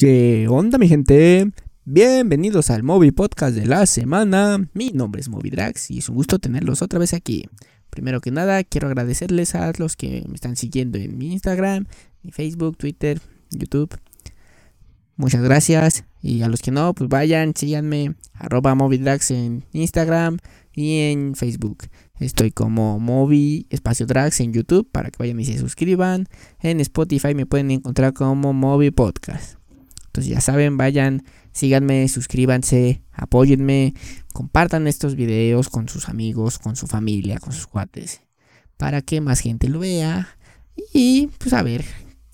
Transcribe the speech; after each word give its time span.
¿Qué 0.00 0.46
onda 0.48 0.78
mi 0.78 0.88
gente? 0.88 1.52
Bienvenidos 1.84 2.70
al 2.70 2.82
Moby 2.82 3.10
Podcast 3.10 3.54
de 3.54 3.66
la 3.66 3.84
semana. 3.84 4.66
Mi 4.72 4.92
nombre 4.92 5.20
es 5.20 5.28
Moby 5.28 5.50
Drax 5.50 5.90
y 5.90 5.98
es 5.98 6.08
un 6.08 6.14
gusto 6.14 6.38
tenerlos 6.38 6.80
otra 6.80 6.98
vez 6.98 7.12
aquí. 7.12 7.44
Primero 7.90 8.22
que 8.22 8.30
nada, 8.30 8.64
quiero 8.64 8.88
agradecerles 8.88 9.54
a 9.54 9.70
los 9.76 9.96
que 9.96 10.24
me 10.26 10.36
están 10.36 10.56
siguiendo 10.56 10.96
en 10.96 11.18
mi 11.18 11.30
Instagram, 11.32 11.84
mi 12.22 12.32
Facebook, 12.32 12.78
Twitter, 12.78 13.20
YouTube. 13.50 13.94
Muchas 15.16 15.42
gracias. 15.42 16.04
Y 16.22 16.40
a 16.40 16.48
los 16.48 16.62
que 16.62 16.70
no, 16.70 16.94
pues 16.94 17.10
vayan, 17.10 17.52
síganme, 17.54 18.14
arroba 18.32 18.74
MobyDrax 18.74 19.32
en 19.32 19.66
Instagram 19.72 20.38
y 20.72 21.10
en 21.10 21.34
Facebook. 21.34 21.88
Estoy 22.18 22.52
como 22.52 22.98
Moby 22.98 23.66
Espacio 23.68 24.06
Drax 24.06 24.40
en 24.40 24.54
YouTube 24.54 24.88
para 24.90 25.10
que 25.10 25.18
vayan 25.18 25.38
y 25.40 25.44
se 25.44 25.58
suscriban. 25.58 26.26
En 26.58 26.80
Spotify 26.80 27.34
me 27.34 27.44
pueden 27.44 27.70
encontrar 27.70 28.14
como 28.14 28.54
Moby 28.54 28.92
Podcast. 28.92 29.59
Entonces 30.10 30.32
ya 30.32 30.40
saben, 30.40 30.76
vayan, 30.76 31.22
síganme, 31.52 32.08
suscríbanse, 32.08 33.04
apóyenme, 33.12 33.94
compartan 34.32 34.88
estos 34.88 35.14
videos 35.14 35.68
con 35.68 35.88
sus 35.88 36.08
amigos, 36.08 36.58
con 36.58 36.74
su 36.74 36.88
familia, 36.88 37.38
con 37.38 37.52
sus 37.52 37.68
cuates, 37.68 38.22
para 38.76 39.02
que 39.02 39.20
más 39.20 39.38
gente 39.38 39.68
lo 39.68 39.78
vea 39.78 40.36
y 40.92 41.28
pues 41.38 41.52
a 41.52 41.62
ver 41.62 41.84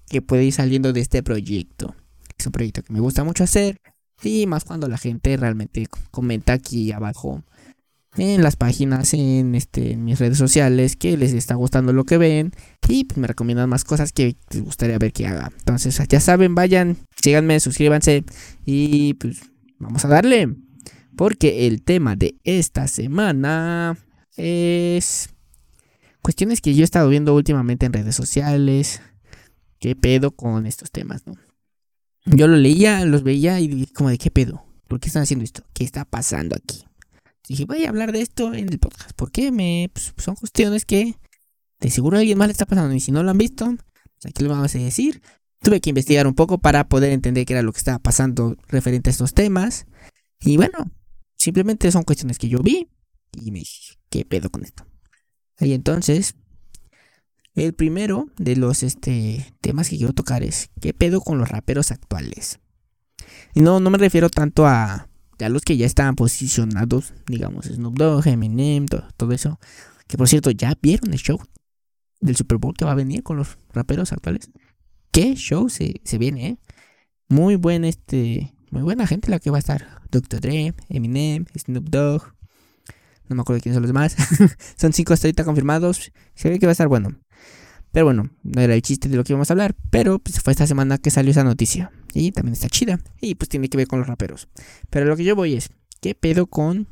qué 0.08 0.22
puede 0.22 0.44
ir 0.44 0.54
saliendo 0.54 0.94
de 0.94 1.00
este 1.00 1.22
proyecto. 1.22 1.94
Es 2.38 2.46
un 2.46 2.52
proyecto 2.52 2.82
que 2.82 2.94
me 2.94 3.00
gusta 3.00 3.24
mucho 3.24 3.44
hacer 3.44 3.78
y 4.22 4.46
más 4.46 4.64
cuando 4.64 4.88
la 4.88 4.96
gente 4.96 5.36
realmente 5.36 5.86
comenta 6.10 6.54
aquí 6.54 6.92
abajo 6.92 7.44
en 8.18 8.42
las 8.42 8.56
páginas, 8.56 9.12
en, 9.14 9.54
este, 9.54 9.96
mis 9.96 10.18
redes 10.18 10.38
sociales, 10.38 10.96
que 10.96 11.16
les 11.16 11.32
está 11.32 11.54
gustando 11.54 11.92
lo 11.92 12.04
que 12.04 12.18
ven 12.18 12.52
y 12.88 13.04
pues, 13.04 13.18
me 13.18 13.26
recomiendan 13.26 13.68
más 13.68 13.84
cosas 13.84 14.12
que 14.12 14.36
les 14.50 14.62
gustaría 14.62 14.98
ver 14.98 15.12
que 15.12 15.26
haga. 15.26 15.52
Entonces, 15.58 16.00
ya 16.08 16.20
saben, 16.20 16.54
vayan, 16.54 16.96
síganme, 17.22 17.60
suscríbanse 17.60 18.24
y 18.64 19.14
pues 19.14 19.40
vamos 19.78 20.04
a 20.04 20.08
darle. 20.08 20.56
Porque 21.16 21.66
el 21.66 21.82
tema 21.82 22.14
de 22.14 22.36
esta 22.44 22.88
semana 22.88 23.96
es 24.36 25.30
cuestiones 26.20 26.60
que 26.60 26.74
yo 26.74 26.82
he 26.82 26.84
estado 26.84 27.08
viendo 27.08 27.34
últimamente 27.34 27.86
en 27.86 27.92
redes 27.92 28.14
sociales. 28.14 29.00
¿Qué 29.78 29.96
pedo 29.96 30.30
con 30.30 30.66
estos 30.66 30.90
temas, 30.90 31.26
no? 31.26 31.34
Yo 32.26 32.48
lo 32.48 32.56
leía, 32.56 33.04
los 33.04 33.22
veía 33.22 33.60
y 33.60 33.86
como 33.86 34.10
de 34.10 34.18
qué 34.18 34.30
pedo. 34.30 34.64
¿Por 34.88 35.00
qué 35.00 35.08
están 35.08 35.22
haciendo 35.22 35.44
esto? 35.44 35.64
¿Qué 35.72 35.84
está 35.84 36.04
pasando 36.04 36.56
aquí? 36.56 36.84
Dije, 37.48 37.64
voy 37.64 37.84
a 37.84 37.88
hablar 37.88 38.12
de 38.12 38.22
esto 38.22 38.54
en 38.54 38.68
el 38.68 38.78
podcast. 38.78 39.12
Porque 39.16 39.52
me, 39.52 39.90
pues, 39.92 40.12
son 40.16 40.34
cuestiones 40.34 40.84
que 40.84 41.16
de 41.80 41.90
seguro 41.90 42.16
a 42.16 42.20
alguien 42.20 42.38
más 42.38 42.48
le 42.48 42.52
está 42.52 42.66
pasando. 42.66 42.94
Y 42.94 43.00
si 43.00 43.12
no 43.12 43.22
lo 43.22 43.30
han 43.30 43.38
visto, 43.38 43.66
pues 43.66 44.26
aquí 44.26 44.42
lo 44.42 44.50
vamos 44.50 44.74
a 44.74 44.78
decir. 44.78 45.22
Tuve 45.60 45.80
que 45.80 45.90
investigar 45.90 46.26
un 46.26 46.34
poco 46.34 46.58
para 46.58 46.88
poder 46.88 47.12
entender 47.12 47.46
qué 47.46 47.54
era 47.54 47.62
lo 47.62 47.72
que 47.72 47.78
estaba 47.78 47.98
pasando 47.98 48.56
referente 48.68 49.10
a 49.10 49.12
estos 49.12 49.34
temas. 49.34 49.86
Y 50.40 50.56
bueno, 50.56 50.90
simplemente 51.36 51.90
son 51.90 52.02
cuestiones 52.02 52.38
que 52.38 52.48
yo 52.48 52.58
vi 52.58 52.88
y 53.32 53.50
me 53.50 53.60
dije, 53.60 53.98
¿qué 54.10 54.24
pedo 54.24 54.50
con 54.50 54.64
esto? 54.64 54.86
Y 55.58 55.72
entonces, 55.72 56.34
el 57.54 57.72
primero 57.72 58.28
de 58.36 58.56
los 58.56 58.82
este, 58.82 59.54
temas 59.60 59.88
que 59.88 59.96
quiero 59.96 60.12
tocar 60.12 60.42
es, 60.42 60.68
¿qué 60.80 60.92
pedo 60.92 61.20
con 61.20 61.38
los 61.38 61.48
raperos 61.48 61.90
actuales? 61.90 62.60
Y 63.54 63.60
no, 63.60 63.80
no 63.80 63.88
me 63.88 63.98
refiero 63.98 64.28
tanto 64.28 64.66
a, 64.66 65.08
ya 65.38 65.48
los 65.48 65.62
que 65.62 65.76
ya 65.76 65.86
estaban 65.86 66.14
posicionados, 66.14 67.14
digamos, 67.26 67.66
Snoop 67.66 67.96
Dogg, 67.96 68.26
Eminem, 68.26 68.86
todo, 68.86 69.32
eso. 69.32 69.58
Que 70.06 70.16
por 70.16 70.28
cierto, 70.28 70.50
ya 70.50 70.74
vieron 70.80 71.12
el 71.12 71.18
show 71.18 71.38
del 72.20 72.36
Super 72.36 72.58
Bowl 72.58 72.74
que 72.74 72.84
va 72.84 72.92
a 72.92 72.96
venir 72.96 73.22
con 73.22 73.36
los 73.36 73.58
raperos 73.72 74.12
actuales. 74.12 74.50
¿Qué 75.10 75.34
show 75.34 75.68
se, 75.68 76.00
se 76.04 76.18
viene, 76.18 76.46
eh? 76.46 76.58
Muy 77.28 77.56
buen, 77.56 77.84
este, 77.84 78.54
muy 78.70 78.82
buena 78.82 79.06
gente 79.06 79.30
la 79.30 79.38
que 79.38 79.50
va 79.50 79.58
a 79.58 79.60
estar. 79.60 80.00
Dr. 80.10 80.40
Dre, 80.40 80.74
Eminem, 80.88 81.44
Snoop 81.56 81.88
Dogg. 81.88 82.22
No 83.28 83.36
me 83.36 83.42
acuerdo 83.42 83.60
quiénes 83.60 83.74
son 83.74 83.82
los 83.82 83.88
demás. 83.88 84.16
son 84.76 84.92
cinco 84.92 85.12
hasta 85.12 85.26
ahorita 85.26 85.44
confirmados. 85.44 86.12
Se 86.34 86.48
ve 86.48 86.58
que 86.58 86.66
va 86.66 86.70
a 86.70 86.72
estar 86.72 86.88
bueno. 86.88 87.18
Pero 87.92 88.04
bueno, 88.04 88.30
no 88.42 88.60
era 88.60 88.74
el 88.74 88.82
chiste 88.82 89.08
de 89.08 89.16
lo 89.16 89.24
que 89.24 89.32
íbamos 89.32 89.50
a 89.50 89.54
hablar. 89.54 89.74
Pero 89.90 90.18
pues, 90.18 90.40
fue 90.40 90.52
esta 90.52 90.66
semana 90.66 90.98
que 90.98 91.10
salió 91.10 91.30
esa 91.30 91.44
noticia. 91.44 91.90
Y 92.18 92.32
también 92.32 92.54
está 92.54 92.68
chida. 92.68 92.98
Y 93.20 93.34
pues 93.34 93.48
tiene 93.48 93.68
que 93.68 93.76
ver 93.76 93.86
con 93.86 93.98
los 93.98 94.08
raperos. 94.08 94.48
Pero 94.90 95.06
lo 95.06 95.16
que 95.16 95.24
yo 95.24 95.36
voy 95.36 95.54
es, 95.54 95.70
¿qué 96.00 96.14
pedo 96.14 96.46
con 96.46 96.88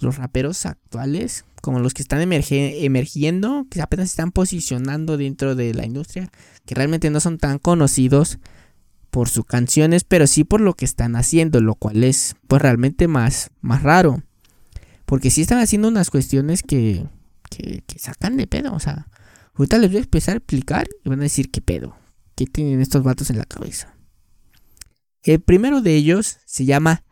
los 0.00 0.16
raperos 0.16 0.66
actuales? 0.66 1.44
Como 1.60 1.78
los 1.78 1.94
que 1.94 2.02
están 2.02 2.20
emergiendo, 2.20 3.66
que 3.70 3.80
apenas 3.80 4.10
están 4.10 4.32
posicionando 4.32 5.16
dentro 5.16 5.54
de 5.54 5.74
la 5.74 5.86
industria. 5.86 6.30
Que 6.66 6.74
realmente 6.74 7.10
no 7.10 7.20
son 7.20 7.38
tan 7.38 7.58
conocidos 7.58 8.38
por 9.10 9.28
sus 9.28 9.44
canciones, 9.44 10.04
pero 10.04 10.26
sí 10.26 10.44
por 10.44 10.60
lo 10.60 10.74
que 10.74 10.84
están 10.84 11.16
haciendo. 11.16 11.60
Lo 11.60 11.74
cual 11.74 12.02
es 12.02 12.34
pues 12.48 12.60
realmente 12.60 13.08
más, 13.08 13.50
más 13.60 13.82
raro. 13.82 14.22
Porque 15.06 15.30
sí 15.30 15.42
están 15.42 15.58
haciendo 15.58 15.88
unas 15.88 16.10
cuestiones 16.10 16.62
que, 16.62 17.06
que, 17.50 17.82
que 17.86 17.98
sacan 17.98 18.36
de 18.36 18.46
pedo. 18.46 18.72
O 18.72 18.80
sea, 18.80 19.06
Ahorita 19.54 19.78
les 19.78 19.90
voy 19.90 19.98
a 19.98 20.02
empezar 20.04 20.34
a 20.34 20.38
explicar 20.38 20.88
y 21.04 21.08
van 21.08 21.20
a 21.20 21.24
decir 21.24 21.50
qué 21.50 21.60
pedo. 21.60 21.94
¿Qué 22.34 22.46
tienen 22.46 22.80
estos 22.80 23.02
vatos 23.02 23.28
en 23.30 23.38
la 23.38 23.44
cabeza? 23.44 23.94
El 25.24 25.40
primero 25.40 25.80
de 25.80 25.94
ellos 25.94 26.38
se 26.46 26.64
llama 26.64 27.04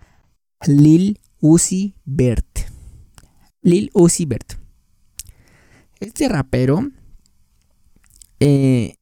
Lil 0.66 1.20
Uzi 1.40 1.94
Vert. 2.04 2.60
Lil 3.62 3.90
Uzi 3.94 4.26
Vert. 4.26 4.54
Este 6.00 6.28
rapero. 6.28 6.88
Eh, 8.40 8.96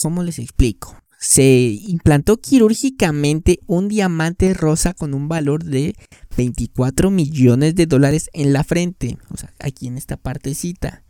¿Cómo 0.00 0.22
les 0.22 0.38
explico? 0.38 0.96
Se 1.18 1.78
implantó 1.88 2.38
quirúrgicamente 2.38 3.60
un 3.66 3.88
diamante 3.88 4.52
rosa 4.52 4.92
con 4.92 5.14
un 5.14 5.28
valor 5.28 5.64
de 5.64 5.94
24 6.36 7.10
millones 7.10 7.74
de 7.74 7.86
dólares 7.86 8.30
en 8.32 8.52
la 8.52 8.64
frente. 8.64 9.16
O 9.30 9.36
sea, 9.36 9.52
aquí 9.58 9.86
en 9.86 9.96
esta 9.96 10.16
partecita. 10.16 11.04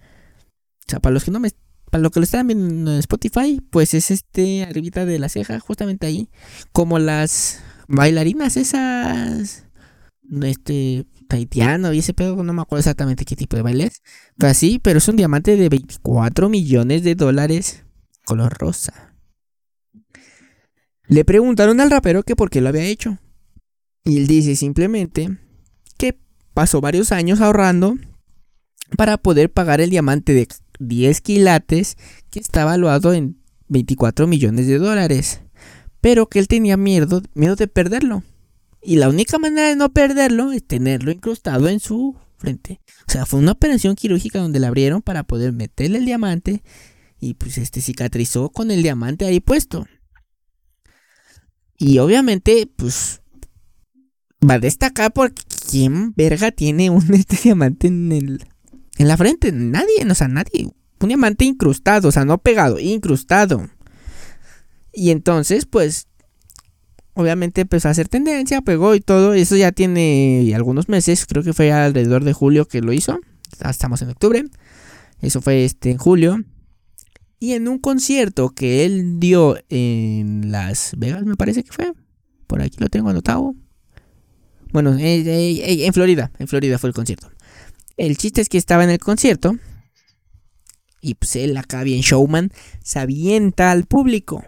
O 0.87 0.91
sea, 0.91 1.01
para 1.01 1.15
los 1.15 1.25
que 1.25 1.31
no 1.31 1.41
me. 1.41 1.51
Lo 1.99 2.11
que 2.11 2.21
lo 2.21 2.25
están 2.25 2.47
viendo 2.47 2.93
en 2.93 2.99
Spotify, 2.99 3.61
pues 3.71 3.95
es 3.95 4.11
este 4.11 4.65
arribita 4.65 5.05
de 5.05 5.19
la 5.19 5.29
ceja, 5.29 5.61
justamente 5.61 6.07
ahí. 6.07 6.29
Como 6.73 6.99
las 6.99 7.61
bailarinas 7.89 8.57
esas. 8.57 9.65
Este. 10.43 11.07
Taitiano 11.27 11.93
y 11.93 11.99
ese 11.99 12.15
pedo, 12.15 12.43
no 12.43 12.53
me 12.53 12.63
acuerdo 12.63 12.81
exactamente 12.81 13.25
qué 13.25 13.37
tipo 13.37 13.57
de 13.57 13.63
baile 13.63 13.87
es. 13.87 14.03
Pero 14.39 14.51
así, 14.51 14.79
pero 14.79 14.99
es 14.99 15.09
un 15.09 15.17
diamante 15.17 15.57
de 15.57 15.69
24 15.69 16.49
millones 16.49 17.03
de 17.03 17.15
dólares. 17.15 17.85
Color 18.25 18.57
rosa. 18.59 19.15
Le 21.09 21.25
preguntaron 21.25 21.81
al 21.81 21.91
rapero 21.91 22.23
que 22.23 22.37
por 22.37 22.51
qué 22.51 22.61
lo 22.61 22.69
había 22.69 22.85
hecho. 22.85 23.19
Y 24.05 24.19
él 24.19 24.27
dice 24.27 24.57
simplemente 24.57 25.37
que 25.99 26.19
pasó 26.55 26.81
varios 26.81 27.13
años 27.13 27.41
ahorrando 27.41 27.97
para 28.97 29.17
poder 29.17 29.53
pagar 29.53 29.81
el 29.81 29.91
diamante 29.91 30.33
de 30.33 30.43
10 30.79 31.21
quilates 31.21 31.97
que 32.31 32.41
está 32.41 32.65
valuado 32.65 33.13
en 33.13 33.39
24 33.69 34.27
millones 34.27 34.67
de 34.67 34.79
dólares, 34.79 35.41
pero 36.01 36.29
que 36.29 36.39
él 36.39 36.49
tenía 36.49 36.77
miedo, 36.77 37.23
miedo 37.35 37.57
de 37.57 37.69
perderlo. 37.69 38.23
Y 38.83 38.97
la 38.97 39.09
única 39.09 39.39
manera 39.39 39.69
de 39.69 39.77
no 39.77 39.93
perderlo 39.93 40.53
es 40.53 40.65
tenerlo 40.65 41.11
incrustado 41.11 41.69
en 41.69 41.81
su 41.81 42.17
frente. 42.37 42.81
O 43.09 43.13
sea, 43.13 43.27
fue 43.27 43.41
una 43.41 43.53
operación 43.53 43.97
quirúrgica 43.97 44.39
donde 44.39 44.61
le 44.61 44.67
abrieron 44.67 45.03
para 45.03 45.25
poder 45.25 45.53
meterle 45.53 45.99
el 45.99 46.05
diamante 46.05 46.63
y 47.19 47.35
pues 47.35 47.59
este 47.59 47.81
cicatrizó 47.81 48.51
con 48.51 48.71
el 48.71 48.83
diamante 48.83 49.25
ahí 49.25 49.41
puesto. 49.41 49.87
Y 51.79 51.99
obviamente, 51.99 52.71
pues 52.77 53.23
va 54.49 54.55
a 54.55 54.59
destacar 54.59 55.13
porque 55.13 55.43
quién 55.71 56.15
verga 56.15 56.51
tiene 56.51 56.91
un 56.91 57.03
este 57.15 57.37
diamante 57.43 57.89
en 57.89 58.13
el 58.13 58.47
en 58.97 59.09
la 59.09 59.17
frente, 59.17 59.53
nadie, 59.53 60.05
o 60.09 60.15
sea, 60.15 60.29
nadie. 60.29 60.71
Un 61.01 61.09
diamante 61.09 61.45
incrustado, 61.45 62.09
o 62.09 62.13
sea, 62.13 62.25
no 62.25 62.39
pegado, 62.39 62.79
incrustado. 62.79 63.69
Y 64.93 65.11
entonces, 65.11 65.67
pues, 65.67 66.07
obviamente 67.13 67.63
empezó 67.63 67.89
a 67.89 67.91
hacer 67.91 68.09
tendencia, 68.09 68.63
pegó 68.63 68.95
y 68.95 69.01
todo. 69.01 69.35
Eso 69.35 69.57
ya 69.57 69.73
tiene 69.73 70.53
algunos 70.55 70.89
meses, 70.89 71.27
creo 71.27 71.43
que 71.43 71.53
fue 71.53 71.73
alrededor 71.73 72.25
de 72.25 72.33
julio 72.33 72.67
que 72.67 72.81
lo 72.81 72.93
hizo. 72.93 73.19
Estamos 73.69 74.03
en 74.03 74.11
octubre. 74.11 74.45
Eso 75.21 75.41
fue 75.41 75.65
este 75.65 75.91
en 75.91 75.99
julio. 75.99 76.39
Y 77.39 77.53
en 77.53 77.69
un 77.69 77.79
concierto 77.79 78.51
que 78.51 78.85
él 78.85 79.21
dio 79.21 79.59
en 79.69 80.51
Las 80.51 80.93
Vegas, 80.97 81.25
me 81.25 81.37
parece 81.37 81.63
que 81.63 81.73
fue. 81.73 81.93
Por 82.47 82.63
aquí 82.63 82.79
lo 82.79 82.89
tengo 82.89 83.11
anotado. 83.11 83.55
Bueno, 84.73 84.95
eh, 84.95 85.21
eh, 85.21 85.63
eh, 85.63 85.87
en 85.87 85.93
Florida, 85.93 86.31
en 86.39 86.49
Florida 86.49 86.79
fue 86.79 86.89
el 86.89 86.95
concierto. 86.95 87.31
El 87.97 88.17
chiste 88.17 88.41
es 88.41 88.49
que 88.49 88.59
estaba 88.59 88.85
en 88.85 88.91
el 88.91 88.99
concierto 88.99 89.57
y 91.07 91.15
pues 91.15 91.37
él 91.37 91.57
acá 91.57 91.85
bien 91.85 92.01
showman 92.01 92.51
se 92.83 92.99
avienta 92.99 93.71
al 93.71 93.85
público. 93.85 94.45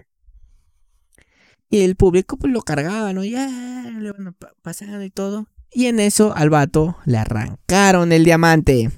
Y 1.70 1.82
el 1.82 1.96
público 1.96 2.36
pues 2.36 2.52
lo 2.52 2.62
cargaba, 2.62 3.12
¿no? 3.12 3.24
Ya 3.24 3.48
le 3.98 4.10
van 4.10 4.34
pasando 4.62 5.04
y 5.04 5.10
todo. 5.10 5.46
Y 5.70 5.86
en 5.86 6.00
eso 6.00 6.34
al 6.34 6.50
vato 6.50 6.96
le 7.04 7.18
arrancaron 7.18 8.10
el 8.10 8.24
diamante. 8.24 8.90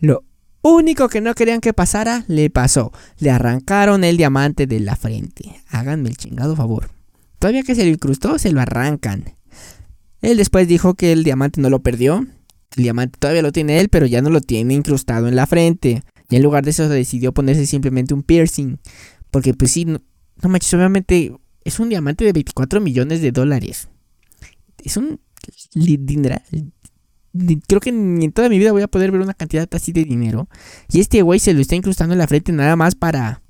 Lo 0.00 0.24
único 0.62 1.08
que 1.08 1.20
no 1.20 1.34
querían 1.34 1.60
que 1.60 1.74
pasara, 1.74 2.24
le 2.28 2.48
pasó. 2.48 2.92
Le 3.18 3.30
arrancaron 3.30 4.02
el 4.02 4.16
diamante 4.16 4.66
de 4.66 4.80
la 4.80 4.96
frente. 4.96 5.60
Háganme 5.68 6.08
el 6.08 6.16
chingado 6.16 6.56
favor. 6.56 6.90
Todavía 7.38 7.62
que 7.62 7.74
se 7.74 7.84
le 7.84 7.90
incrustó, 7.90 8.38
se 8.38 8.52
lo 8.52 8.60
arrancan. 8.60 9.36
Él 10.22 10.38
después 10.38 10.66
dijo 10.66 10.94
que 10.94 11.12
el 11.12 11.24
diamante 11.24 11.60
no 11.60 11.68
lo 11.68 11.82
perdió. 11.82 12.26
El 12.76 12.82
diamante 12.82 13.18
todavía 13.18 13.42
lo 13.42 13.52
tiene 13.52 13.80
él, 13.80 13.88
pero 13.88 14.06
ya 14.06 14.22
no 14.22 14.30
lo 14.30 14.40
tiene 14.40 14.74
incrustado 14.74 15.28
en 15.28 15.36
la 15.36 15.46
frente. 15.46 16.02
Y 16.28 16.36
en 16.36 16.42
lugar 16.42 16.64
de 16.64 16.70
eso 16.70 16.88
decidió 16.88 17.32
ponerse 17.32 17.66
simplemente 17.66 18.14
un 18.14 18.22
piercing. 18.22 18.78
Porque 19.30 19.54
pues 19.54 19.70
sí, 19.70 19.84
no, 19.84 20.00
no 20.42 20.48
manches, 20.48 20.74
obviamente 20.74 21.32
es 21.64 21.80
un 21.80 21.88
diamante 21.88 22.24
de 22.24 22.32
24 22.32 22.80
millones 22.80 23.20
de 23.20 23.32
dólares. 23.32 23.88
Es 24.82 24.96
un 24.96 25.20
dinero. 25.74 26.36
Creo 27.66 27.80
que 27.80 27.92
ni 27.92 28.24
en 28.24 28.32
toda 28.32 28.48
mi 28.48 28.58
vida 28.58 28.72
voy 28.72 28.82
a 28.82 28.88
poder 28.88 29.10
ver 29.10 29.20
una 29.20 29.34
cantidad 29.34 29.68
así 29.72 29.92
de 29.92 30.04
dinero. 30.04 30.48
Y 30.88 31.00
este 31.00 31.22
güey 31.22 31.40
se 31.40 31.54
lo 31.54 31.60
está 31.60 31.74
incrustando 31.74 32.14
en 32.14 32.18
la 32.18 32.26
frente 32.26 32.52
nada 32.52 32.76
más 32.76 32.94
para... 32.94 33.42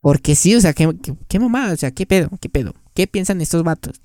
Porque 0.00 0.34
sí, 0.34 0.54
o 0.54 0.60
sea, 0.60 0.74
qué, 0.74 0.92
qué, 1.28 1.38
mamada, 1.38 1.72
o 1.72 1.76
sea, 1.76 1.92
qué 1.92 2.06
pedo, 2.06 2.28
qué 2.40 2.48
pedo. 2.48 2.74
¿Qué 2.92 3.06
piensan 3.06 3.40
estos 3.40 3.62
vatos? 3.62 4.00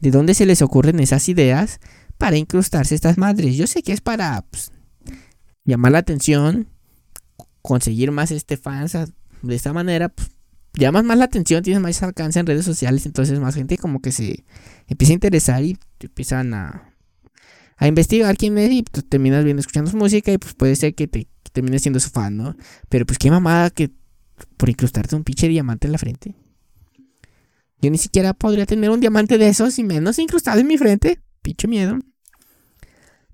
¿De 0.00 0.10
dónde 0.10 0.34
se 0.34 0.46
les 0.46 0.62
ocurren 0.62 1.00
esas 1.00 1.28
ideas 1.28 1.80
para 2.18 2.36
incrustarse 2.36 2.94
estas 2.94 3.16
madres? 3.16 3.56
Yo 3.56 3.66
sé 3.66 3.82
que 3.82 3.92
es 3.92 4.00
para 4.00 4.42
pues, 4.50 4.70
llamar 5.64 5.92
la 5.92 5.98
atención, 5.98 6.68
conseguir 7.62 8.10
más 8.10 8.30
este 8.30 8.56
fans 8.56 8.96
de 9.42 9.54
esta 9.54 9.72
manera, 9.72 10.08
pues, 10.10 10.30
llamas 10.74 11.04
más 11.04 11.18
la 11.18 11.24
atención, 11.24 11.62
tienes 11.62 11.82
más 11.82 12.02
alcance 12.02 12.38
en 12.38 12.46
redes 12.46 12.64
sociales, 12.64 13.06
entonces 13.06 13.40
más 13.40 13.54
gente 13.54 13.78
como 13.78 14.00
que 14.00 14.12
se 14.12 14.44
empieza 14.86 15.12
a 15.12 15.14
interesar 15.14 15.64
y 15.64 15.78
empiezan 16.00 16.54
a, 16.54 16.94
a 17.76 17.86
investigar 17.86 18.36
quién 18.36 18.58
es 18.58 18.70
y 18.70 18.82
pues, 18.82 19.04
terminas 19.08 19.44
viendo 19.44 19.60
escuchando 19.60 19.90
su 19.90 19.96
música 19.96 20.32
y 20.32 20.38
pues 20.38 20.54
puede 20.54 20.76
ser 20.76 20.94
que 20.94 21.08
te 21.08 21.28
termines 21.52 21.82
siendo 21.82 22.00
su 22.00 22.10
fan, 22.10 22.36
¿no? 22.36 22.56
Pero 22.88 23.06
pues 23.06 23.18
qué 23.18 23.30
mamada 23.30 23.70
que 23.70 23.90
por 24.56 24.68
incrustarte 24.68 25.16
un 25.16 25.24
pinche 25.24 25.48
diamante 25.48 25.86
en 25.86 25.92
la 25.92 25.98
frente. 25.98 26.34
Yo 27.80 27.90
ni 27.90 27.98
siquiera 27.98 28.34
podría 28.34 28.66
tener 28.66 28.90
un 28.90 29.00
diamante 29.00 29.38
de 29.38 29.48
esos 29.48 29.78
y 29.78 29.84
menos 29.84 30.18
incrustado 30.18 30.60
en 30.60 30.66
mi 30.66 30.78
frente. 30.78 31.20
Pinche 31.42 31.68
miedo. 31.68 31.98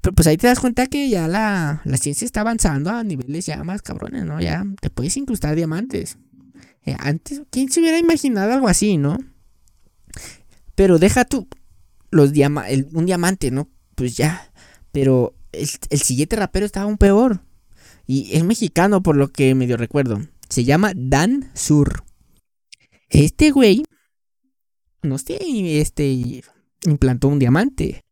Pero 0.01 0.15
pues 0.15 0.27
ahí 0.27 0.37
te 0.37 0.47
das 0.47 0.61
cuenta 0.61 0.87
que 0.87 1.09
ya 1.09 1.29
la, 1.29 1.81
la 1.85 1.97
ciencia 1.97 2.27
está 2.27 2.43
avanzando 2.43 2.91
a 2.91 3.03
niveles 3.05 3.47
ya 3.47 3.65
más 3.65 3.81
cabrones, 3.81 4.25
¿no? 4.25 4.41
Ya 4.41 4.65
te 4.81 4.91
puedes 4.91 5.17
incrustar 5.17 5.57
diamantes. 5.57 6.19
Eh, 6.85 6.95
antes, 6.99 7.43
¿quién 7.51 7.71
se 7.71 7.81
hubiera 7.81 7.99
imaginado 7.99 8.53
algo 8.53 8.69
así, 8.69 8.99
no? 8.99 9.17
Pero 10.75 10.99
deja 10.99 11.25
tú 11.25 11.49
los 12.11 12.33
un 12.93 13.07
diamante, 13.07 13.51
¿no? 13.51 13.69
Pues 13.95 14.17
ya. 14.17 14.53
Pero 14.93 15.35
el, 15.53 15.69
el, 15.91 16.01
siguiente 16.01 16.37
rapero 16.37 16.67
estaba 16.67 16.85
aún 16.85 16.99
peor. 16.99 17.43
Y 18.07 18.37
es 18.37 18.45
mexicano, 18.45 19.03
por 19.03 19.17
lo 19.17 19.29
que 19.29 19.55
medio 19.55 19.77
recuerdo. 19.77 20.21
Se 20.49 20.65
llama 20.65 20.93
Dan 20.95 21.51
Sur. 21.55 22.05
Este 23.09 23.51
güey. 23.51 23.85
No 25.03 25.19
sé, 25.19 25.39
este. 25.81 26.43
Implantó 26.85 27.29
un 27.29 27.39
diamante. 27.39 28.03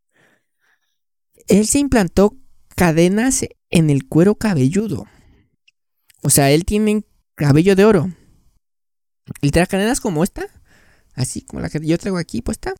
Él 1.48 1.66
se 1.66 1.78
implantó 1.78 2.36
cadenas 2.76 3.44
en 3.70 3.90
el 3.90 4.08
cuero 4.08 4.34
cabelludo. 4.36 5.06
O 6.22 6.30
sea, 6.30 6.50
él 6.50 6.64
tiene 6.64 7.04
cabello 7.34 7.76
de 7.76 7.84
oro. 7.84 8.12
Trae 9.40 9.66
cadenas 9.66 10.00
como 10.00 10.24
esta, 10.24 10.46
así 11.14 11.42
como 11.42 11.60
la 11.60 11.69
que 11.69 11.84
yo 11.84 11.98
traigo 11.98 12.19
aquí 12.19 12.42
puesta, 12.42 12.74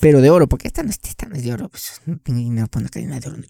pero 0.00 0.20
de 0.20 0.30
oro, 0.30 0.48
porque 0.48 0.68
esta 0.68 0.82
no, 0.82 0.90
es 0.90 1.42
de 1.42 1.52
oro, 1.52 1.68
pues 1.68 2.00
no 2.06 2.18
tengo 2.18 2.68
cadena 2.90 3.20
de 3.20 3.28
oro, 3.28 3.38
no. 3.38 3.44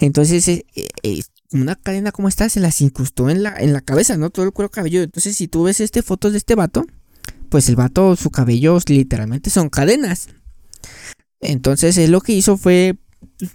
Entonces, 0.00 0.48
eh, 0.48 0.64
eh, 1.02 1.22
una 1.52 1.74
cadena 1.76 2.12
como 2.12 2.28
esta 2.28 2.48
se 2.48 2.60
las 2.60 2.80
incrustó 2.80 3.30
en 3.30 3.42
la, 3.42 3.56
en 3.58 3.72
la 3.72 3.80
cabeza, 3.80 4.16
¿no? 4.16 4.30
Todo 4.30 4.46
el 4.46 4.52
cuero 4.52 4.70
cabelludo. 4.70 5.04
Entonces, 5.04 5.36
si 5.36 5.48
tú 5.48 5.64
ves 5.64 5.80
este 5.80 6.02
fotos 6.02 6.32
de 6.32 6.38
este 6.38 6.54
vato, 6.54 6.86
pues 7.48 7.68
el 7.68 7.76
vato, 7.76 8.14
su 8.16 8.30
cabello 8.30 8.78
literalmente 8.86 9.50
son 9.50 9.68
cadenas. 9.68 10.28
Entonces, 11.40 11.96
él 11.98 12.10
lo 12.10 12.20
que 12.20 12.32
hizo 12.32 12.56
fue, 12.56 12.98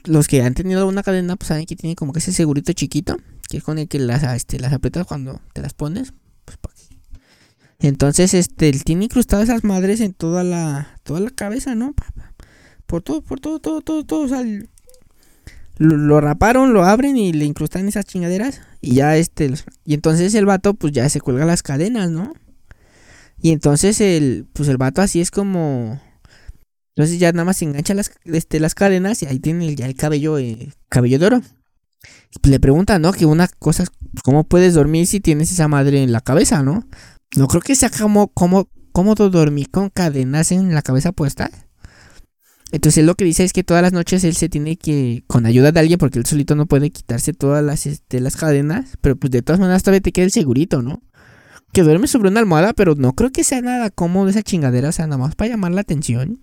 los 0.05 0.27
que 0.27 0.41
han 0.41 0.53
tenido 0.53 0.87
una 0.87 1.03
cadena, 1.03 1.35
pues 1.35 1.47
saben 1.49 1.65
que 1.65 1.75
tiene 1.75 1.95
como 1.95 2.13
que 2.13 2.19
ese 2.19 2.33
segurito 2.33 2.73
chiquito, 2.73 3.17
que 3.49 3.57
es 3.57 3.63
con 3.63 3.77
el 3.79 3.87
que 3.87 3.99
las, 3.99 4.23
este, 4.23 4.59
las 4.59 4.73
aprietas 4.73 5.05
cuando 5.05 5.41
te 5.53 5.61
las 5.61 5.73
pones, 5.73 6.13
pues 6.45 6.57
entonces, 7.83 8.33
este, 8.33 8.69
él 8.69 8.85
tiene 8.85 9.05
incrustadas 9.05 9.49
esas 9.49 9.65
madres 9.65 9.99
en 9.99 10.13
toda 10.13 10.45
la, 10.45 10.99
toda 11.03 11.19
la 11.19 11.29
cabeza, 11.29 11.75
¿no? 11.75 11.93
Por 12.85 13.01
todo, 13.01 13.21
por 13.21 13.41
todo, 13.41 13.59
todo, 13.59 13.81
todo, 13.81 14.05
todo. 14.05 14.21
O 14.21 14.27
sea, 14.29 14.41
lo, 15.77 16.21
raparon, 16.21 16.71
lo 16.71 16.85
abren 16.85 17.17
y 17.17 17.33
le 17.33 17.43
incrustan 17.43 17.85
esas 17.89 18.05
chingaderas. 18.05 18.61
Y 18.79 18.95
ya 18.95 19.17
este, 19.17 19.53
y 19.83 19.93
entonces 19.95 20.33
el 20.33 20.45
vato, 20.45 20.75
pues 20.75 20.93
ya 20.93 21.09
se 21.09 21.19
cuelga 21.19 21.43
las 21.43 21.61
cadenas, 21.61 22.09
¿no? 22.09 22.33
Y 23.41 23.51
entonces 23.51 23.99
el, 23.99 24.47
pues 24.53 24.69
el 24.69 24.77
vato 24.77 25.01
así 25.01 25.19
es 25.19 25.29
como... 25.29 26.01
Entonces 26.95 27.19
ya 27.19 27.31
nada 27.31 27.45
más 27.45 27.57
se 27.57 27.65
engancha 27.65 27.93
las, 27.93 28.11
este, 28.25 28.59
las 28.59 28.75
cadenas 28.75 29.23
y 29.23 29.25
ahí 29.25 29.39
tiene 29.39 29.75
ya 29.75 29.87
el 29.87 29.95
cabello, 29.95 30.37
eh, 30.37 30.71
cabello 30.89 31.19
de 31.19 31.25
oro. 31.25 31.41
Le 32.43 32.59
preguntan, 32.59 33.01
¿no? 33.01 33.13
Que 33.13 33.25
una 33.25 33.47
cosa, 33.47 33.85
¿cómo 34.23 34.43
puedes 34.43 34.73
dormir 34.73 35.07
si 35.07 35.19
tienes 35.19 35.51
esa 35.51 35.67
madre 35.67 36.03
en 36.03 36.11
la 36.11 36.21
cabeza, 36.21 36.61
¿no? 36.61 36.87
No 37.35 37.47
creo 37.47 37.61
que 37.61 37.75
sea 37.75 37.89
como, 37.89 38.27
como 38.27 38.69
cómodo 38.91 39.29
dormir 39.29 39.71
con 39.71 39.89
cadenas 39.89 40.51
en 40.51 40.73
la 40.73 40.83
cabeza 40.83 41.11
puesta. 41.11 41.49
Entonces 42.71 43.05
lo 43.05 43.15
que 43.15 43.25
dice 43.25 43.43
es 43.43 43.53
que 43.53 43.63
todas 43.63 43.83
las 43.83 43.93
noches 43.93 44.23
él 44.23 44.35
se 44.35 44.49
tiene 44.49 44.77
que, 44.77 45.23
con 45.27 45.45
ayuda 45.45 45.71
de 45.71 45.79
alguien, 45.79 45.99
porque 45.99 46.19
él 46.19 46.25
solito 46.25 46.55
no 46.55 46.65
puede 46.65 46.91
quitarse 46.91 47.33
todas 47.33 47.63
las, 47.63 47.85
este, 47.85 48.19
las 48.19 48.35
cadenas, 48.35 48.97
pero 49.01 49.15
pues 49.15 49.31
de 49.31 49.41
todas 49.41 49.59
maneras 49.59 49.83
todavía 49.83 50.01
te 50.01 50.11
queda 50.11 50.25
el 50.25 50.31
segurito, 50.31 50.81
¿no? 50.81 51.01
Que 51.71 51.83
duerme 51.83 52.07
sobre 52.07 52.29
una 52.29 52.39
almohada, 52.39 52.73
pero 52.73 52.95
no 52.95 53.13
creo 53.13 53.31
que 53.31 53.43
sea 53.43 53.61
nada 53.61 53.89
cómodo 53.89 54.29
esa 54.29 54.43
chingadera, 54.43 54.89
o 54.89 54.91
sea, 54.91 55.05
nada 55.07 55.17
más 55.17 55.35
para 55.35 55.51
llamar 55.51 55.71
la 55.71 55.81
atención. 55.81 56.42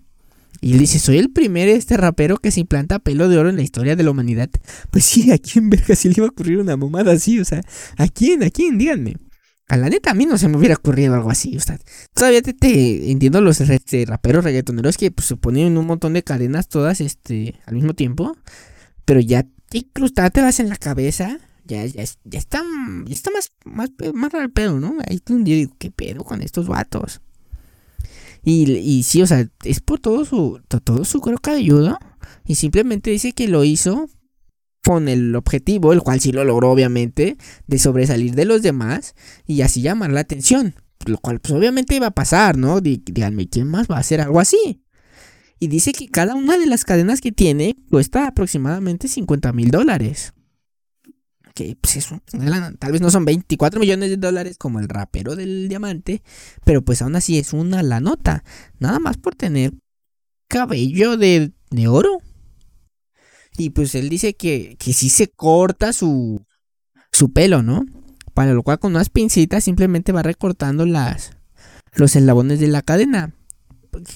Y 0.59 0.73
él 0.73 0.79
dice, 0.79 0.99
soy 0.99 1.17
el 1.17 1.31
primer 1.31 1.69
este 1.69 1.97
rapero 1.97 2.37
que 2.37 2.51
se 2.51 2.59
implanta 2.59 2.99
pelo 2.99 3.29
de 3.29 3.37
oro 3.37 3.49
en 3.49 3.55
la 3.55 3.63
historia 3.63 3.95
de 3.95 4.03
la 4.03 4.11
humanidad. 4.11 4.49
Pues 4.91 5.05
sí, 5.05 5.31
¿a 5.31 5.37
quién 5.37 5.69
verga 5.69 5.95
si 5.95 6.09
le 6.09 6.15
iba 6.17 6.27
a 6.27 6.29
ocurrir 6.29 6.59
una 6.59 6.77
mamada 6.77 7.13
así? 7.13 7.39
O 7.39 7.45
sea, 7.45 7.61
¿a 7.97 8.07
quién? 8.07 8.43
¿A 8.43 8.49
quién? 8.49 8.77
Díganme. 8.77 9.15
A 9.67 9.77
la 9.77 9.89
neta, 9.89 10.11
a 10.11 10.13
mí 10.13 10.25
no 10.25 10.37
se 10.37 10.49
me 10.49 10.57
hubiera 10.57 10.75
ocurrido 10.75 11.15
algo 11.15 11.31
así. 11.31 11.55
O 11.55 11.61
sea, 11.61 11.79
todavía 12.13 12.41
te, 12.41 13.09
entiendo 13.09 13.39
los 13.39 13.61
este, 13.61 14.05
raperos 14.05 14.43
reggaetoneros 14.43 14.97
que 14.97 15.11
pues, 15.11 15.27
se 15.27 15.37
ponen 15.37 15.77
un 15.77 15.87
montón 15.87 16.13
de 16.13 16.23
cadenas 16.23 16.67
todas 16.67 16.99
este, 16.99 17.55
al 17.65 17.75
mismo 17.75 17.93
tiempo. 17.93 18.35
Pero 19.05 19.21
ya 19.21 19.47
incrustártelas 19.71 20.59
en 20.59 20.69
la 20.69 20.75
cabeza, 20.75 21.39
ya, 21.65 21.85
ya, 21.85 22.03
ya 22.03 22.39
está, 22.39 22.61
ya 23.05 23.13
está 23.13 23.31
más, 23.31 23.51
más, 23.63 23.91
más 24.13 24.33
el 24.33 24.51
pedo, 24.51 24.79
¿no? 24.79 24.97
Ahí 25.07 25.21
un 25.29 25.43
día 25.43 25.55
digo, 25.55 25.73
¿qué 25.79 25.89
pedo 25.89 26.23
con 26.23 26.41
estos 26.41 26.67
vatos? 26.67 27.21
Y, 28.43 28.71
y 28.71 29.03
sí, 29.03 29.21
o 29.21 29.27
sea, 29.27 29.47
es 29.63 29.79
por 29.79 29.99
todo 29.99 30.25
su, 30.25 30.59
todo 30.83 31.05
su 31.05 31.21
cuero 31.21 31.37
cabelludo. 31.37 31.97
Y 32.45 32.55
simplemente 32.55 33.11
dice 33.11 33.33
que 33.33 33.47
lo 33.47 33.63
hizo 33.63 34.09
con 34.83 35.07
el 35.07 35.35
objetivo, 35.35 35.93
el 35.93 36.01
cual 36.01 36.19
sí 36.19 36.31
lo 36.31 36.43
logró 36.43 36.71
obviamente, 36.71 37.37
de 37.67 37.79
sobresalir 37.79 38.33
de 38.33 38.45
los 38.45 38.61
demás 38.61 39.15
y 39.45 39.61
así 39.61 39.81
llamar 39.81 40.11
la 40.11 40.21
atención. 40.21 40.75
Lo 41.05 41.17
cual 41.17 41.39
pues 41.39 41.53
obviamente 41.53 41.95
iba 41.95 42.07
a 42.07 42.11
pasar, 42.11 42.57
¿no? 42.57 42.81
Díganme, 42.81 43.47
¿quién 43.47 43.67
más 43.67 43.87
va 43.87 43.97
a 43.97 43.99
hacer 43.99 44.21
algo 44.21 44.39
así? 44.39 44.83
Y 45.59 45.67
dice 45.67 45.93
que 45.93 46.09
cada 46.09 46.35
una 46.35 46.57
de 46.57 46.65
las 46.65 46.85
cadenas 46.85 47.21
que 47.21 47.31
tiene 47.31 47.75
cuesta 47.89 48.27
aproximadamente 48.27 49.07
50 49.07 49.53
mil 49.53 49.69
dólares. 49.69 50.33
Que 51.53 51.75
pues 51.79 51.97
eso, 51.97 52.21
tal 52.79 52.91
vez 52.91 53.01
no 53.01 53.11
son 53.11 53.25
24 53.25 53.79
millones 53.79 54.09
de 54.09 54.17
dólares 54.17 54.57
como 54.57 54.79
el 54.79 54.87
rapero 54.87 55.35
del 55.35 55.67
diamante, 55.67 56.23
pero 56.63 56.81
pues 56.81 57.01
aún 57.01 57.15
así 57.15 57.37
es 57.37 57.53
una 57.53 57.83
la 57.83 57.99
nota. 57.99 58.43
Nada 58.79 58.99
más 58.99 59.17
por 59.17 59.35
tener 59.35 59.73
cabello 60.47 61.17
de, 61.17 61.51
de 61.69 61.87
oro. 61.87 62.19
Y 63.57 63.71
pues 63.71 63.95
él 63.95 64.09
dice 64.09 64.33
que, 64.33 64.75
que 64.79 64.93
sí 64.93 65.09
se 65.09 65.27
corta 65.27 65.93
su, 65.93 66.41
su 67.11 67.31
pelo, 67.33 67.63
¿no? 67.63 67.85
Para 68.33 68.53
lo 68.53 68.63
cual 68.63 68.79
con 68.79 68.93
unas 68.93 69.09
pincitas 69.09 69.63
simplemente 69.63 70.11
va 70.11 70.23
recortando 70.23 70.85
las, 70.85 71.31
los 71.93 72.15
eslabones 72.15 72.59
de 72.59 72.67
la 72.67 72.81
cadena. 72.81 73.33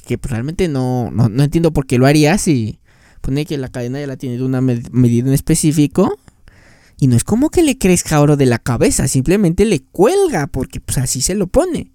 Que 0.07 0.17
pues, 0.17 0.31
realmente 0.31 0.67
no, 0.67 1.11
no, 1.11 1.27
no, 1.27 1.43
entiendo 1.43 1.73
por 1.73 1.85
qué 1.85 1.97
lo 1.97 2.05
haría 2.05 2.37
si 2.37 2.79
pone 3.21 3.45
que 3.45 3.57
la 3.57 3.69
cadena 3.69 3.99
ya 3.99 4.07
la 4.07 4.17
tiene 4.17 4.37
de 4.37 4.43
una 4.43 4.61
medida 4.61 5.27
en 5.27 5.33
específico. 5.33 6.17
Y 6.97 7.07
no 7.07 7.15
es 7.15 7.23
como 7.23 7.49
que 7.49 7.63
le 7.63 7.77
crezca 7.77 8.21
oro 8.21 8.37
de 8.37 8.45
la 8.45 8.59
cabeza, 8.59 9.07
simplemente 9.07 9.65
le 9.65 9.83
cuelga 9.83 10.47
porque 10.47 10.79
pues 10.79 10.97
así 10.97 11.21
se 11.21 11.35
lo 11.35 11.47
pone. 11.47 11.91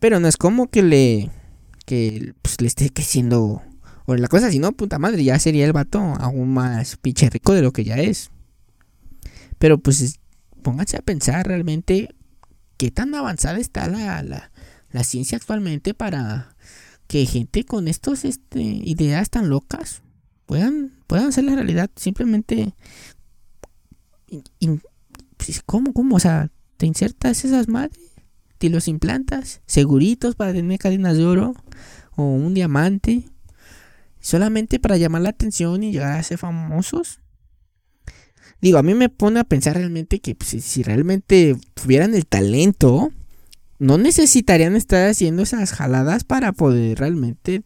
Pero 0.00 0.20
no 0.20 0.28
es 0.28 0.36
como 0.36 0.68
que 0.70 0.82
le 0.82 1.30
que 1.84 2.34
pues, 2.42 2.60
le 2.60 2.66
esté 2.66 2.90
creciendo 2.90 3.62
o 4.10 4.16
la 4.16 4.28
cosa, 4.28 4.50
si 4.50 4.58
no, 4.58 4.72
puta 4.72 4.98
madre, 4.98 5.22
ya 5.22 5.38
sería 5.38 5.66
el 5.66 5.74
vato 5.74 5.98
aún 5.98 6.54
más 6.54 6.96
pinche 6.96 7.28
rico 7.28 7.52
de 7.52 7.60
lo 7.60 7.74
que 7.74 7.84
ya 7.84 7.96
es. 7.96 8.30
Pero 9.58 9.76
pues 9.76 10.18
pónganse 10.62 10.96
a 10.96 11.02
pensar 11.02 11.46
realmente 11.46 12.14
qué 12.78 12.90
tan 12.90 13.14
avanzada 13.14 13.58
está 13.58 13.86
la, 13.86 14.22
la, 14.22 15.04
ciencia 15.04 15.36
actualmente 15.36 15.92
para 15.92 16.56
que 17.06 17.26
gente 17.26 17.64
con 17.64 17.86
estas 17.86 18.24
este, 18.24 18.62
ideas 18.62 19.28
tan 19.28 19.50
locas 19.50 20.00
puedan, 20.46 20.92
puedan 21.06 21.26
hacer 21.26 21.44
la 21.44 21.56
realidad. 21.56 21.90
Simplemente 21.94 22.72
pues, 25.36 25.62
¿cómo, 25.64 25.92
cómo? 25.92 26.16
O 26.16 26.20
sea, 26.20 26.50
te 26.76 26.86
insertas 26.86 27.44
esas 27.44 27.68
madres, 27.68 27.98
te 28.58 28.70
los 28.70 28.88
implantas, 28.88 29.60
seguritos 29.66 30.34
para 30.34 30.52
tener 30.52 30.78
cadenas 30.78 31.16
de 31.16 31.26
oro 31.26 31.54
o 32.16 32.24
un 32.24 32.54
diamante, 32.54 33.24
solamente 34.20 34.78
para 34.78 34.96
llamar 34.96 35.22
la 35.22 35.30
atención 35.30 35.82
y 35.82 35.92
llegar 35.92 36.18
a 36.18 36.22
ser 36.22 36.38
famosos. 36.38 37.20
Digo, 38.60 38.78
a 38.78 38.82
mí 38.82 38.94
me 38.94 39.08
pone 39.08 39.40
a 39.40 39.44
pensar 39.44 39.76
realmente 39.76 40.20
que 40.20 40.34
pues, 40.34 40.50
si 40.64 40.82
realmente 40.82 41.56
tuvieran 41.74 42.14
el 42.14 42.26
talento, 42.26 43.12
no 43.78 43.98
necesitarían 43.98 44.74
estar 44.74 45.08
haciendo 45.08 45.42
esas 45.42 45.72
jaladas 45.72 46.24
para 46.24 46.52
poder 46.52 46.98
realmente 46.98 47.62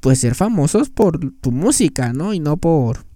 pues 0.00 0.18
ser 0.18 0.34
famosos 0.34 0.90
por 0.90 1.32
tu 1.34 1.52
música, 1.52 2.12
¿no? 2.12 2.34
Y 2.34 2.40
no 2.40 2.56
por 2.56 3.11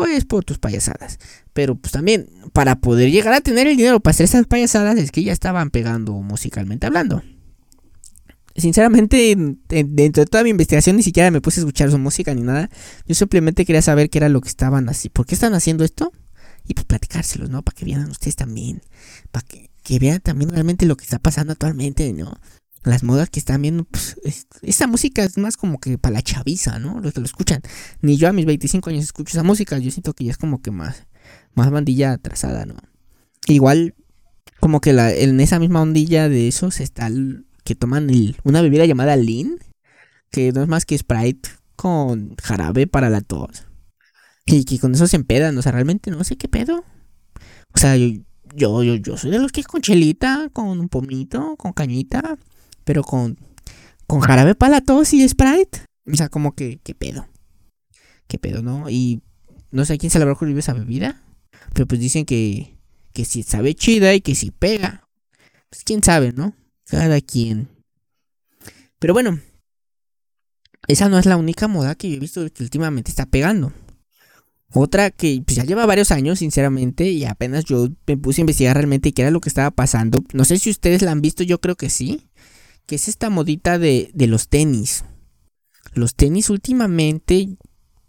pues 0.00 0.24
por 0.24 0.46
tus 0.46 0.58
payasadas. 0.58 1.18
Pero 1.52 1.74
pues 1.74 1.92
también 1.92 2.30
para 2.54 2.76
poder 2.76 3.10
llegar 3.10 3.34
a 3.34 3.42
tener 3.42 3.66
el 3.66 3.76
dinero 3.76 4.00
para 4.00 4.12
hacer 4.12 4.24
esas 4.24 4.46
payasadas 4.46 4.98
es 4.98 5.10
que 5.10 5.22
ya 5.22 5.30
estaban 5.30 5.68
pegando 5.68 6.14
musicalmente 6.14 6.86
hablando. 6.86 7.22
Sinceramente, 8.56 9.36
dentro 9.68 10.24
de 10.24 10.26
toda 10.26 10.42
mi 10.42 10.48
investigación 10.48 10.96
ni 10.96 11.02
siquiera 11.02 11.30
me 11.30 11.42
puse 11.42 11.60
a 11.60 11.62
escuchar 11.62 11.90
su 11.90 11.98
música 11.98 12.34
ni 12.34 12.40
nada. 12.40 12.70
Yo 13.06 13.14
simplemente 13.14 13.66
quería 13.66 13.82
saber 13.82 14.08
qué 14.08 14.16
era 14.16 14.30
lo 14.30 14.40
que 14.40 14.48
estaban 14.48 14.88
así. 14.88 15.10
¿Por 15.10 15.26
qué 15.26 15.34
están 15.34 15.52
haciendo 15.52 15.84
esto? 15.84 16.12
Y 16.66 16.72
pues 16.72 16.86
platicárselos, 16.86 17.50
¿no? 17.50 17.60
Para 17.60 17.76
que 17.76 17.84
vean 17.84 18.10
ustedes 18.10 18.36
también. 18.36 18.80
Para 19.30 19.46
que, 19.46 19.68
que 19.82 19.98
vean 19.98 20.20
también 20.20 20.48
realmente 20.48 20.86
lo 20.86 20.96
que 20.96 21.04
está 21.04 21.18
pasando 21.18 21.52
actualmente, 21.52 22.10
¿no? 22.14 22.40
Las 22.82 23.02
modas 23.02 23.28
que 23.28 23.38
están 23.38 23.62
viendo, 23.62 23.84
pues, 23.84 24.16
esa 24.62 24.86
música 24.86 25.22
es 25.22 25.36
más 25.36 25.56
como 25.56 25.78
que 25.78 25.98
para 25.98 26.14
la 26.14 26.22
chaviza, 26.22 26.78
¿no? 26.78 27.00
Los 27.00 27.12
que 27.12 27.20
lo 27.20 27.26
escuchan. 27.26 27.60
Ni 28.00 28.16
yo 28.16 28.28
a 28.28 28.32
mis 28.32 28.46
25 28.46 28.90
años 28.90 29.04
escucho 29.04 29.32
esa 29.32 29.42
música, 29.42 29.78
yo 29.78 29.90
siento 29.90 30.14
que 30.14 30.24
ya 30.24 30.30
es 30.30 30.38
como 30.38 30.62
que 30.62 30.70
más, 30.70 31.06
más 31.54 31.70
bandilla 31.70 32.12
atrasada, 32.12 32.64
¿no? 32.64 32.76
Igual, 33.46 33.94
como 34.60 34.80
que 34.80 34.92
la, 34.92 35.12
en 35.12 35.40
esa 35.40 35.58
misma 35.58 35.82
ondilla 35.82 36.28
de 36.28 36.48
esos 36.48 36.80
está 36.80 37.06
el, 37.06 37.46
que 37.64 37.74
toman 37.74 38.08
una 38.44 38.62
bebida 38.62 38.86
llamada 38.86 39.16
Lean, 39.16 39.58
que 40.30 40.52
no 40.52 40.62
es 40.62 40.68
más 40.68 40.86
que 40.86 40.96
Sprite 40.96 41.50
con 41.76 42.34
jarabe 42.36 42.86
para 42.86 43.10
la 43.10 43.20
tos. 43.20 43.66
Y 44.46 44.64
que 44.64 44.78
con 44.78 44.94
eso 44.94 45.06
se 45.06 45.16
empedan, 45.16 45.56
o 45.58 45.62
sea, 45.62 45.72
realmente 45.72 46.10
no 46.10 46.24
sé 46.24 46.36
qué 46.36 46.48
pedo. 46.48 46.84
O 47.74 47.78
sea, 47.78 47.96
yo, 47.96 48.08
yo, 48.54 48.82
yo, 48.82 48.94
yo 48.96 49.16
soy 49.16 49.30
de 49.30 49.38
los 49.38 49.52
que 49.52 49.60
es 49.60 49.66
con 49.66 49.82
chelita, 49.82 50.48
con 50.52 50.80
un 50.80 50.88
pomito, 50.88 51.56
con 51.56 51.72
cañita 51.72 52.38
pero 52.90 53.04
con, 53.04 53.38
con 54.08 54.18
jarabe 54.18 54.56
para 54.56 54.80
tos 54.80 55.12
y 55.12 55.28
Sprite. 55.28 55.84
O 56.12 56.16
sea, 56.16 56.28
como 56.28 56.56
que, 56.56 56.80
¿qué 56.82 56.92
pedo? 56.92 57.28
¿Qué 58.26 58.36
pedo, 58.36 58.62
no? 58.62 58.90
Y 58.90 59.22
no 59.70 59.84
sé 59.84 59.92
a 59.92 59.96
quién 59.96 60.10
se 60.10 60.18
le 60.18 60.24
habrá 60.24 60.32
ocurrido 60.32 60.58
esa 60.58 60.72
bebida. 60.72 61.22
Pero 61.72 61.86
pues 61.86 62.00
dicen 62.00 62.24
que, 62.24 62.80
que 63.12 63.24
si 63.24 63.44
sabe 63.44 63.76
chida 63.76 64.12
y 64.12 64.22
que 64.22 64.34
si 64.34 64.50
pega. 64.50 65.08
Pues 65.68 65.84
quién 65.84 66.02
sabe, 66.02 66.32
¿no? 66.32 66.52
Cada 66.84 67.20
quien. 67.20 67.68
Pero 68.98 69.14
bueno, 69.14 69.38
esa 70.88 71.08
no 71.08 71.16
es 71.16 71.26
la 71.26 71.36
única 71.36 71.68
moda 71.68 71.94
que 71.94 72.12
he 72.12 72.18
visto 72.18 72.44
que 72.52 72.64
últimamente 72.64 73.12
está 73.12 73.26
pegando. 73.26 73.72
Otra 74.74 75.12
que 75.12 75.40
pues, 75.46 75.54
ya 75.54 75.62
lleva 75.62 75.86
varios 75.86 76.10
años, 76.10 76.40
sinceramente, 76.40 77.08
y 77.08 77.24
apenas 77.24 77.64
yo 77.66 77.88
me 78.08 78.16
puse 78.16 78.40
a 78.40 78.42
investigar 78.42 78.74
realmente 78.74 79.12
qué 79.12 79.22
era 79.22 79.30
lo 79.30 79.40
que 79.40 79.48
estaba 79.48 79.70
pasando. 79.70 80.24
No 80.32 80.44
sé 80.44 80.58
si 80.58 80.70
ustedes 80.70 81.02
la 81.02 81.12
han 81.12 81.20
visto, 81.20 81.44
yo 81.44 81.60
creo 81.60 81.76
que 81.76 81.88
sí 81.88 82.29
que 82.90 82.96
es 82.96 83.06
esta 83.06 83.30
modita 83.30 83.78
de, 83.78 84.10
los 84.16 84.48
tenis. 84.48 85.04
Los 85.94 86.16
tenis 86.16 86.50
últimamente 86.50 87.56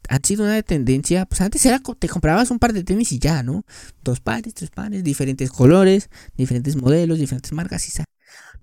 han 0.09 0.23
sido 0.23 0.43
una 0.43 0.59
tendencia, 0.63 1.27
pues 1.27 1.39
antes 1.41 1.63
era 1.67 1.79
te 1.99 2.09
comprabas 2.09 2.49
un 2.49 2.57
par 2.57 2.73
de 2.73 2.83
tenis 2.83 3.11
y 3.11 3.19
ya, 3.19 3.43
¿no? 3.43 3.63
Dos 4.03 4.21
pares, 4.21 4.55
tres 4.55 4.71
pares, 4.71 5.03
diferentes 5.03 5.51
colores, 5.51 6.09
diferentes 6.35 6.75
modelos, 6.77 7.19
diferentes 7.19 7.53
marcas 7.53 7.87
y 7.87 8.03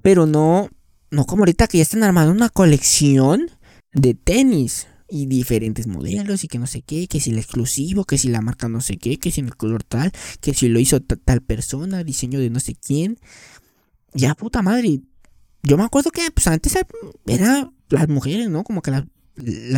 Pero 0.02 0.26
no, 0.26 0.68
no 1.12 1.24
como 1.24 1.42
ahorita 1.42 1.68
que 1.68 1.78
ya 1.78 1.82
están 1.82 2.02
armando 2.02 2.32
una 2.32 2.48
colección 2.48 3.52
de 3.92 4.14
tenis 4.14 4.88
y 5.08 5.26
diferentes 5.26 5.86
modelos 5.86 6.42
y 6.42 6.48
que 6.48 6.58
no 6.58 6.66
sé 6.66 6.82
qué, 6.82 7.06
que 7.06 7.20
si 7.20 7.30
el 7.30 7.38
exclusivo, 7.38 8.06
que 8.06 8.18
si 8.18 8.26
la 8.26 8.40
marca 8.40 8.68
no 8.68 8.80
sé 8.80 8.96
qué, 8.96 9.20
que 9.20 9.30
si 9.30 9.40
el 9.40 9.54
color 9.54 9.84
tal, 9.84 10.10
que 10.40 10.52
si 10.52 10.66
lo 10.66 10.80
hizo 10.80 11.00
tal 11.00 11.42
persona, 11.42 12.02
diseño 12.02 12.40
de 12.40 12.50
no 12.50 12.58
sé 12.58 12.74
quién. 12.74 13.20
Ya 14.14 14.34
puta 14.34 14.62
madre, 14.62 15.02
yo 15.62 15.76
me 15.76 15.84
acuerdo 15.84 16.10
que 16.10 16.30
pues 16.30 16.46
antes 16.46 16.76
era 17.26 17.70
las 17.88 18.08
mujeres, 18.08 18.48
¿no? 18.48 18.64
Como 18.64 18.82
que 18.82 18.90
las, 18.90 19.04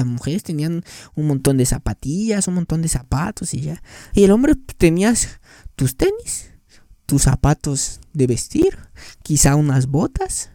mujeres 0.06 0.42
tenían 0.42 0.84
un 1.14 1.26
montón 1.26 1.58
de 1.58 1.66
zapatillas, 1.66 2.49
un 2.49 2.54
montón 2.54 2.82
de 2.82 2.88
zapatos 2.88 3.52
y 3.54 3.60
ya. 3.60 3.82
Y 4.14 4.25
el 4.25 4.30
hombre 4.30 4.54
pues, 4.56 4.76
tenías 4.76 5.40
tus 5.76 5.96
tenis, 5.96 6.50
tus 7.06 7.22
zapatos 7.22 8.00
de 8.12 8.26
vestir, 8.26 8.78
quizá 9.22 9.56
unas 9.56 9.87
botas, 9.87 10.50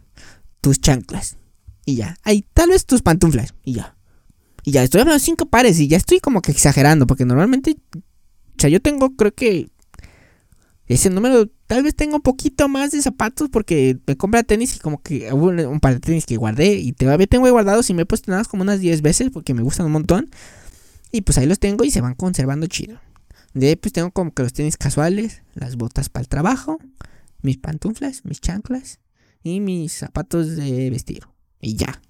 tus 0.60 0.80
chanclas 0.80 1.36
y 1.84 1.96
ya. 1.96 2.16
Ahí 2.22 2.44
tal 2.52 2.70
vez 2.70 2.84
tus 2.86 3.02
pantuflas 3.02 3.54
y 3.64 3.74
ya. 3.74 3.96
Y 4.64 4.72
ya 4.72 4.82
estoy 4.82 5.02
hablando 5.02 5.20
cinco 5.20 5.46
pares 5.46 5.78
y 5.78 5.86
ya 5.86 5.96
estoy 5.96 6.18
como 6.18 6.42
que 6.42 6.50
exagerando 6.50 7.06
porque 7.06 7.24
normalmente, 7.24 7.76
o 7.94 8.00
sea, 8.58 8.68
yo 8.68 8.82
tengo 8.82 9.14
creo 9.14 9.32
que 9.32 9.70
ese 10.88 11.10
número 11.10 11.48
tal 11.66 11.82
vez 11.82 11.96
tenga 11.96 12.16
un 12.16 12.22
poquito 12.22 12.68
más 12.68 12.92
de 12.92 13.02
zapatos 13.02 13.48
porque 13.48 13.98
me 14.06 14.16
compra 14.16 14.44
tenis 14.44 14.76
y 14.76 14.78
como 14.78 15.02
que 15.02 15.32
hubo 15.32 15.48
un, 15.48 15.80
par 15.80 15.94
de 15.94 16.00
tenis 16.00 16.26
que 16.26 16.36
guardé 16.36 16.74
y 16.74 16.92
todavía 16.92 17.26
tengo 17.26 17.50
guardados 17.50 17.90
y 17.90 17.94
me 17.94 18.02
he 18.02 18.06
puesto 18.06 18.30
nada 18.30 18.44
como 18.44 18.62
unas 18.62 18.78
10 18.80 19.02
veces 19.02 19.30
porque 19.30 19.52
me 19.52 19.62
gustan 19.62 19.86
un 19.86 19.92
montón. 19.92 20.30
Y 21.10 21.22
pues 21.22 21.38
ahí 21.38 21.46
los 21.46 21.58
tengo 21.58 21.84
y 21.84 21.90
se 21.90 22.00
van 22.00 22.14
conservando 22.14 22.66
chido. 22.66 23.00
De 23.52 23.68
ahí 23.68 23.76
pues 23.76 23.92
tengo 23.92 24.10
como 24.12 24.32
que 24.32 24.42
los 24.42 24.52
tenis 24.52 24.76
casuales, 24.76 25.42
las 25.54 25.76
botas 25.76 26.08
para 26.08 26.22
el 26.22 26.28
trabajo, 26.28 26.78
mis 27.42 27.56
pantuflas, 27.56 28.24
mis 28.24 28.40
chanclas 28.40 29.00
y 29.42 29.60
mis 29.60 29.92
zapatos 29.92 30.56
de 30.56 30.90
vestir. 30.90 31.24
Y 31.60 31.74
ya. 31.74 32.00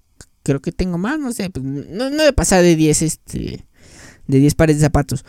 Creo 0.43 0.61
que 0.61 0.71
tengo 0.71 0.97
más, 0.97 1.19
no 1.19 1.33
sé, 1.33 1.49
pues 1.49 1.65
no, 1.65 2.09
no 2.09 2.23
de 2.23 2.31
pasar 2.31 2.63
de 2.63 2.75
10 2.75 3.01
este 3.01 3.65
de 4.27 4.39
10 4.39 4.55
pares 4.55 4.77
de 4.77 4.81
zapatos. 4.81 5.25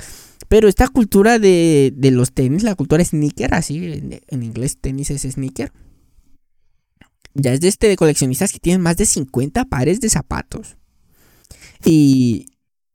Pero 0.49 0.69
esta 0.69 0.89
cultura 0.89 1.39
de, 1.39 1.93
los 1.97 2.33
tenis, 2.33 2.63
la 2.63 2.75
cultura 2.75 3.05
sneaker, 3.05 3.55
así 3.55 4.21
en, 4.29 4.43
inglés 4.43 4.79
tenis 4.81 5.11
es 5.11 5.23
sneaker, 5.23 5.73
ya 7.35 7.53
es 7.53 7.61
de 7.61 7.69
este 7.69 7.89
de 7.89 7.97
coleccionistas 7.97 8.53
que 8.53 8.59
tienen 8.59 8.81
más 8.81 8.97
de 8.97 9.07
50 9.07 9.67
pares 9.67 10.01
de 10.01 10.09
zapatos. 10.09 10.77
Y, 11.85 12.47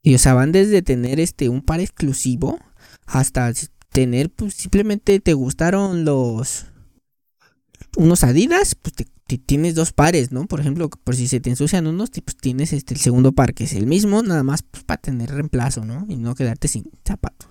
y 0.02 0.14
o 0.14 0.18
sea, 0.18 0.34
van 0.34 0.52
desde 0.52 0.82
tener 0.82 1.20
este 1.20 1.48
un 1.48 1.62
par 1.62 1.80
exclusivo 1.80 2.58
hasta 3.06 3.52
tener, 3.90 4.30
pues 4.30 4.54
simplemente 4.54 5.20
te 5.20 5.32
gustaron 5.34 6.04
los 6.04 6.66
unos 7.96 8.24
Adidas, 8.24 8.74
pues 8.74 8.94
te, 8.94 9.06
tienes 9.26 9.74
dos 9.74 9.92
pares, 9.92 10.32
¿no? 10.32 10.46
Por 10.46 10.60
ejemplo, 10.60 10.88
por 10.90 11.16
si 11.16 11.28
se 11.28 11.40
te 11.40 11.50
ensucian 11.50 11.86
unos, 11.86 12.10
pues 12.10 12.36
tienes 12.36 12.72
este 12.72 12.94
el 12.94 13.00
segundo 13.00 13.32
par 13.32 13.54
que 13.54 13.64
es 13.64 13.72
el 13.72 13.86
mismo, 13.86 14.22
nada 14.22 14.42
más 14.42 14.62
pues, 14.62 14.84
para 14.84 15.00
tener 15.00 15.30
reemplazo, 15.30 15.84
¿no? 15.84 16.06
Y 16.08 16.16
no 16.16 16.34
quedarte 16.34 16.68
sin 16.68 16.84
zapatos. 17.04 17.48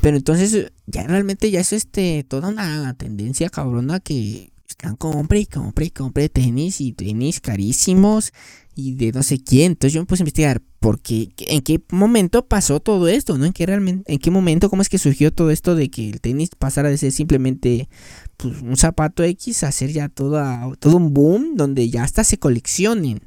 Pero 0.00 0.16
entonces 0.16 0.72
ya 0.86 1.06
realmente 1.06 1.50
ya 1.50 1.60
es 1.60 1.72
este 1.72 2.24
toda 2.28 2.48
una 2.48 2.94
tendencia 2.94 3.50
cabrona 3.50 4.00
que 4.00 4.52
están 4.68 4.96
compre 4.96 5.40
y 5.40 5.46
compre 5.46 5.86
y 5.86 5.90
compre 5.90 6.28
tenis 6.28 6.80
y 6.80 6.92
tenis 6.92 7.40
carísimos 7.40 8.32
y 8.74 8.94
de 8.94 9.12
no 9.12 9.22
sé 9.22 9.42
quién. 9.42 9.72
Entonces 9.72 9.94
yo 9.94 10.00
me 10.00 10.06
puse 10.06 10.22
a 10.22 10.24
investigar 10.24 10.62
por 10.78 11.00
qué, 11.00 11.30
en 11.38 11.62
qué 11.62 11.80
momento 11.90 12.46
pasó 12.46 12.78
todo 12.78 13.08
esto, 13.08 13.38
¿no? 13.38 13.46
En 13.46 13.52
qué 13.52 13.66
realmente, 13.66 14.12
en 14.12 14.18
qué 14.18 14.30
momento, 14.30 14.70
cómo 14.70 14.82
es 14.82 14.88
que 14.88 14.98
surgió 14.98 15.32
todo 15.32 15.50
esto 15.50 15.74
de 15.74 15.90
que 15.90 16.10
el 16.10 16.20
tenis 16.20 16.50
pasara 16.56 16.90
de 16.90 16.98
ser 16.98 17.12
simplemente 17.12 17.88
pues, 18.36 18.60
un 18.60 18.76
zapato 18.76 19.24
X 19.24 19.64
a 19.64 19.72
ser 19.72 19.90
ya 19.90 20.08
toda, 20.08 20.70
todo 20.78 20.98
un 20.98 21.14
boom 21.14 21.56
donde 21.56 21.88
ya 21.88 22.04
hasta 22.04 22.22
se 22.22 22.38
coleccionen. 22.38 23.20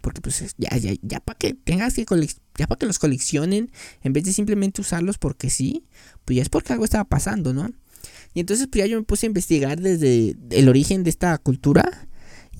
Porque 0.00 0.20
pues 0.20 0.54
ya, 0.58 0.76
ya, 0.76 0.94
ya 1.00 1.20
para 1.20 1.38
que 1.38 1.54
tengas 1.54 1.94
que 1.94 2.04
ya 2.58 2.66
para 2.66 2.78
que 2.78 2.86
los 2.86 2.98
coleccionen, 2.98 3.70
en 4.02 4.12
vez 4.12 4.24
de 4.24 4.32
simplemente 4.32 4.80
usarlos 4.80 5.16
porque 5.16 5.48
sí, 5.48 5.84
pues 6.24 6.36
ya 6.36 6.42
es 6.42 6.48
porque 6.48 6.72
algo 6.72 6.84
estaba 6.84 7.04
pasando, 7.04 7.54
¿no? 7.54 7.70
Y 8.34 8.40
entonces 8.40 8.68
pues 8.70 8.84
ya 8.84 8.86
yo 8.86 8.98
me 8.98 9.04
puse 9.04 9.26
a 9.26 9.28
investigar 9.28 9.80
desde 9.80 10.36
el 10.50 10.68
origen 10.68 11.04
de 11.04 11.10
esta 11.10 11.36
cultura. 11.38 12.08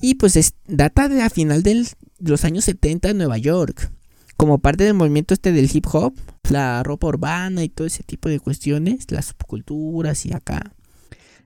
Y 0.01 0.15
pues 0.15 0.35
es, 0.35 0.55
data 0.67 1.07
de 1.07 1.21
a 1.21 1.29
final 1.29 1.63
de 1.63 1.87
los 2.19 2.43
años 2.45 2.65
70 2.65 3.09
en 3.09 3.17
Nueva 3.17 3.37
York. 3.37 3.91
Como 4.37 4.59
parte 4.59 4.83
del 4.83 4.95
movimiento 4.95 5.33
este 5.33 5.51
del 5.51 5.69
hip 5.71 5.85
hop, 5.91 6.13
la 6.49 6.83
ropa 6.83 7.07
urbana 7.07 7.63
y 7.63 7.69
todo 7.69 7.87
ese 7.87 8.03
tipo 8.03 8.29
de 8.29 8.39
cuestiones, 8.39 9.09
las 9.11 9.27
subculturas 9.27 10.25
y 10.25 10.33
acá. 10.33 10.73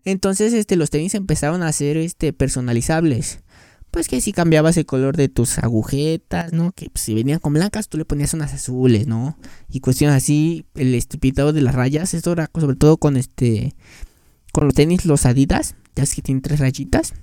Entonces 0.05 0.53
este, 0.53 0.77
los 0.77 0.89
tenis 0.89 1.13
empezaron 1.15 1.63
a 1.63 1.71
ser 1.71 1.97
este, 1.97 2.33
personalizables. 2.33 3.39
Pues 3.91 4.07
que 4.07 4.21
si 4.21 4.33
cambiabas 4.33 4.77
el 4.77 4.85
color 4.85 5.17
de 5.17 5.29
tus 5.29 5.59
agujetas, 5.59 6.53
¿no? 6.53 6.71
Que 6.71 6.89
pues, 6.89 7.03
si 7.03 7.13
venían 7.13 7.39
con 7.39 7.53
blancas, 7.53 7.89
tú 7.89 7.97
le 7.97 8.05
ponías 8.05 8.33
unas 8.33 8.53
azules, 8.53 9.07
¿no? 9.07 9.37
Y 9.69 9.79
cuestiones 9.79 10.15
así, 10.15 10.65
el 10.75 10.93
estupidado 10.93 11.53
de 11.53 11.61
las 11.61 11.75
rayas, 11.75 12.13
esto 12.13 12.33
era 12.33 12.49
sobre 12.59 12.75
todo 12.75 12.97
con 12.97 13.17
este 13.17 13.75
con 14.57 14.65
los 14.65 14.73
tenis, 14.73 15.05
los 15.05 15.27
Adidas, 15.27 15.75
ya 15.95 16.01
es 16.01 16.15
que 16.15 16.23
tienen 16.23 16.41
tres 16.41 16.59
rayitas 16.59 17.13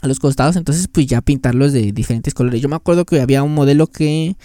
a 0.00 0.08
los 0.08 0.18
costados, 0.18 0.56
entonces 0.56 0.88
pues 0.88 1.06
ya 1.06 1.20
pintarlos 1.20 1.74
de 1.74 1.92
diferentes 1.92 2.32
colores. 2.32 2.62
Yo 2.62 2.68
me 2.70 2.76
acuerdo 2.76 3.04
que 3.04 3.20
había 3.20 3.42
un 3.42 3.52
modelo 3.52 3.88
que, 3.88 4.38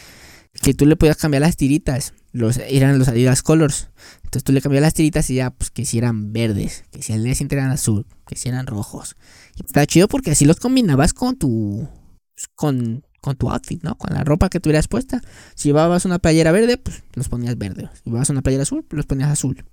que 0.61 0.73
tú 0.73 0.85
le 0.85 0.97
podías 0.97 1.15
cambiar 1.15 1.43
las 1.43 1.55
tiritas 1.55 2.13
los, 2.33 2.57
eran 2.57 2.99
los 2.99 3.07
Adidas 3.07 3.43
Colors. 3.43 3.91
Entonces 4.25 4.43
tú 4.43 4.51
le 4.51 4.59
cambiabas 4.59 4.87
las 4.87 4.93
tiritas 4.93 5.29
y 5.29 5.35
ya, 5.35 5.51
pues 5.51 5.71
que 5.71 5.85
si 5.85 5.97
eran 5.97 6.33
verdes, 6.33 6.83
que 6.91 7.01
si 7.01 7.13
al 7.13 7.23
día 7.23 7.33
siguiente 7.33 7.55
eran 7.55 7.71
azul, 7.71 8.05
que 8.27 8.35
si 8.35 8.49
eran 8.49 8.67
rojos. 8.67 9.15
Y 9.55 9.65
está 9.65 9.85
chido 9.85 10.09
porque 10.09 10.31
así 10.31 10.43
los 10.43 10.57
combinabas 10.57 11.13
con 11.13 11.37
tu. 11.37 11.87
Pues, 12.35 12.49
con, 12.55 13.05
con 13.21 13.37
tu 13.37 13.49
outfit, 13.49 13.81
¿no? 13.83 13.95
Con 13.97 14.13
la 14.13 14.25
ropa 14.25 14.49
que 14.49 14.59
tuvieras 14.59 14.89
puesta. 14.89 15.21
Si 15.55 15.69
llevabas 15.69 16.03
una 16.03 16.19
playera 16.19 16.51
verde, 16.51 16.77
pues 16.77 17.03
los 17.13 17.29
ponías 17.29 17.57
verde. 17.57 17.89
Si 17.93 18.01
llevabas 18.09 18.29
una 18.31 18.41
playera 18.41 18.63
azul, 18.63 18.83
pues 18.83 18.97
los 18.97 19.05
ponías 19.05 19.31
azul. 19.31 19.63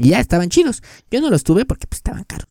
Y 0.00 0.10
ya 0.10 0.20
estaban 0.20 0.48
chidos. 0.48 0.82
Yo 1.10 1.20
no 1.20 1.30
los 1.30 1.44
tuve 1.44 1.64
porque 1.64 1.86
pues 1.86 1.98
estaban 1.98 2.24
caros. 2.24 2.48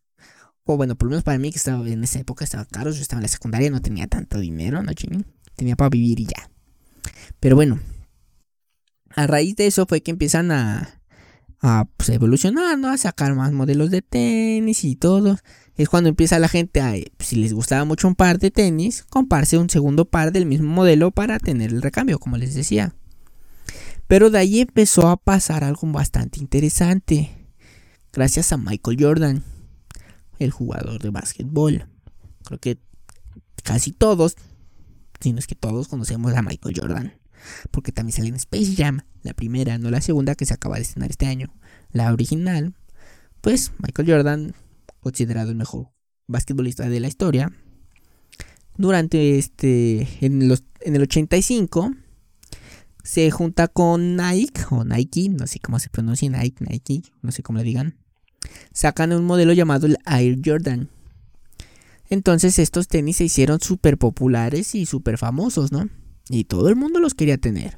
O 0.65 0.77
bueno, 0.77 0.95
por 0.95 1.07
lo 1.07 1.11
menos 1.11 1.23
para 1.23 1.39
mí 1.39 1.51
que 1.51 1.57
estaba 1.57 1.87
en 1.87 2.03
esa 2.03 2.19
época 2.19 2.45
estaban 2.45 2.67
caros. 2.69 2.95
Yo 2.95 3.01
estaba 3.01 3.19
en 3.19 3.23
la 3.23 3.29
secundaria, 3.29 3.71
no 3.71 3.81
tenía 3.81 4.07
tanto 4.07 4.39
dinero, 4.39 4.83
¿no, 4.83 4.93
chingón? 4.93 5.25
Tenía 5.55 5.75
para 5.75 5.89
vivir 5.89 6.19
y 6.19 6.25
ya. 6.25 6.49
Pero 7.39 7.55
bueno, 7.55 7.79
a 9.15 9.25
raíz 9.25 9.55
de 9.55 9.67
eso 9.67 9.85
fue 9.87 10.01
que 10.01 10.11
empiezan 10.11 10.51
a, 10.51 11.01
a 11.61 11.87
pues, 11.97 12.09
evolucionar, 12.09 12.77
¿no? 12.77 12.89
A 12.89 12.97
sacar 12.97 13.33
más 13.33 13.51
modelos 13.51 13.89
de 13.89 14.01
tenis 14.01 14.83
y 14.83 14.95
todo. 14.95 15.37
Es 15.75 15.89
cuando 15.89 16.09
empieza 16.09 16.39
la 16.39 16.49
gente 16.49 16.81
a, 16.81 16.93
pues, 17.17 17.29
si 17.29 17.37
les 17.37 17.53
gustaba 17.53 17.83
mucho 17.85 18.07
un 18.07 18.15
par 18.15 18.37
de 18.37 18.51
tenis, 18.51 19.03
comprarse 19.09 19.57
un 19.57 19.69
segundo 19.69 20.05
par 20.05 20.31
del 20.31 20.45
mismo 20.45 20.69
modelo 20.69 21.11
para 21.11 21.39
tener 21.39 21.71
el 21.71 21.81
recambio, 21.81 22.19
como 22.19 22.37
les 22.37 22.53
decía. 22.53 22.93
Pero 24.07 24.29
de 24.29 24.39
ahí 24.39 24.61
empezó 24.61 25.07
a 25.07 25.17
pasar 25.17 25.63
algo 25.63 25.87
bastante 25.91 26.39
interesante. 26.39 27.38
Gracias 28.11 28.51
a 28.51 28.57
Michael 28.57 28.97
Jordan, 28.99 29.43
el 30.39 30.51
jugador 30.51 31.01
de 31.01 31.09
básquetbol. 31.11 31.85
Creo 32.43 32.59
que 32.59 32.79
casi 33.63 33.91
todos, 33.91 34.35
si 35.19 35.31
no 35.31 35.39
es 35.39 35.47
que 35.47 35.55
todos 35.55 35.87
conocemos 35.87 36.33
a 36.33 36.41
Michael 36.41 36.75
Jordan. 36.75 37.13
Porque 37.71 37.91
también 37.91 38.15
salió 38.15 38.29
en 38.29 38.35
Space 38.35 38.75
Jam, 38.75 39.01
la 39.21 39.33
primera, 39.33 39.77
no 39.77 39.91
la 39.91 40.01
segunda 40.01 40.35
que 40.35 40.45
se 40.45 40.53
acaba 40.53 40.75
de 40.75 40.81
estrenar 40.81 41.11
este 41.11 41.27
año. 41.27 41.53
La 41.91 42.11
original, 42.11 42.75
pues 43.41 43.71
Michael 43.77 44.09
Jordan, 44.09 44.55
considerado 44.99 45.51
el 45.51 45.55
mejor 45.55 45.89
basquetbolista 46.27 46.89
de 46.89 46.99
la 46.99 47.07
historia. 47.07 47.53
Durante 48.75 49.37
este, 49.37 50.07
en, 50.21 50.47
los, 50.47 50.63
en 50.81 50.95
el 50.95 51.03
85, 51.03 51.91
se 53.03 53.29
junta 53.31 53.67
con 53.67 54.15
Nike, 54.15 54.61
o 54.71 54.83
Nike, 54.83 55.29
no 55.29 55.47
sé 55.47 55.59
cómo 55.59 55.79
se 55.79 55.89
pronuncia, 55.89 56.29
Nike, 56.29 56.63
Nike, 56.63 57.03
no 57.21 57.31
sé 57.31 57.43
cómo 57.43 57.59
le 57.59 57.65
digan. 57.65 57.98
Sacan 58.73 59.13
un 59.13 59.25
modelo 59.25 59.53
llamado 59.53 59.87
el 59.87 59.97
Air 60.05 60.39
Jordan. 60.43 60.89
Entonces 62.09 62.57
estos 62.59 62.87
tenis 62.87 63.17
se 63.17 63.25
hicieron 63.25 63.59
súper 63.59 63.97
populares 63.97 64.73
y 64.75 64.85
súper 64.85 65.17
famosos, 65.17 65.71
¿no? 65.71 65.89
Y 66.29 66.45
todo 66.45 66.69
el 66.69 66.75
mundo 66.75 66.99
los 66.99 67.13
quería 67.13 67.37
tener. 67.37 67.77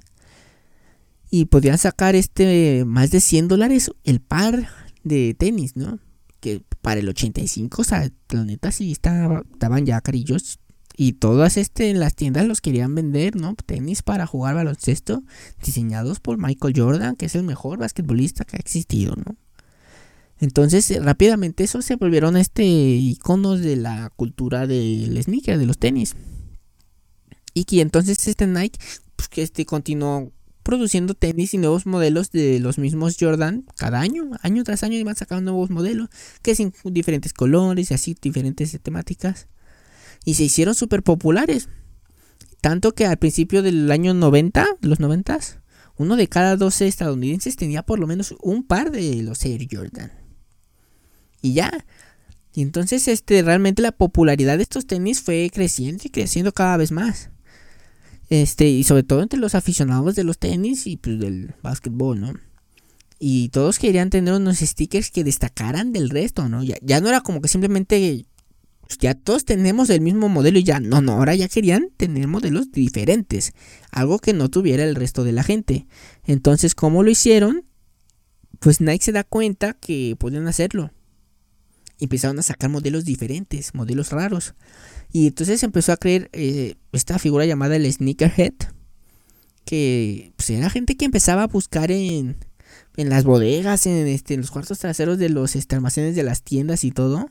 Y 1.29 1.45
podían 1.45 1.77
sacar 1.77 2.15
este 2.15 2.83
más 2.85 3.11
de 3.11 3.21
100 3.21 3.47
dólares 3.47 3.91
el 4.03 4.19
par 4.19 4.69
de 5.03 5.33
tenis, 5.37 5.75
¿no? 5.75 5.99
Que 6.39 6.61
para 6.81 6.99
el 6.99 7.09
85, 7.09 7.81
o 7.81 7.85
sea, 7.85 8.09
la 8.29 8.43
neta 8.43 8.71
sí 8.71 8.91
estaba, 8.91 9.43
estaban 9.53 9.85
ya 9.85 10.01
carillos. 10.01 10.59
Y 10.97 11.13
todas 11.13 11.57
este, 11.57 11.89
en 11.89 11.99
las 11.99 12.15
tiendas 12.15 12.45
los 12.45 12.61
querían 12.61 12.93
vender, 12.93 13.35
¿no? 13.35 13.55
Tenis 13.55 14.01
para 14.01 14.27
jugar 14.27 14.55
baloncesto 14.55 15.23
diseñados 15.63 16.19
por 16.19 16.37
Michael 16.37 16.73
Jordan, 16.75 17.15
que 17.15 17.27
es 17.27 17.35
el 17.35 17.43
mejor 17.43 17.79
basquetbolista 17.79 18.43
que 18.43 18.57
ha 18.57 18.59
existido, 18.59 19.15
¿no? 19.15 19.35
Entonces, 20.41 20.91
rápidamente 21.03 21.63
eso 21.63 21.83
se 21.83 21.95
volvieron 21.95 22.35
este 22.35 22.65
iconos 22.65 23.61
de 23.61 23.75
la 23.75 24.11
cultura 24.15 24.65
del 24.65 25.21
sneaker, 25.23 25.59
de 25.59 25.67
los 25.67 25.77
tenis. 25.77 26.15
Y 27.53 27.65
que 27.65 27.81
entonces 27.81 28.27
este 28.27 28.47
Nike, 28.47 28.79
pues 29.15 29.29
este 29.35 29.65
continuó 29.67 30.31
produciendo 30.63 31.13
tenis 31.13 31.53
y 31.53 31.59
nuevos 31.59 31.85
modelos 31.85 32.31
de 32.31 32.59
los 32.59 32.79
mismos 32.79 33.17
Jordan 33.19 33.65
cada 33.75 33.99
año, 33.99 34.31
año 34.41 34.63
tras 34.63 34.83
año 34.83 34.97
iban 34.97 35.15
sacando 35.15 35.51
nuevos 35.51 35.69
modelos, 35.69 36.09
que 36.41 36.55
sin 36.55 36.73
diferentes 36.85 37.33
colores 37.33 37.91
y 37.91 37.93
así 37.93 38.17
diferentes 38.19 38.77
temáticas. 38.81 39.47
Y 40.25 40.33
se 40.33 40.43
hicieron 40.43 40.73
súper 40.73 41.03
populares. 41.03 41.69
Tanto 42.61 42.93
que 42.93 43.05
al 43.05 43.17
principio 43.17 43.61
del 43.61 43.91
año 43.91 44.15
90, 44.15 44.65
de 44.81 44.87
los 44.87 44.99
90, 44.99 45.39
uno 45.97 46.15
de 46.15 46.27
cada 46.27 46.55
12 46.55 46.87
estadounidenses 46.87 47.57
tenía 47.57 47.83
por 47.83 47.99
lo 47.99 48.07
menos 48.07 48.35
un 48.41 48.63
par 48.63 48.89
de 48.89 49.21
los 49.21 49.45
Air 49.45 49.67
Jordan. 49.71 50.20
Y 51.41 51.53
ya. 51.53 51.85
Y 52.53 52.61
entonces 52.61 53.07
este 53.07 53.41
realmente 53.41 53.81
la 53.81 53.91
popularidad 53.91 54.57
de 54.57 54.63
estos 54.63 54.85
tenis 54.85 55.21
fue 55.21 55.49
creciendo 55.53 56.03
y 56.05 56.09
creciendo 56.09 56.53
cada 56.53 56.77
vez 56.77 56.91
más. 56.91 57.29
Este, 58.29 58.69
y 58.69 58.83
sobre 58.83 59.03
todo 59.03 59.21
entre 59.21 59.39
los 59.39 59.55
aficionados 59.55 60.15
de 60.15 60.23
los 60.23 60.37
tenis 60.37 60.87
y 60.87 60.97
pues 60.97 61.19
del 61.19 61.53
básquetbol, 61.61 62.19
¿no? 62.19 62.33
Y 63.19 63.49
todos 63.49 63.77
querían 63.77 64.09
tener 64.09 64.33
unos 64.33 64.59
stickers 64.59 65.11
que 65.11 65.23
destacaran 65.23 65.91
del 65.93 66.09
resto, 66.09 66.49
¿no? 66.49 66.63
Ya, 66.63 66.75
ya 66.81 67.01
no 67.01 67.09
era 67.09 67.21
como 67.21 67.41
que 67.41 67.47
simplemente 67.47 68.25
pues, 68.91 68.97
ya 68.99 69.15
todos 69.15 69.45
tenemos 69.45 69.89
el 69.89 70.01
mismo 70.01 70.27
modelo 70.27 70.59
y 70.59 70.63
ya, 70.63 70.79
no, 70.79 71.01
no, 71.01 71.13
ahora 71.13 71.33
ya 71.35 71.47
querían 71.47 71.91
tener 71.95 72.27
modelos 72.27 72.71
diferentes, 72.71 73.53
algo 73.91 74.19
que 74.19 74.33
no 74.33 74.49
tuviera 74.49 74.83
el 74.83 74.95
resto 74.95 75.23
de 75.23 75.31
la 75.31 75.43
gente. 75.43 75.87
Entonces, 76.25 76.75
¿cómo 76.75 77.03
lo 77.03 77.09
hicieron? 77.09 77.65
Pues 78.59 78.81
Nike 78.81 79.05
se 79.05 79.11
da 79.13 79.23
cuenta 79.23 79.73
que 79.73 80.15
podían 80.19 80.47
hacerlo. 80.47 80.91
Empezaron 82.01 82.37
a 82.39 82.43
sacar 82.43 82.69
modelos 82.69 83.05
diferentes, 83.05 83.73
modelos 83.73 84.11
raros. 84.11 84.53
Y 85.13 85.27
entonces 85.27 85.63
empezó 85.63 85.93
a 85.93 85.97
creer 85.97 86.29
eh, 86.33 86.75
esta 86.91 87.17
figura 87.19 87.45
llamada 87.45 87.77
el 87.77 87.91
Sneakerhead. 87.91 88.53
Que 89.63 90.33
pues, 90.35 90.49
era 90.49 90.69
gente 90.69 90.97
que 90.97 91.05
empezaba 91.05 91.43
a 91.43 91.47
buscar 91.47 91.91
en, 91.91 92.35
en 92.97 93.09
las 93.09 93.23
bodegas, 93.23 93.85
en, 93.85 94.07
este, 94.07 94.33
en 94.33 94.41
los 94.41 94.51
cuartos 94.51 94.79
traseros 94.79 95.17
de 95.17 95.29
los 95.29 95.55
este, 95.55 95.75
almacenes 95.75 96.15
de 96.15 96.23
las 96.23 96.41
tiendas 96.41 96.83
y 96.83 96.91
todo. 96.91 97.29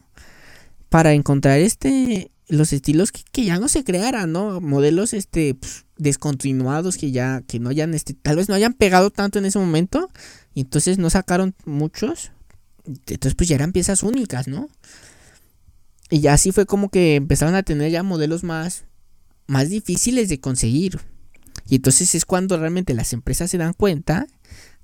Para 0.89 1.13
encontrar 1.13 1.59
este 1.61 2.31
los 2.51 2.73
estilos 2.73 3.13
que, 3.13 3.45
ya 3.45 3.59
no 3.59 3.69
se 3.69 3.85
crearan, 3.85 4.33
¿no? 4.33 4.61
Modelos 4.61 5.15
este 5.15 5.55
pues, 5.55 5.87
descontinuados 5.97 6.97
que 6.97 7.13
ya 7.13 7.43
que 7.47 7.61
no 7.61 7.71
hayan 7.71 7.95
este 7.95 8.15
tal 8.15 8.37
vez 8.37 8.49
no 8.49 8.55
hayan 8.55 8.75
pegado 8.75 9.11
tanto 9.11 9.39
en 9.39 9.45
ese 9.45 9.59
momento 9.59 10.11
y 10.55 10.63
entonces 10.63 10.99
no 10.99 11.11
sacaron 11.11 11.55
muchos. 11.65 12.33
Entonces 13.07 13.35
pues 13.35 13.49
ya 13.49 13.57
eran 13.57 13.73
piezas 13.73 14.03
únicas, 14.03 14.49
¿no? 14.49 14.69
Y 16.11 16.21
ya 16.21 16.35
así 16.35 16.53
fue 16.53 16.67
como 16.67 16.91
que 16.91 17.15
empezaron 17.15 17.55
a 17.55 17.63
tener 17.63 17.91
ya 17.91 18.03
modelos 18.03 18.43
más, 18.43 18.85
más 19.47 19.69
difíciles 19.69 20.29
de 20.29 20.41
conseguir. 20.41 21.01
Y 21.69 21.77
entonces 21.77 22.15
es 22.15 22.25
cuando 22.25 22.59
realmente 22.59 22.95
las 22.95 23.13
empresas 23.13 23.51
se 23.51 23.59
dan 23.59 23.75
cuenta 23.75 24.27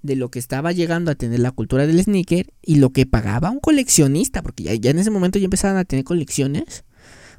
de 0.02 0.14
lo 0.14 0.30
que 0.30 0.38
estaba 0.38 0.70
llegando 0.72 1.10
a 1.10 1.16
tener 1.16 1.40
la 1.40 1.50
cultura 1.50 1.86
del 1.86 2.02
sneaker 2.02 2.52
y 2.62 2.76
lo 2.76 2.90
que 2.90 3.06
pagaba 3.06 3.50
un 3.50 3.58
coleccionista, 3.58 4.42
porque 4.42 4.62
ya, 4.62 4.74
ya 4.74 4.90
en 4.90 5.00
ese 5.00 5.10
momento 5.10 5.38
ya 5.38 5.46
empezaron 5.46 5.78
a 5.78 5.84
tener 5.84 6.04
colecciones 6.04 6.84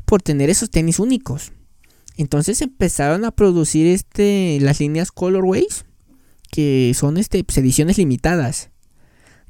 por 0.06 0.21
tener 0.21 0.49
esos 0.49 0.69
tenis 0.69 0.99
únicos. 0.99 1.53
Entonces 2.17 2.62
empezaron 2.62 3.23
a 3.25 3.32
producir 3.32 3.88
este 3.88 4.58
las 4.60 4.80
líneas 4.80 5.12
colorways 5.12 5.86
que 6.51 6.93
son 6.95 7.17
este 7.17 7.43
pues, 7.43 7.58
ediciones 7.58 7.97
limitadas, 7.97 8.69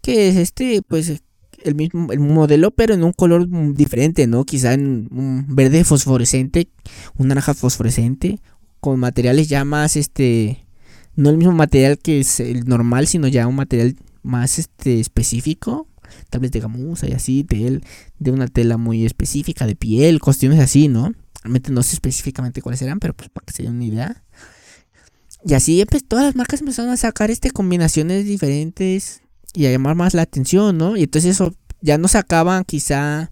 que 0.01 0.29
es 0.29 0.35
este 0.35 0.81
pues 0.81 1.21
el 1.63 1.75
mismo 1.75 2.11
el 2.11 2.19
modelo, 2.19 2.71
pero 2.71 2.93
en 2.93 3.03
un 3.03 3.13
color 3.13 3.47
diferente, 3.73 4.27
¿no? 4.27 4.45
Quizá 4.45 4.73
en 4.73 5.07
un 5.11 5.45
verde 5.49 5.83
fosforescente, 5.83 6.69
un 7.17 7.27
naranja 7.27 7.53
fosforescente, 7.53 8.39
con 8.79 8.99
materiales 8.99 9.49
ya 9.49 9.65
más, 9.65 9.95
este, 9.95 10.65
no 11.15 11.29
el 11.29 11.37
mismo 11.37 11.53
material 11.53 11.97
que 11.97 12.19
es 12.19 12.39
el 12.39 12.65
normal, 12.65 13.07
sino 13.07 13.27
ya 13.27 13.47
un 13.47 13.55
material 13.55 13.95
más, 14.23 14.59
este, 14.59 14.99
específico, 14.99 15.87
tal 16.29 16.41
vez 16.41 16.51
de 16.51 16.59
gamuza 16.59 17.07
y 17.07 17.13
así, 17.13 17.43
de, 17.43 17.81
de 18.19 18.31
una 18.31 18.47
tela 18.47 18.77
muy 18.77 19.05
específica, 19.05 19.65
de 19.65 19.75
piel, 19.75 20.19
cuestiones 20.19 20.59
así, 20.59 20.87
¿no? 20.87 21.13
Realmente 21.43 21.71
no 21.71 21.83
sé 21.83 21.95
específicamente 21.95 22.61
cuáles 22.61 22.81
eran, 22.81 22.99
pero 22.99 23.13
pues 23.13 23.29
para 23.29 23.45
que 23.45 23.53
se 23.53 23.63
den 23.63 23.73
una 23.73 23.85
idea. 23.85 24.23
Y 25.45 25.53
así 25.53 25.83
pues, 25.89 26.03
todas 26.05 26.25
las 26.25 26.35
marcas 26.35 26.61
empezaron 26.61 26.91
a 26.91 26.97
sacar 26.97 27.31
este 27.31 27.51
combinaciones 27.51 28.25
diferentes 28.25 29.21
y 29.57 29.65
a 29.65 29.71
llamar 29.71 29.95
más 29.95 30.13
la 30.13 30.21
atención, 30.21 30.77
¿no? 30.77 30.95
Y 30.95 31.03
entonces 31.03 31.31
eso 31.31 31.55
ya 31.81 31.97
no 31.97 32.07
sacaban 32.07 32.63
quizá 32.63 33.31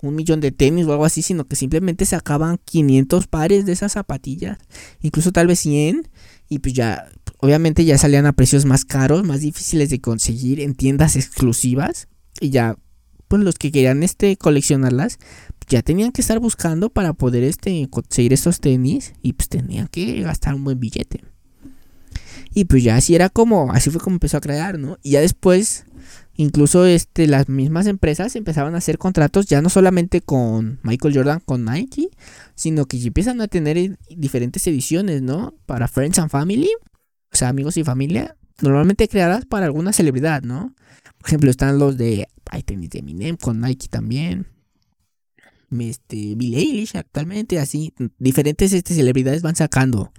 un 0.00 0.14
millón 0.14 0.40
de 0.40 0.50
tenis 0.50 0.86
o 0.86 0.92
algo 0.92 1.04
así, 1.04 1.20
sino 1.20 1.46
que 1.46 1.56
simplemente 1.56 2.06
sacaban 2.06 2.58
500 2.64 3.26
pares 3.26 3.66
de 3.66 3.72
esas 3.72 3.92
zapatillas, 3.92 4.56
incluso 5.02 5.30
tal 5.30 5.46
vez 5.46 5.58
100, 5.58 6.08
y 6.48 6.60
pues 6.60 6.72
ya, 6.72 7.06
obviamente 7.36 7.84
ya 7.84 7.98
salían 7.98 8.24
a 8.24 8.32
precios 8.32 8.64
más 8.64 8.86
caros, 8.86 9.22
más 9.22 9.42
difíciles 9.42 9.90
de 9.90 10.00
conseguir 10.00 10.58
en 10.58 10.74
tiendas 10.74 11.16
exclusivas, 11.16 12.08
y 12.40 12.48
ya, 12.48 12.78
pues 13.28 13.42
los 13.42 13.56
que 13.56 13.70
querían 13.70 14.02
este 14.02 14.38
coleccionarlas, 14.38 15.18
ya 15.68 15.82
tenían 15.82 16.12
que 16.12 16.22
estar 16.22 16.38
buscando 16.38 16.88
para 16.88 17.12
poder 17.12 17.44
este 17.44 17.86
conseguir 17.90 18.32
estos 18.32 18.60
tenis, 18.60 19.12
y 19.20 19.34
pues 19.34 19.50
tenían 19.50 19.86
que 19.88 20.22
gastar 20.22 20.54
un 20.54 20.64
buen 20.64 20.80
billete. 20.80 21.24
Y 22.52 22.64
pues 22.64 22.82
ya 22.82 22.96
así 22.96 23.14
era 23.14 23.28
como, 23.28 23.72
así 23.72 23.90
fue 23.90 24.00
como 24.00 24.16
empezó 24.16 24.36
a 24.36 24.40
crear, 24.40 24.78
¿no? 24.78 24.98
Y 25.02 25.12
ya 25.12 25.20
después, 25.20 25.84
incluso 26.34 26.86
este, 26.86 27.26
las 27.26 27.48
mismas 27.48 27.86
empresas 27.86 28.34
empezaban 28.36 28.74
a 28.74 28.78
hacer 28.78 28.98
contratos 28.98 29.46
ya 29.46 29.62
no 29.62 29.68
solamente 29.68 30.20
con 30.20 30.80
Michael 30.82 31.14
Jordan, 31.14 31.40
con 31.44 31.64
Nike, 31.64 32.10
sino 32.54 32.86
que 32.86 32.98
ya 32.98 33.08
empiezan 33.08 33.40
a 33.40 33.48
tener 33.48 33.98
diferentes 34.08 34.66
ediciones, 34.66 35.22
¿no? 35.22 35.54
Para 35.66 35.88
Friends 35.88 36.18
and 36.18 36.30
Family, 36.30 36.70
o 37.32 37.36
sea, 37.36 37.48
amigos 37.48 37.76
y 37.76 37.84
familia, 37.84 38.36
normalmente 38.60 39.08
creadas 39.08 39.44
para 39.46 39.66
alguna 39.66 39.92
celebridad, 39.92 40.42
¿no? 40.42 40.74
Por 41.18 41.28
ejemplo, 41.28 41.50
están 41.50 41.78
los 41.78 41.96
de. 41.96 42.26
Tenis 42.64 42.90
de 42.90 42.98
Eminem 42.98 43.36
con 43.36 43.60
Nike 43.60 43.86
también. 43.88 44.48
Este, 45.70 46.34
Bill 46.34 46.54
Eilish 46.54 46.96
actualmente, 46.96 47.60
así. 47.60 47.94
Diferentes 48.18 48.72
este, 48.72 48.94
celebridades 48.94 49.42
van 49.42 49.54
sacando 49.54 50.12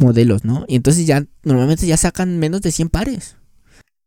modelos, 0.00 0.44
¿no? 0.44 0.64
Y 0.68 0.76
entonces 0.76 1.06
ya, 1.06 1.26
normalmente 1.42 1.86
ya 1.86 1.96
sacan 1.96 2.38
menos 2.38 2.62
de 2.62 2.72
100 2.72 2.88
pares. 2.88 3.36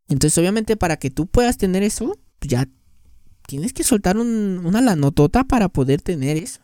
Entonces, 0.08 0.36
obviamente, 0.38 0.76
para 0.76 0.98
que 0.98 1.10
tú 1.10 1.26
puedas 1.26 1.56
tener 1.56 1.82
eso, 1.82 2.18
pues 2.38 2.50
ya 2.50 2.68
tienes 3.46 3.72
que 3.72 3.84
soltar 3.84 4.16
una 4.18 4.80
lanotota 4.80 5.44
para 5.44 5.68
poder 5.68 6.02
tener 6.02 6.36
eso. 6.36 6.60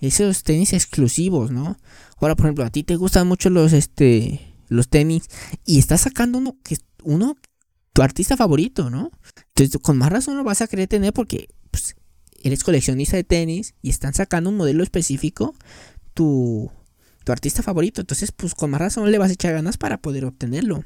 Esos 0.00 0.42
tenis 0.42 0.72
exclusivos, 0.72 1.50
¿no? 1.50 1.76
Ahora, 2.16 2.34
por 2.36 2.46
ejemplo, 2.46 2.64
a 2.64 2.70
ti 2.70 2.82
te 2.82 2.96
gustan 2.96 3.26
mucho 3.26 3.50
los, 3.50 3.72
este, 3.72 4.54
los 4.68 4.88
tenis 4.88 5.24
y 5.64 5.78
estás 5.78 6.02
sacando 6.02 6.38
uno 6.38 6.56
que 6.62 6.76
uno 7.02 7.36
tu 7.92 8.02
artista 8.02 8.36
favorito, 8.36 8.90
¿no? 8.90 9.10
Entonces, 9.54 9.80
con 9.80 9.96
más 9.96 10.10
razón 10.10 10.36
lo 10.36 10.44
vas 10.44 10.60
a 10.60 10.66
querer 10.66 10.88
tener 10.88 11.12
porque 11.12 11.48
pues, 11.70 11.94
eres 12.42 12.64
coleccionista 12.64 13.16
de 13.16 13.24
tenis 13.24 13.74
y 13.82 13.90
están 13.90 14.14
sacando 14.14 14.50
un 14.50 14.56
modelo 14.56 14.82
específico 14.82 15.54
tu, 16.12 16.70
tu 17.24 17.32
artista 17.32 17.62
favorito. 17.62 18.00
Entonces, 18.00 18.32
pues 18.32 18.54
con 18.54 18.70
más 18.70 18.80
razón 18.80 19.10
le 19.10 19.18
vas 19.18 19.30
a 19.30 19.34
echar 19.34 19.52
ganas 19.52 19.76
para 19.76 19.98
poder 19.98 20.24
obtenerlo. 20.24 20.84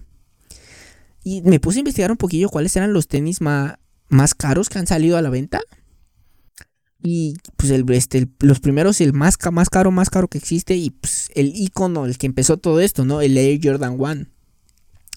Y 1.25 1.43
me 1.43 1.61
puse 1.61 1.79
a 1.79 1.81
investigar 1.81 2.11
un 2.11 2.17
poquillo 2.17 2.49
cuáles 2.49 2.75
eran 2.77 2.93
los 2.93 3.09
tenis 3.09 3.41
más, 3.41 3.75
más 4.09 4.35
caros 4.35 4.69
que 4.69 4.79
han 4.79 4.87
salido 4.87 5.17
a 5.17 5.23
la 5.23 5.31
venta. 5.31 5.61
Y 7.03 7.37
pues 7.57 7.71
el, 7.71 7.89
este, 7.93 8.29
los 8.41 8.61
primeros, 8.61 9.01
el 9.01 9.13
más, 9.13 9.37
más 9.53 9.69
caro, 9.69 9.91
más 9.91 10.11
caro 10.11 10.29
que 10.29 10.39
existe. 10.39 10.77
Y 10.77 10.91
pues 10.91 11.31
el 11.35 11.53
icono, 11.55 12.07
el 12.07 12.17
que 12.19 12.27
empezó 12.27 12.57
todo 12.57 12.81
esto, 12.81 13.05
¿no? 13.05 13.21
El 13.21 13.37
Air 13.37 13.61
Jordan 13.63 13.97
1. 13.99 14.27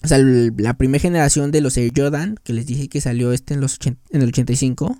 O 0.04 0.08
sea, 0.08 0.18
la 0.18 0.76
primera 0.76 1.00
generación 1.00 1.52
de 1.52 1.60
los 1.60 1.76
Air 1.76 1.92
Jordan, 1.96 2.36
que 2.42 2.52
les 2.52 2.66
dije 2.66 2.88
que 2.88 3.00
salió 3.00 3.32
este 3.32 3.54
en, 3.54 3.60
los 3.60 3.78
en 3.84 4.22
el 4.22 4.28
85, 4.28 4.98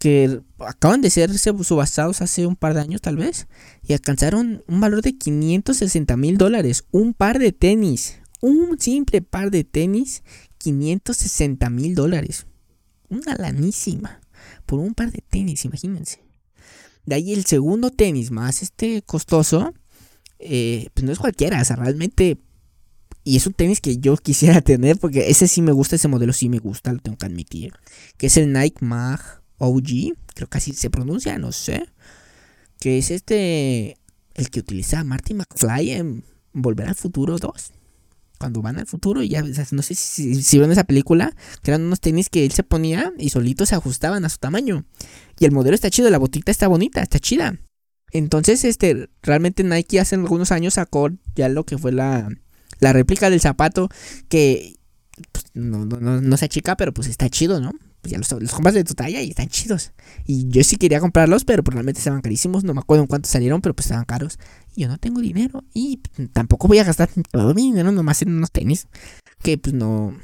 que 0.00 0.40
acaban 0.60 1.02
de 1.02 1.10
ser 1.10 1.30
subastados 1.38 2.22
hace 2.22 2.46
un 2.46 2.56
par 2.56 2.72
de 2.72 2.80
años 2.80 3.02
tal 3.02 3.16
vez, 3.16 3.48
y 3.82 3.92
alcanzaron 3.92 4.64
un 4.66 4.80
valor 4.80 5.02
de 5.02 5.16
560 5.16 6.16
mil 6.16 6.38
dólares. 6.38 6.84
Un 6.90 7.12
par 7.12 7.38
de 7.38 7.52
tenis, 7.52 8.18
un 8.40 8.80
simple 8.80 9.20
par 9.20 9.50
de 9.50 9.62
tenis, 9.62 10.22
560 10.56 11.68
mil 11.68 11.94
dólares. 11.94 12.46
Una 13.10 13.36
lanísima 13.36 14.20
por 14.64 14.80
un 14.80 14.94
par 14.94 15.12
de 15.12 15.20
tenis, 15.20 15.66
imagínense. 15.66 16.24
De 17.04 17.16
ahí 17.16 17.34
el 17.34 17.44
segundo 17.44 17.90
tenis 17.90 18.30
más 18.30 18.62
este 18.62 19.02
costoso, 19.02 19.74
eh, 20.38 20.88
pues 20.94 21.04
no 21.04 21.12
es 21.12 21.18
cualquiera, 21.18 21.60
o 21.60 21.64
sea, 21.64 21.76
realmente 21.76 22.38
y 23.22 23.36
es 23.36 23.46
un 23.46 23.52
tenis 23.52 23.82
que 23.82 23.98
yo 23.98 24.16
quisiera 24.16 24.60
tener 24.62 24.96
porque 24.98 25.28
ese 25.28 25.46
sí 25.46 25.60
me 25.60 25.72
gusta, 25.72 25.96
ese 25.96 26.08
modelo 26.08 26.32
sí 26.32 26.48
me 26.48 26.58
gusta, 26.58 26.90
lo 26.90 27.00
tengo 27.00 27.18
que 27.18 27.26
admitir. 27.26 27.74
Que 28.16 28.28
es 28.28 28.38
el 28.38 28.50
Nike 28.50 28.82
Mag 28.82 29.39
OG, 29.60 30.14
creo 30.34 30.48
que 30.48 30.58
así 30.58 30.72
se 30.72 30.90
pronuncia, 30.90 31.38
no 31.38 31.52
sé. 31.52 31.86
Que 32.78 32.98
es 32.98 33.10
este, 33.10 33.96
el 34.34 34.50
que 34.50 34.60
utiliza 34.60 35.04
Marty 35.04 35.34
McFly 35.34 35.90
en 35.90 36.24
Volver 36.52 36.88
al 36.88 36.94
Futuro 36.94 37.38
2. 37.38 37.72
Cuando 38.38 38.62
van 38.62 38.78
al 38.78 38.86
futuro, 38.86 39.22
ya 39.22 39.42
no 39.42 39.82
sé 39.82 39.94
si, 39.94 40.42
si, 40.42 40.58
ven 40.58 40.72
esa 40.72 40.84
película, 40.84 41.36
que 41.62 41.72
eran 41.72 41.82
unos 41.82 42.00
tenis 42.00 42.30
que 42.30 42.46
él 42.46 42.52
se 42.52 42.62
ponía 42.62 43.12
y 43.18 43.28
solitos 43.28 43.68
se 43.68 43.74
ajustaban 43.74 44.24
a 44.24 44.30
su 44.30 44.38
tamaño. 44.38 44.86
Y 45.38 45.44
el 45.44 45.52
modelo 45.52 45.74
está 45.74 45.90
chido, 45.90 46.08
la 46.08 46.16
botita 46.16 46.50
está 46.50 46.66
bonita, 46.66 47.02
está 47.02 47.18
chida. 47.18 47.60
Entonces, 48.12 48.64
este, 48.64 49.10
realmente 49.22 49.62
Nike 49.62 50.00
hace 50.00 50.14
algunos 50.14 50.52
años 50.52 50.74
sacó 50.74 51.10
ya 51.34 51.50
lo 51.50 51.64
que 51.64 51.76
fue 51.76 51.92
la, 51.92 52.30
la 52.80 52.94
réplica 52.94 53.28
del 53.28 53.40
zapato 53.40 53.90
que 54.30 54.76
pues, 55.32 55.44
no, 55.52 55.84
no, 55.84 56.20
no, 56.20 56.36
se 56.36 56.46
achica, 56.46 56.76
pero 56.76 56.94
pues 56.94 57.08
está 57.08 57.28
chido, 57.28 57.60
¿no? 57.60 57.72
Pues 58.00 58.12
ya 58.12 58.18
los, 58.18 58.52
compras 58.52 58.74
de 58.74 58.84
tu 58.84 58.94
talla 58.94 59.20
y 59.20 59.30
están 59.30 59.48
chidos. 59.48 59.92
Y 60.24 60.48
yo 60.48 60.64
sí 60.64 60.76
quería 60.76 61.00
comprarlos, 61.00 61.44
pero 61.44 61.62
probablemente 61.62 61.98
pues, 61.98 62.06
estaban 62.06 62.22
carísimos. 62.22 62.64
No 62.64 62.74
me 62.74 62.80
acuerdo 62.80 63.02
en 63.04 63.08
cuánto 63.08 63.28
salieron, 63.28 63.60
pero 63.60 63.74
pues 63.74 63.86
estaban 63.86 64.04
caros. 64.04 64.38
Y 64.74 64.82
yo 64.82 64.88
no 64.88 64.98
tengo 64.98 65.20
dinero. 65.20 65.64
Y 65.74 66.00
tampoco 66.32 66.68
voy 66.68 66.78
a 66.78 66.84
gastar 66.84 67.10
todo 67.30 67.54
mi 67.54 67.62
dinero 67.62 67.92
nomás 67.92 68.22
en 68.22 68.36
unos 68.36 68.50
tenis. 68.50 68.88
Que 69.42 69.58
pues 69.58 69.74
no. 69.74 70.16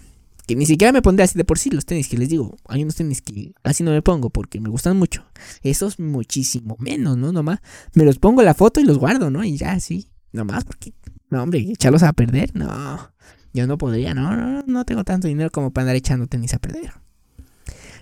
Que 0.47 0.55
ni 0.55 0.65
siquiera 0.65 0.93
me 0.93 1.03
pondré 1.03 1.25
así 1.25 1.37
de 1.37 1.45
por 1.45 1.59
sí 1.59 1.71
los 1.71 1.85
tenis 1.85 2.09
que 2.09 2.17
les 2.17 2.29
digo. 2.29 2.57
Hay 2.69 2.83
unos 2.83 2.95
tenis 2.95 3.21
que 3.21 3.53
casi 3.63 3.83
no 3.83 3.91
me 3.91 4.01
pongo 4.01 4.31
porque 4.31 4.61
me 4.61 4.71
gustan 4.71 4.97
mucho. 4.97 5.25
Esos 5.63 5.99
muchísimo 5.99 6.77
menos, 6.79 7.17
¿no? 7.17 7.33
Nomás 7.33 7.59
me 7.95 8.05
los 8.05 8.19
pongo 8.19 8.43
la 8.43 8.55
foto 8.55 8.81
y 8.81 8.85
los 8.85 8.99
guardo, 8.99 9.31
¿no? 9.31 9.45
Y 9.45 9.57
ya 9.57 9.73
así. 9.73 10.09
Nomás 10.33 10.65
porque 10.65 10.93
no, 11.31 11.43
hombre, 11.43 11.59
echarlos 11.59 12.03
a 12.03 12.13
perder, 12.13 12.55
no. 12.55 13.11
Yo 13.53 13.67
no 13.67 13.79
podría, 13.79 14.15
no, 14.15 14.37
no, 14.37 14.63
no 14.67 14.85
tengo 14.85 15.03
tanto 15.03 15.29
dinero 15.29 15.51
como 15.51 15.73
para 15.73 15.85
andar 15.85 15.97
echando 15.97 16.27
tenis 16.27 16.55
a 16.55 16.59
perder. 16.59 16.93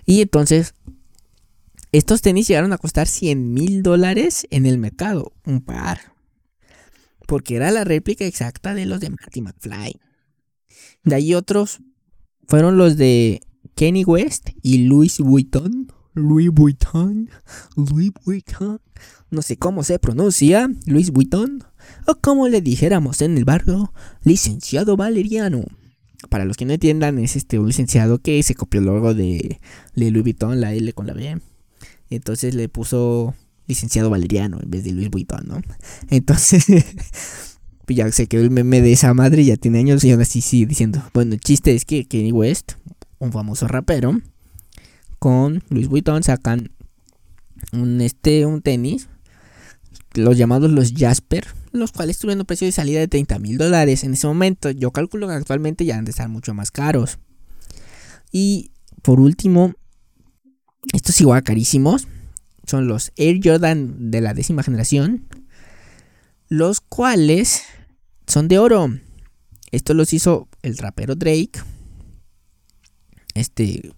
Y 0.05 0.21
entonces, 0.21 0.73
estos 1.91 2.21
tenis 2.21 2.47
llegaron 2.47 2.73
a 2.73 2.77
costar 2.77 3.07
100 3.07 3.53
mil 3.53 3.83
dólares 3.83 4.47
en 4.51 4.65
el 4.65 4.77
mercado, 4.77 5.33
un 5.45 5.61
par. 5.61 6.13
Porque 7.27 7.55
era 7.55 7.71
la 7.71 7.83
réplica 7.83 8.25
exacta 8.25 8.73
de 8.73 8.85
los 8.85 8.99
de 8.99 9.09
Marty 9.09 9.41
McFly. 9.41 9.99
De 11.03 11.15
ahí 11.15 11.33
otros 11.33 11.79
fueron 12.47 12.77
los 12.77 12.97
de 12.97 13.41
Kenny 13.75 14.03
West 14.03 14.49
y 14.61 14.85
Louis 14.85 15.19
Vuitton. 15.19 15.91
Louis 16.13 16.49
Vuitton. 16.49 17.29
Louis 17.75 18.11
Vuitton. 18.23 18.79
No 19.31 19.41
sé 19.41 19.57
cómo 19.57 19.83
se 19.83 19.99
pronuncia. 19.99 20.69
Louis 20.85 21.11
Vuitton 21.11 21.63
o 22.07 22.15
como 22.15 22.47
le 22.47 22.61
dijéramos 22.61 23.21
en 23.21 23.37
el 23.37 23.45
barrio, 23.45 23.93
licenciado 24.23 24.97
Valeriano. 24.97 25.65
Para 26.29 26.45
los 26.45 26.57
que 26.57 26.65
no 26.65 26.73
entiendan, 26.73 27.19
es 27.19 27.35
este 27.35 27.59
un 27.59 27.67
licenciado 27.67 28.19
que 28.19 28.41
se 28.43 28.55
copió 28.55 28.79
el 28.79 28.87
logo 28.87 29.13
de, 29.13 29.59
Louis 29.93 30.23
Vuitton, 30.23 30.61
la 30.61 30.73
L 30.73 30.93
con 30.93 31.07
la 31.07 31.13
B. 31.13 31.39
Entonces 32.09 32.55
le 32.55 32.69
puso 32.69 33.35
licenciado 33.67 34.09
Valeriano 34.09 34.59
en 34.61 34.69
vez 34.69 34.83
de 34.83 34.91
Louis 34.91 35.09
Vuitton, 35.09 35.47
¿no? 35.47 35.61
Entonces, 36.09 36.65
pues 37.85 37.97
ya 37.97 38.11
se 38.11 38.27
quedó 38.27 38.43
el 38.43 38.51
meme 38.51 38.81
de 38.81 38.93
esa 38.93 39.13
madre, 39.13 39.43
ya 39.43 39.57
tiene 39.57 39.79
años 39.79 40.03
y 40.03 40.11
aún 40.11 40.21
así 40.21 40.41
sigue 40.41 40.67
diciendo. 40.67 41.01
Bueno, 41.13 41.33
el 41.33 41.39
chiste 41.39 41.75
es 41.75 41.85
que 41.85 42.05
Kenny 42.05 42.31
West, 42.31 42.73
un 43.19 43.31
famoso 43.31 43.67
rapero, 43.67 44.19
con 45.19 45.63
Louis 45.69 45.87
Vuitton 45.87 46.23
sacan 46.23 46.71
un, 47.73 48.01
este, 48.01 48.45
un 48.45 48.61
tenis, 48.61 49.07
los 50.13 50.37
llamados 50.37 50.71
los 50.71 50.93
Jasper, 50.93 51.47
los 51.79 51.91
cuales 51.91 52.17
tuvieron 52.17 52.41
un 52.41 52.45
precio 52.45 52.65
de 52.65 52.71
salida 52.71 52.99
de 52.99 53.07
30 53.07 53.39
mil 53.39 53.57
dólares 53.57 54.03
en 54.03 54.13
ese 54.13 54.27
momento. 54.27 54.71
Yo 54.71 54.91
calculo 54.91 55.27
que 55.27 55.33
actualmente 55.33 55.85
ya 55.85 55.97
han 55.97 56.05
de 56.05 56.11
estar 56.11 56.29
mucho 56.29 56.53
más 56.53 56.71
caros. 56.71 57.19
Y 58.31 58.71
por 59.01 59.19
último, 59.19 59.73
estos 60.93 61.19
igual 61.21 61.43
carísimos 61.43 62.07
son 62.65 62.87
los 62.87 63.11
Air 63.15 63.39
Jordan 63.43 64.11
de 64.11 64.21
la 64.21 64.33
décima 64.33 64.63
generación, 64.63 65.27
los 66.49 66.81
cuales 66.81 67.63
son 68.27 68.47
de 68.47 68.59
oro. 68.59 68.89
Esto 69.71 69.93
los 69.93 70.13
hizo 70.13 70.47
el 70.61 70.77
rapero 70.77 71.15
Drake. 71.15 71.59
Este 73.33 73.91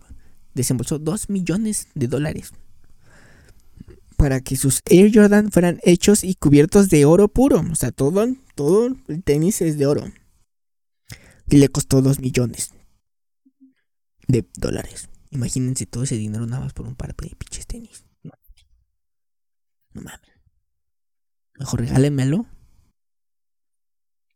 desembolsó 0.54 1.00
2 1.00 1.30
millones 1.30 1.88
de 1.94 2.08
dólares 2.08 2.52
para 4.18 4.42
que 4.42 4.58
sus 4.58 4.82
Air 4.86 5.12
Jordan 5.14 5.52
fueran 5.52 5.80
hechos 5.84 6.24
y 6.24 6.36
cubiertos 6.36 6.90
de 6.90 7.06
oro 7.06 7.28
puro. 7.28 7.64
O 7.72 7.76
sea, 7.76 7.92
todo, 7.92 8.28
todo 8.56 8.90
el 9.08 9.24
tenis 9.24 9.62
es 9.62 9.78
de 9.78 9.86
oro. 9.86 10.12
Y 11.48 11.58
le 11.58 11.70
costó 11.70 12.02
2 12.02 12.20
millones 12.20 12.72
de 14.28 14.46
dólares. 14.58 15.10
Imagínense 15.30 15.86
todo 15.86 16.04
ese 16.04 16.16
dinero 16.16 16.46
nada 16.48 16.64
más 16.64 16.74
por 16.74 16.88
un 16.88 16.96
par 16.96 17.16
de 17.16 17.36
pinches 17.36 17.68
tenis. 17.68 18.06
No, 18.24 18.34
no 19.94 20.02
mames. 20.02 20.32
Mejor 21.60 21.80
regálenmelo. 21.82 22.46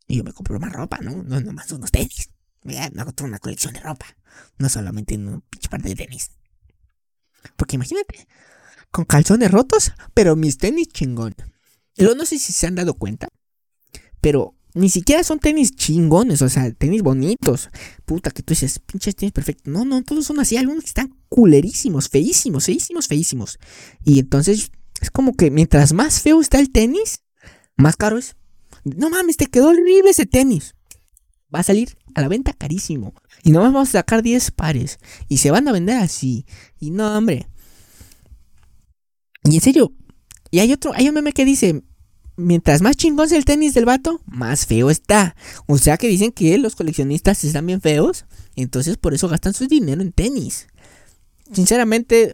Y 0.07 0.17
yo 0.17 0.23
me 0.23 0.33
compro 0.33 0.59
más 0.59 0.73
ropa, 0.73 0.99
¿no? 1.01 1.23
No 1.23 1.41
nomás 1.41 1.71
unos 1.71 1.91
tenis. 1.91 2.29
Me 2.63 2.77
hago 2.79 3.11
toda 3.13 3.29
una 3.29 3.39
colección 3.39 3.73
de 3.73 3.79
ropa. 3.79 4.05
No 4.57 4.69
solamente 4.69 5.15
un 5.15 5.41
pinche 5.49 5.69
par 5.69 5.81
de 5.81 5.95
tenis. 5.95 6.31
Porque 7.55 7.75
imagínate, 7.75 8.27
con 8.91 9.05
calzones 9.05 9.51
rotos, 9.51 9.93
pero 10.13 10.35
mis 10.35 10.57
tenis 10.57 10.89
chingón. 10.89 11.35
Yo 11.95 12.15
no 12.15 12.25
sé 12.25 12.37
si 12.37 12.53
se 12.53 12.67
han 12.67 12.75
dado 12.75 12.93
cuenta, 12.93 13.27
pero 14.21 14.55
ni 14.73 14.89
siquiera 14.89 15.23
son 15.23 15.39
tenis 15.39 15.75
chingones, 15.75 16.41
o 16.41 16.49
sea, 16.49 16.71
tenis 16.71 17.01
bonitos. 17.01 17.69
Puta, 18.05 18.31
que 18.31 18.43
tú 18.43 18.53
dices, 18.53 18.79
pinches 18.79 19.15
tenis 19.15 19.33
perfectos. 19.33 19.71
No, 19.73 19.83
no, 19.83 20.01
todos 20.03 20.25
son 20.25 20.39
así, 20.39 20.57
algunos 20.57 20.85
están 20.85 21.15
culerísimos, 21.29 22.09
feísimos, 22.09 22.65
feísimos, 22.65 23.07
feísimos. 23.07 23.59
Y 24.03 24.19
entonces 24.19 24.71
es 25.01 25.11
como 25.11 25.33
que 25.33 25.51
mientras 25.51 25.93
más 25.93 26.21
feo 26.21 26.39
está 26.39 26.59
el 26.59 26.71
tenis, 26.71 27.23
más 27.75 27.97
caro 27.97 28.17
es. 28.17 28.35
No 28.83 29.09
mames, 29.09 29.37
te 29.37 29.47
quedó 29.47 29.69
horrible 29.69 30.09
ese 30.09 30.25
tenis. 30.25 30.75
Va 31.53 31.59
a 31.59 31.63
salir 31.63 31.97
a 32.15 32.21
la 32.21 32.29
venta 32.29 32.53
carísimo. 32.53 33.13
Y 33.43 33.51
nomás 33.51 33.73
vamos 33.73 33.89
a 33.89 33.99
sacar 33.99 34.23
10 34.23 34.51
pares. 34.51 34.99
Y 35.27 35.37
se 35.37 35.51
van 35.51 35.67
a 35.67 35.71
vender 35.71 35.97
así. 35.97 36.45
Y 36.79 36.91
no, 36.91 37.17
hombre. 37.17 37.47
Y 39.43 39.55
en 39.55 39.61
serio, 39.61 39.93
y 40.51 40.59
hay 40.59 40.71
otro, 40.73 40.91
hay 40.93 41.07
un 41.07 41.15
meme 41.15 41.33
que 41.33 41.45
dice, 41.45 41.83
mientras 42.35 42.81
más 42.81 42.97
chingón 42.97 43.29
sea 43.29 43.37
el 43.37 43.45
tenis 43.45 43.73
del 43.73 43.85
vato, 43.85 44.21
más 44.25 44.65
feo 44.65 44.89
está. 44.89 45.35
O 45.67 45.77
sea 45.77 45.97
que 45.97 46.07
dicen 46.07 46.31
que 46.31 46.57
los 46.57 46.75
coleccionistas 46.75 47.43
están 47.43 47.65
bien 47.65 47.81
feos, 47.81 48.25
entonces 48.55 48.97
por 48.97 49.13
eso 49.13 49.27
gastan 49.29 49.53
su 49.53 49.67
dinero 49.67 50.01
en 50.01 50.11
tenis. 50.11 50.67
Sinceramente, 51.51 52.33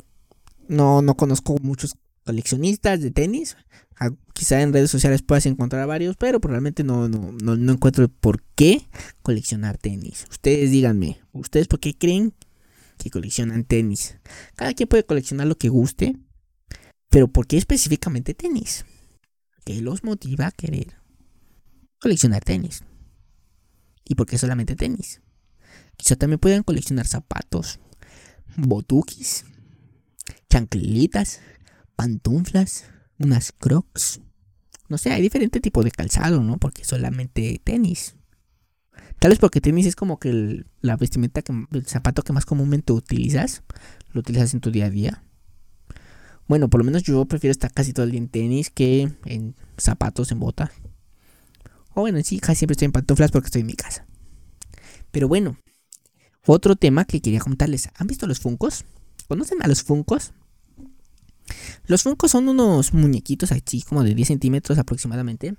no, 0.68 1.02
no 1.02 1.16
conozco 1.16 1.56
muchos 1.62 1.96
coleccionistas 2.26 3.02
de 3.02 3.12
tenis. 3.12 3.56
Ah, 4.00 4.12
quizá 4.34 4.62
en 4.62 4.74
redes 4.74 4.92
sociales 4.92 5.24
puedas 5.24 5.46
encontrar 5.46 5.88
varios, 5.88 6.18
pero 6.18 6.40
probablemente 6.40 6.84
no, 6.84 7.08
no, 7.08 7.32
no, 7.32 7.56
no 7.56 7.72
encuentro 7.72 8.08
por 8.10 8.44
qué 8.56 8.88
coleccionar 9.22 9.78
tenis. 9.78 10.26
Ustedes 10.30 10.72
díganme, 10.72 11.20
¿ustedes 11.32 11.68
por 11.68 11.80
qué 11.80 11.96
creen 11.96 12.34
que 12.98 13.10
coleccionan 13.10 13.64
tenis? 13.64 14.18
Cada 14.56 14.74
quien 14.74 14.90
puede 14.90 15.04
coleccionar 15.04 15.48
lo 15.48 15.58
que 15.58 15.70
guste, 15.70 16.16
pero 17.18 17.28
¿por 17.28 17.48
qué 17.48 17.58
específicamente 17.58 18.36
tenis? 18.36 18.86
¿Qué 19.66 19.82
los 19.82 20.04
motiva 20.04 20.46
a 20.46 20.52
querer 20.52 20.98
coleccionar 22.00 22.44
tenis? 22.44 22.84
¿Y 24.06 24.14
por 24.14 24.28
qué 24.28 24.38
solamente 24.38 24.76
tenis? 24.76 25.24
Quizá 25.96 26.16
también 26.16 26.38
puedan 26.38 26.62
coleccionar 26.62 27.08
zapatos, 27.08 27.80
botuquis, 28.56 29.46
chanclitas, 30.48 31.42
pantuflas, 31.96 32.86
unas 33.18 33.52
crocs. 33.52 34.22
No 34.88 35.00
sé, 35.00 35.12
hay 35.12 35.24
diferente 35.24 35.60
tipo 35.60 35.84
de 35.84 35.90
calzado, 35.90 36.44
¿no? 36.44 36.60
Porque 36.60 36.86
solamente 36.86 37.60
tenis. 37.64 38.16
Tal 39.18 39.32
vez 39.32 39.40
porque 39.40 39.60
tenis 39.60 39.88
es 39.88 39.96
como 39.96 40.20
que 40.20 40.66
la 40.82 40.98
vestimenta, 40.98 41.42
que, 41.42 41.66
el 41.72 41.88
zapato 41.88 42.22
que 42.22 42.34
más 42.34 42.46
comúnmente 42.46 42.94
utilizas, 42.94 43.64
lo 44.12 44.20
utilizas 44.20 44.54
en 44.54 44.62
tu 44.62 44.70
día 44.70 44.86
a 44.86 44.92
día. 44.92 45.24
Bueno, 46.48 46.70
por 46.70 46.80
lo 46.80 46.86
menos 46.86 47.04
yo 47.04 47.26
prefiero 47.26 47.52
estar 47.52 47.74
casi 47.74 47.94
todo 47.94 48.06
el 48.06 48.12
día 48.12 48.20
en 48.20 48.30
tenis 48.30 48.70
que 48.70 49.12
en 49.26 49.56
zapatos, 49.78 50.32
en 50.32 50.40
bota. 50.40 50.72
O 51.94 52.02
bueno, 52.02 52.20
sí, 52.24 52.40
casi 52.40 52.60
siempre 52.60 52.74
estoy 52.74 52.86
en 52.86 52.92
pantuflas 52.92 53.32
porque 53.32 53.48
estoy 53.48 53.62
en 53.62 53.68
mi 53.68 53.74
casa. 53.74 54.06
Pero 55.12 55.28
bueno, 55.28 55.58
otro 56.46 56.76
tema 56.76 57.06
que 57.06 57.22
quería 57.22 57.40
contarles. 57.40 57.90
¿Han 57.96 58.08
visto 58.08 58.28
los 58.28 58.40
Funcos? 58.40 58.86
¿Conocen 59.28 59.62
a 59.62 59.68
los 59.68 59.84
Funcos? 59.84 60.32
Los 61.86 62.04
Funkos 62.04 62.32
son 62.32 62.48
unos 62.48 62.94
muñequitos 62.94 63.52
así 63.52 63.82
como 63.82 64.04
de 64.04 64.16
10 64.16 64.28
centímetros 64.30 64.78
aproximadamente. 64.78 65.56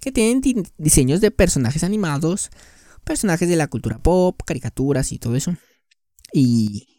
Que 0.00 0.10
tienen 0.10 0.42
diseños 0.78 1.20
de 1.20 1.30
personajes 1.30 1.84
animados, 1.84 2.50
personajes 3.04 3.48
de 3.48 3.56
la 3.56 3.68
cultura 3.68 3.98
pop, 3.98 4.40
caricaturas 4.44 5.12
y 5.12 5.18
todo 5.18 5.36
eso. 5.36 5.54
Y, 6.32 6.97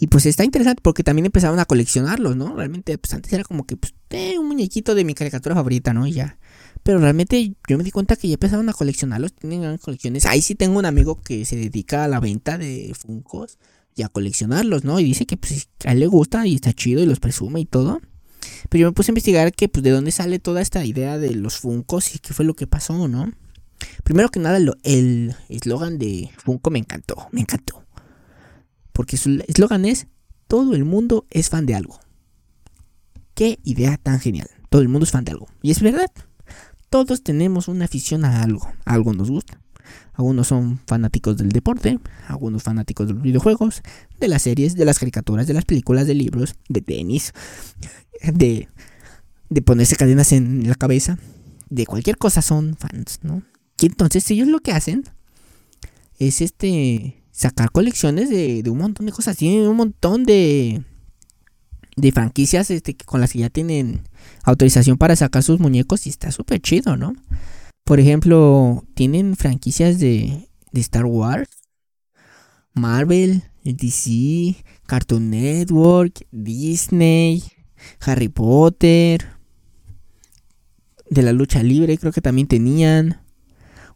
y 0.00 0.06
pues 0.06 0.24
está 0.24 0.44
interesante 0.44 0.80
porque 0.82 1.04
también 1.04 1.26
empezaron 1.26 1.58
a 1.58 1.66
coleccionarlos, 1.66 2.34
¿no? 2.34 2.56
Realmente, 2.56 2.96
pues 2.96 3.12
antes 3.12 3.30
era 3.34 3.44
como 3.44 3.66
que 3.66 3.76
pues, 3.76 3.92
eh, 4.08 4.38
un 4.38 4.48
muñequito 4.48 4.94
de 4.94 5.04
mi 5.04 5.12
caricatura 5.12 5.54
favorita, 5.54 5.92
¿no? 5.92 6.06
Y 6.06 6.12
ya. 6.12 6.38
Pero 6.82 6.98
realmente 6.98 7.52
yo 7.68 7.76
me 7.76 7.84
di 7.84 7.90
cuenta 7.90 8.16
que 8.16 8.26
ya 8.26 8.34
empezaron 8.34 8.66
a 8.70 8.72
coleccionarlos, 8.72 9.34
tienen 9.34 9.76
colecciones. 9.76 10.24
Ahí 10.24 10.40
sí 10.40 10.54
tengo 10.54 10.78
un 10.78 10.86
amigo 10.86 11.20
que 11.20 11.44
se 11.44 11.56
dedica 11.56 12.04
a 12.04 12.08
la 12.08 12.18
venta 12.18 12.56
de 12.56 12.94
Funkos 12.98 13.58
y 13.94 14.02
a 14.02 14.08
coleccionarlos, 14.08 14.84
¿no? 14.84 14.98
Y 15.00 15.04
dice 15.04 15.26
que 15.26 15.36
pues 15.36 15.68
a 15.84 15.92
él 15.92 16.00
le 16.00 16.06
gusta 16.06 16.46
y 16.46 16.54
está 16.54 16.72
chido 16.72 17.02
y 17.02 17.06
los 17.06 17.20
presume 17.20 17.60
y 17.60 17.66
todo. 17.66 18.00
Pero 18.70 18.80
yo 18.80 18.86
me 18.86 18.92
puse 18.92 19.10
a 19.10 19.12
investigar 19.12 19.52
que 19.52 19.68
pues 19.68 19.82
de 19.82 19.90
dónde 19.90 20.12
sale 20.12 20.38
toda 20.38 20.62
esta 20.62 20.82
idea 20.82 21.18
de 21.18 21.34
los 21.34 21.58
Funkos 21.58 22.14
y 22.14 22.20
qué 22.20 22.32
fue 22.32 22.46
lo 22.46 22.54
que 22.54 22.66
pasó, 22.66 23.06
¿no? 23.06 23.30
Primero 24.02 24.30
que 24.30 24.40
nada, 24.40 24.58
el 24.82 25.36
eslogan 25.50 25.98
de 25.98 26.30
Funko 26.42 26.70
me 26.70 26.78
encantó, 26.78 27.28
me 27.32 27.42
encantó. 27.42 27.84
Porque 29.00 29.16
su 29.16 29.42
eslogan 29.48 29.86
es, 29.86 30.08
todo 30.46 30.74
el 30.74 30.84
mundo 30.84 31.24
es 31.30 31.48
fan 31.48 31.64
de 31.64 31.74
algo. 31.74 31.98
Qué 33.32 33.58
idea 33.64 33.96
tan 33.96 34.20
genial. 34.20 34.50
Todo 34.68 34.82
el 34.82 34.90
mundo 34.90 35.04
es 35.04 35.10
fan 35.10 35.24
de 35.24 35.32
algo. 35.32 35.48
Y 35.62 35.70
es 35.70 35.80
verdad. 35.80 36.10
Todos 36.90 37.22
tenemos 37.22 37.68
una 37.68 37.86
afición 37.86 38.26
a 38.26 38.42
algo. 38.42 38.70
algo 38.84 39.14
nos 39.14 39.30
gusta. 39.30 39.58
Algunos 40.12 40.48
son 40.48 40.80
fanáticos 40.86 41.38
del 41.38 41.48
deporte, 41.48 41.98
algunos 42.28 42.62
fanáticos 42.62 43.06
de 43.06 43.14
los 43.14 43.22
videojuegos, 43.22 43.80
de 44.20 44.28
las 44.28 44.42
series, 44.42 44.74
de 44.74 44.84
las 44.84 44.98
caricaturas, 44.98 45.46
de 45.46 45.54
las 45.54 45.64
películas, 45.64 46.06
de 46.06 46.12
libros, 46.12 46.56
de 46.68 46.82
tenis, 46.82 47.32
de, 48.22 48.68
de 49.48 49.62
ponerse 49.62 49.96
cadenas 49.96 50.30
en 50.32 50.68
la 50.68 50.74
cabeza, 50.74 51.18
de 51.70 51.86
cualquier 51.86 52.18
cosa 52.18 52.42
son 52.42 52.76
fans, 52.76 53.20
¿no? 53.22 53.40
Y 53.80 53.86
entonces 53.86 54.30
ellos 54.30 54.48
lo 54.48 54.60
que 54.60 54.72
hacen 54.72 55.04
es 56.18 56.42
este 56.42 57.19
sacar 57.40 57.70
colecciones 57.70 58.28
de, 58.28 58.62
un 58.68 58.76
montón 58.76 59.06
de 59.06 59.12
cosas, 59.12 59.34
tienen 59.34 59.66
un 59.66 59.76
montón 59.76 60.24
de 60.24 60.82
de 61.96 62.12
franquicias 62.12 62.70
este, 62.70 62.94
con 62.94 63.20
las 63.20 63.32
que 63.32 63.40
ya 63.40 63.50
tienen 63.50 64.02
autorización 64.42 64.98
para 64.98 65.16
sacar 65.16 65.42
sus 65.42 65.58
muñecos 65.58 66.06
y 66.06 66.10
está 66.10 66.30
súper 66.32 66.60
chido, 66.60 66.96
¿no? 66.96 67.14
Por 67.84 67.98
ejemplo, 67.98 68.84
tienen 68.94 69.36
franquicias 69.36 69.98
de, 69.98 70.48
Star 70.74 71.06
Wars, 71.06 71.48
Marvel, 72.74 73.42
DC, 73.64 74.56
Cartoon 74.86 75.30
Network, 75.30 76.26
Disney, 76.30 77.42
Harry 78.00 78.28
Potter, 78.28 79.26
de 81.08 81.22
la 81.22 81.32
lucha 81.32 81.62
libre 81.62 81.96
creo 81.96 82.12
que 82.12 82.20
también 82.20 82.46
tenían. 82.46 83.22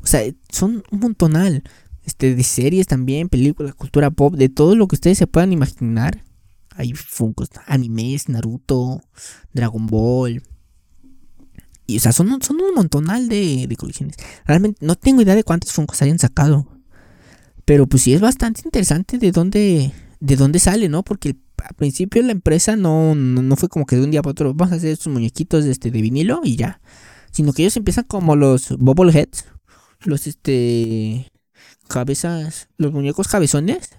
O 0.00 0.06
sea, 0.06 0.22
son 0.50 0.82
un 0.90 1.00
montonal. 1.00 1.62
Este, 2.04 2.34
de 2.34 2.42
series 2.42 2.86
también, 2.86 3.28
películas, 3.28 3.74
cultura 3.74 4.10
pop, 4.10 4.34
de 4.34 4.48
todo 4.48 4.76
lo 4.76 4.86
que 4.88 4.96
ustedes 4.96 5.18
se 5.18 5.26
puedan 5.26 5.52
imaginar. 5.52 6.24
Hay 6.76 6.92
Funkos, 6.92 7.50
animes, 7.66 8.28
Naruto, 8.28 9.00
Dragon 9.52 9.86
Ball, 9.86 10.42
y, 11.86 11.98
o 11.98 12.00
sea, 12.00 12.12
son, 12.12 12.40
son 12.42 12.60
un 12.60 12.74
montonal 12.74 13.28
de, 13.28 13.66
de 13.66 13.76
colecciones. 13.76 14.16
Realmente 14.46 14.84
no 14.84 14.96
tengo 14.96 15.22
idea 15.22 15.34
de 15.34 15.44
cuántos 15.44 15.72
Funkos 15.72 16.00
hayan 16.02 16.18
sacado. 16.18 16.66
Pero 17.64 17.86
pues 17.86 18.02
sí 18.02 18.14
es 18.14 18.20
bastante 18.20 18.62
interesante 18.64 19.18
de 19.18 19.32
dónde, 19.32 19.92
de 20.20 20.36
dónde 20.36 20.58
sale, 20.58 20.88
¿no? 20.88 21.02
Porque 21.02 21.36
al 21.62 21.74
principio 21.74 22.22
la 22.22 22.32
empresa 22.32 22.76
no, 22.76 23.14
no, 23.14 23.56
fue 23.56 23.68
como 23.68 23.86
que 23.86 23.96
de 23.96 24.04
un 24.04 24.10
día 24.10 24.22
para 24.22 24.32
otro 24.32 24.54
vamos 24.54 24.72
a 24.72 24.76
hacer 24.76 24.90
estos 24.90 25.12
muñequitos 25.12 25.64
de, 25.64 25.70
este, 25.70 25.90
de 25.90 26.02
vinilo 26.02 26.40
y 26.44 26.56
ya. 26.56 26.80
Sino 27.30 27.52
que 27.52 27.62
ellos 27.62 27.76
empiezan 27.76 28.04
como 28.04 28.36
los 28.36 28.76
bobbleheads. 28.78 29.46
Los 30.04 30.26
este 30.26 31.32
cabezas, 31.88 32.68
los 32.76 32.92
muñecos 32.92 33.28
cabezones. 33.28 33.90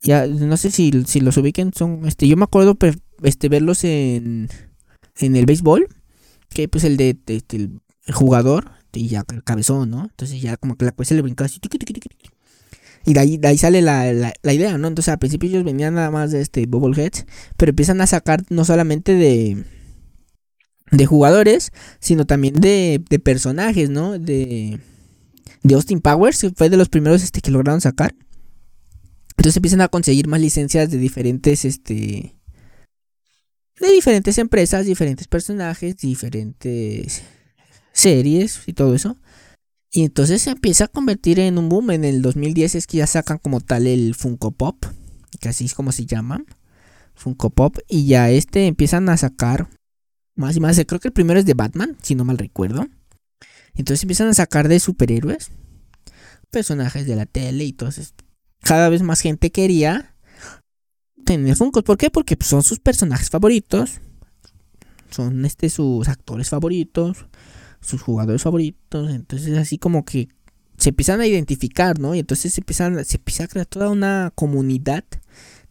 Ya, 0.00 0.26
no 0.26 0.56
sé 0.56 0.70
si, 0.70 0.90
si 1.06 1.20
los 1.20 1.36
ubiquen, 1.36 1.72
son, 1.72 2.06
este, 2.06 2.26
yo 2.26 2.36
me 2.36 2.44
acuerdo 2.44 2.76
este, 3.22 3.48
verlos 3.48 3.84
en, 3.84 4.48
en 5.18 5.36
el 5.36 5.46
béisbol 5.46 5.88
que 6.48 6.68
pues 6.68 6.84
el 6.84 6.96
de, 6.96 7.16
el 7.26 7.80
jugador 8.12 8.72
y 8.92 9.08
ya 9.08 9.24
el 9.32 9.42
cabezón, 9.44 9.90
¿no? 9.90 10.02
Entonces 10.04 10.40
ya 10.40 10.56
como 10.56 10.76
que 10.76 10.84
la 10.84 10.92
cuesta 10.92 11.14
le 11.14 11.22
brincaba 11.22 11.46
así. 11.46 11.60
y 13.06 13.14
de 13.14 13.20
ahí, 13.20 13.38
de 13.38 13.48
ahí 13.48 13.58
sale 13.58 13.80
la, 13.80 14.12
la, 14.12 14.52
idea, 14.52 14.76
¿no? 14.76 14.88
Entonces 14.88 15.10
al 15.10 15.18
principio 15.18 15.48
ellos 15.48 15.64
venían 15.64 15.94
nada 15.94 16.10
más 16.10 16.30
de 16.32 16.40
este 16.40 16.66
Bubbleheads, 16.66 17.26
pero 17.56 17.70
empiezan 17.70 18.00
a 18.00 18.06
sacar 18.06 18.42
no 18.50 18.64
solamente 18.64 19.14
de 19.14 19.64
de 20.90 21.06
jugadores, 21.06 21.72
sino 22.00 22.26
también 22.26 22.54
de, 22.54 23.02
de 23.08 23.18
personajes, 23.18 23.88
¿no? 23.88 24.18
De 24.18 24.78
de 25.62 25.74
Austin 25.74 26.00
Powers, 26.00 26.46
fue 26.56 26.70
de 26.70 26.76
los 26.76 26.88
primeros 26.88 27.22
este 27.22 27.40
que 27.40 27.50
lograron 27.50 27.80
sacar. 27.80 28.14
Entonces 29.36 29.56
empiezan 29.56 29.80
a 29.80 29.88
conseguir 29.88 30.28
más 30.28 30.40
licencias 30.40 30.90
de 30.90 30.98
diferentes 30.98 31.64
este 31.64 32.36
de 33.80 33.90
diferentes 33.90 34.38
empresas, 34.38 34.86
diferentes 34.86 35.26
personajes, 35.26 35.96
diferentes 35.96 37.22
series 37.92 38.62
y 38.66 38.72
todo 38.72 38.94
eso. 38.94 39.16
Y 39.90 40.04
entonces 40.04 40.42
se 40.42 40.50
empieza 40.50 40.84
a 40.84 40.88
convertir 40.88 41.38
en 41.38 41.58
un 41.58 41.68
boom. 41.68 41.90
En 41.90 42.04
el 42.04 42.22
2010 42.22 42.76
es 42.76 42.86
que 42.86 42.98
ya 42.98 43.06
sacan 43.06 43.38
como 43.38 43.60
tal 43.60 43.86
el 43.86 44.14
Funko 44.14 44.52
Pop, 44.52 44.86
que 45.40 45.48
así 45.48 45.66
es 45.66 45.74
como 45.74 45.92
se 45.92 46.06
llama. 46.06 46.44
Funko 47.14 47.50
Pop. 47.50 47.78
Y 47.88 48.06
ya 48.06 48.30
este 48.30 48.66
empiezan 48.66 49.08
a 49.08 49.16
sacar 49.16 49.68
más 50.34 50.56
y 50.56 50.60
más. 50.60 50.80
Creo 50.86 51.00
que 51.00 51.08
el 51.08 51.12
primero 51.12 51.40
es 51.40 51.46
de 51.46 51.54
Batman, 51.54 51.96
si 52.02 52.14
no 52.14 52.24
mal 52.24 52.38
recuerdo. 52.38 52.88
Entonces 53.74 54.02
empiezan 54.02 54.28
a 54.28 54.34
sacar 54.34 54.68
de 54.68 54.80
superhéroes, 54.80 55.50
personajes 56.50 57.06
de 57.06 57.16
la 57.16 57.26
tele 57.26 57.64
y 57.64 57.70
entonces 57.70 58.14
cada 58.60 58.88
vez 58.88 59.02
más 59.02 59.20
gente 59.20 59.50
quería 59.50 60.14
tener 61.24 61.56
Funkos. 61.56 61.82
¿Por 61.82 61.96
qué? 61.96 62.10
Porque 62.10 62.36
pues, 62.36 62.48
son 62.48 62.62
sus 62.62 62.78
personajes 62.78 63.30
favoritos. 63.30 64.00
Son 65.10 65.44
este 65.44 65.70
sus 65.70 66.08
actores 66.08 66.48
favoritos. 66.48 67.26
Sus 67.80 68.02
jugadores 68.02 68.42
favoritos. 68.42 69.10
Entonces 69.10 69.56
así 69.58 69.78
como 69.78 70.04
que 70.04 70.28
se 70.76 70.90
empiezan 70.90 71.20
a 71.20 71.26
identificar, 71.26 71.98
¿no? 71.98 72.14
Y 72.14 72.20
entonces 72.20 72.54
se 72.54 72.60
empiezan, 72.60 73.04
se 73.04 73.16
empieza 73.16 73.44
a 73.44 73.48
crear 73.48 73.66
toda 73.66 73.90
una 73.90 74.32
comunidad 74.34 75.04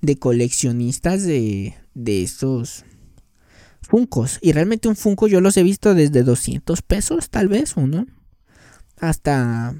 de 0.02 0.18
coleccionistas 0.18 1.24
de, 1.24 1.76
de 1.94 2.24
estos 2.24 2.86
Funcos. 3.82 4.40
Y 4.42 4.52
realmente 4.54 4.88
un 4.88 4.96
Funko 4.96 5.28
yo 5.28 5.42
los 5.42 5.58
he 5.58 5.64
visto 5.64 5.94
desde 5.94 6.24
200 6.24 6.82
pesos, 6.82 7.30
tal 7.30 7.48
vez, 7.48 7.76
uno. 7.76 8.08
Hasta 9.00 9.76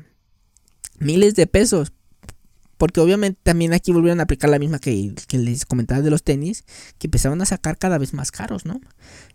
miles 1.00 1.36
de 1.36 1.48
pesos. 1.48 1.94
Porque 2.78 3.00
obviamente 3.00 3.40
también 3.44 3.74
aquí 3.74 3.92
volvieron 3.92 4.20
a 4.20 4.24
aplicar 4.24 4.50
la 4.50 4.58
misma 4.58 4.80
que, 4.80 5.14
les 5.32 5.66
comentaba 5.66 6.02
de 6.02 6.10
los 6.10 6.24
tenis, 6.24 6.64
que 6.98 7.08
empezaron 7.08 7.40
a 7.42 7.46
sacar 7.46 7.78
cada 7.78 8.00
vez 8.00 8.14
más 8.14 8.32
caros, 8.32 8.66
¿no? 8.66 8.82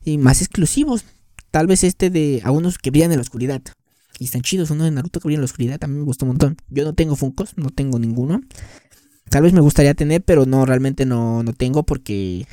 Y 0.05 0.19
más 0.19 0.43
exclusivos. 0.43 1.05
tal 1.53 1.69
vez 1.69 1.85
este 1.85 2.11
de 2.11 2.41
algunos 2.45 2.79
que 2.79 2.91
brillan 2.91 3.13
en 3.13 3.19
la 3.19 3.23
oscuridad. 3.23 3.63
Y 4.19 4.25
están 4.25 4.43
chidos, 4.43 4.71
uno 4.71 4.85
de 4.85 4.91
Naruto 4.91 5.21
que 5.21 5.29
brilla 5.29 5.37
en 5.37 5.43
la 5.43 5.47
oscuridad, 5.47 5.79
también 5.79 6.01
me 6.01 6.07
gustó 6.07 6.25
un 6.25 6.31
montón. 6.31 6.57
Yo 6.71 6.85
no 6.85 6.95
tengo 6.95 7.17
Funkos, 7.17 7.57
no 7.57 7.71
tengo 7.71 7.99
ninguno. 7.99 8.41
Tal 9.29 9.43
vez 9.43 9.53
me 9.53 9.61
gustaría 9.61 9.95
tener, 9.95 10.23
pero 10.23 10.47
no, 10.47 10.67
realmente 10.67 11.07
no, 11.07 11.43
no 11.43 11.53
tengo 11.53 11.85
porque 11.85 12.47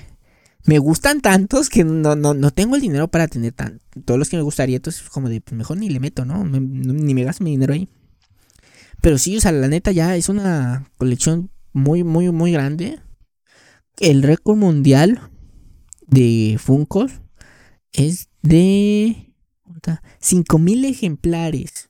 me 0.66 0.80
gustan 0.80 1.22
tantos 1.22 1.70
que 1.70 1.84
no, 1.84 2.16
no, 2.16 2.34
no 2.34 2.52
tengo 2.52 2.76
el 2.76 2.82
dinero 2.82 3.10
para 3.10 3.28
tener 3.28 3.54
tan, 3.54 3.82
todos 4.06 4.18
los 4.18 4.30
que 4.30 4.38
me 4.38 4.44
gustaría. 4.44 4.78
Entonces, 4.78 5.10
como 5.10 5.30
de, 5.30 5.42
pues 5.42 5.58
mejor 5.58 5.78
ni 5.78 5.90
le 5.90 6.00
meto, 6.00 6.26
¿no? 6.26 6.44
ni 6.46 7.14
me 7.14 7.24
gasto 7.24 7.44
mi 7.44 7.52
dinero 7.52 7.74
ahí. 7.74 7.90
Pero 9.02 9.18
sí, 9.18 9.36
o 9.36 9.42
sea, 9.42 9.52
la 9.52 9.68
neta 9.68 9.92
ya 9.92 10.16
es 10.16 10.30
una 10.30 10.90
colección 10.98 11.52
muy, 11.74 12.04
muy, 12.04 12.32
muy 12.32 12.52
grande. 12.52 13.00
El 14.00 14.24
récord 14.24 14.58
mundial 14.58 15.20
de 16.08 16.58
Funkos 16.60 17.12
es 17.92 18.30
de 18.42 19.34
5000 20.20 20.86
ejemplares. 20.86 21.90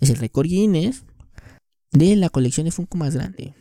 Es 0.00 0.10
el 0.10 0.16
récord 0.16 0.46
Guinness 0.46 1.04
de 1.92 2.16
la 2.16 2.28
colección 2.28 2.64
de 2.64 2.72
Funko 2.72 2.98
más 2.98 3.14
grande. 3.14 3.54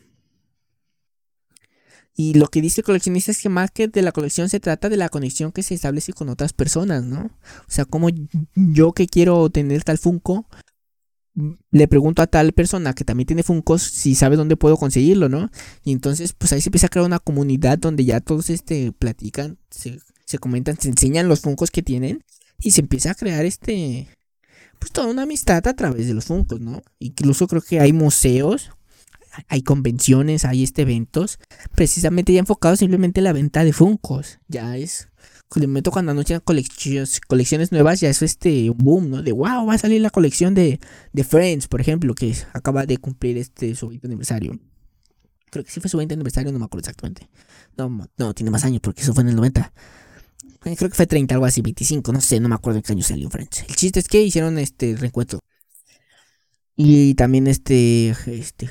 Y 2.16 2.36
lo 2.36 2.48
que 2.48 2.62
dice 2.62 2.82
el 2.82 2.86
coleccionista 2.86 3.32
es 3.32 3.42
que 3.42 3.50
más 3.50 3.72
que 3.72 3.90
de 3.90 4.02
la 4.02 4.14
colección 4.14 4.50
se 4.50 4.62
trata 4.62 4.88
de 4.88 4.98
la 4.98 5.10
conexión 5.10 5.52
que 5.52 5.64
se 5.64 5.74
establece 5.74 6.14
con 6.14 6.30
otras 6.30 6.54
personas, 6.54 7.04
¿no? 7.04 7.26
O 7.26 7.70
sea, 7.70 7.84
como 7.86 8.08
yo 8.56 8.94
que 8.94 9.08
quiero 9.08 9.50
tener 9.50 9.84
tal 9.84 9.98
Funko, 9.98 10.48
le 11.72 11.88
pregunto 11.88 12.22
a 12.22 12.28
tal 12.28 12.54
persona 12.54 12.94
que 12.94 13.04
también 13.04 13.28
tiene 13.28 13.44
Funkos 13.44 13.82
si 13.82 14.16
sabe 14.16 14.38
dónde 14.38 14.56
puedo 14.56 14.78
conseguirlo, 14.78 15.28
¿no? 15.28 15.50
Y 15.84 15.92
entonces, 15.92 16.34
pues 16.34 16.54
ahí 16.54 16.62
se 16.62 16.70
empieza 16.70 16.88
a 16.88 16.90
crear 16.90 17.06
una 17.06 17.20
comunidad 17.20 17.78
donde 17.78 18.06
ya 18.06 18.22
todos 18.22 18.50
este 18.50 18.94
platican, 18.94 19.58
se, 19.70 20.00
se 20.26 20.38
comentan, 20.38 20.80
se 20.80 20.88
enseñan 20.88 21.28
los 21.28 21.42
Funkos 21.42 21.72
que 21.72 21.84
tienen 21.84 22.24
y 22.60 22.72
se 22.72 22.82
empieza 22.82 23.12
a 23.12 23.16
crear 23.16 23.46
este 23.46 24.08
pues 24.80 24.92
toda 24.92 25.08
una 25.08 25.24
amistad 25.24 25.66
a 25.68 25.76
través 25.76 26.08
de 26.08 26.14
los 26.14 26.26
Funkos, 26.26 26.62
¿no? 26.62 26.82
Incluso 27.00 27.48
creo 27.48 27.62
que 27.62 27.80
hay 27.80 27.92
museos, 27.92 28.72
hay 29.48 29.62
convenciones, 29.62 30.46
hay 30.46 30.64
este 30.64 30.84
eventos 30.84 31.40
precisamente 31.76 32.34
ya 32.34 32.40
enfocados 32.40 32.80
simplemente 32.80 33.20
en 33.20 33.26
la 33.26 33.34
venta 33.34 33.64
de 33.64 33.74
Funkos. 33.74 34.40
Ya 34.48 34.78
es 34.78 35.10
de 35.60 35.68
momento 35.68 35.92
cuando 35.92 36.12
anuncian 36.12 36.42
colecciones, 36.42 37.22
colecciones 37.22 37.72
nuevas 37.72 38.00
ya 38.02 38.10
es 38.10 38.22
este 38.22 38.70
boom, 38.70 39.10
¿no? 39.10 39.24
De 39.24 39.32
wow, 39.32 39.66
va 39.66 39.76
a 39.76 39.78
salir 39.78 40.02
la 40.02 40.10
colección 40.10 40.54
de, 40.54 40.80
de 41.14 41.24
Friends, 41.24 41.68
por 41.68 41.82
ejemplo, 41.82 42.14
que 42.14 42.36
acaba 42.54 42.86
de 42.86 42.98
cumplir 42.98 43.38
este 43.38 43.76
su 43.76 43.88
20 43.88 44.08
aniversario. 44.08 44.60
Creo 45.50 45.64
que 45.64 45.72
sí 45.72 45.80
fue 45.80 45.90
su 45.90 45.98
20 45.98 46.14
aniversario, 46.14 46.52
no 46.52 46.60
me 46.60 46.66
acuerdo 46.66 46.82
exactamente. 46.82 47.30
No, 47.78 48.10
no, 48.18 48.34
tiene 48.34 48.52
más 48.52 48.66
años 48.66 48.82
porque 48.82 49.02
eso 49.02 49.14
fue 49.14 49.24
en 49.24 49.30
el 49.30 49.36
90. 49.36 49.72
Eh, 50.66 50.76
creo 50.76 50.90
que 50.90 50.96
fue 50.96 51.08
30, 51.08 51.36
algo 51.36 51.46
así, 51.46 51.62
25, 51.62 52.12
no 52.12 52.22
sé, 52.22 52.40
no 52.40 52.50
me 52.50 52.56
acuerdo 52.56 52.80
en 52.80 52.84
qué 52.84 52.92
año 52.92 53.04
salió 53.04 53.30
Friends. 53.30 53.64
El 53.68 53.76
chiste 53.76 54.00
es 54.00 54.08
que 54.08 54.22
hicieron 54.22 54.58
este 54.58 54.96
reencuentro. 54.98 55.40
Y 56.76 57.14
también 57.16 57.48
este, 57.48 58.10
este, 58.28 58.70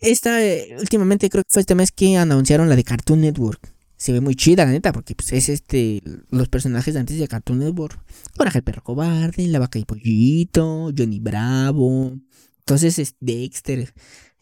esta, 0.00 0.44
eh, 0.44 0.76
últimamente 0.78 1.28
creo 1.28 1.44
que 1.44 1.50
fue 1.52 1.60
este 1.60 1.74
mes 1.74 1.92
que 1.92 2.16
anunciaron 2.16 2.68
la 2.68 2.76
de 2.76 2.84
Cartoon 2.84 3.20
Network 3.20 3.76
se 3.96 4.12
ve 4.12 4.20
muy 4.20 4.36
chida, 4.36 4.64
la 4.64 4.72
neta, 4.72 4.92
porque 4.92 5.14
pues, 5.14 5.32
es 5.32 5.48
este 5.48 6.02
los 6.30 6.48
personajes 6.48 6.94
de 6.94 7.00
antes 7.00 7.18
de 7.18 7.28
Cartoon 7.28 7.58
Network. 7.60 7.98
Coraje 8.36 8.58
el 8.58 8.64
perro 8.64 8.82
cobarde, 8.82 9.46
la 9.46 9.58
vaca 9.58 9.78
y 9.78 9.84
pollito, 9.84 10.92
Johnny 10.96 11.18
Bravo. 11.18 12.12
Entonces 12.58 12.98
es 12.98 13.14
Dexter. 13.20 13.92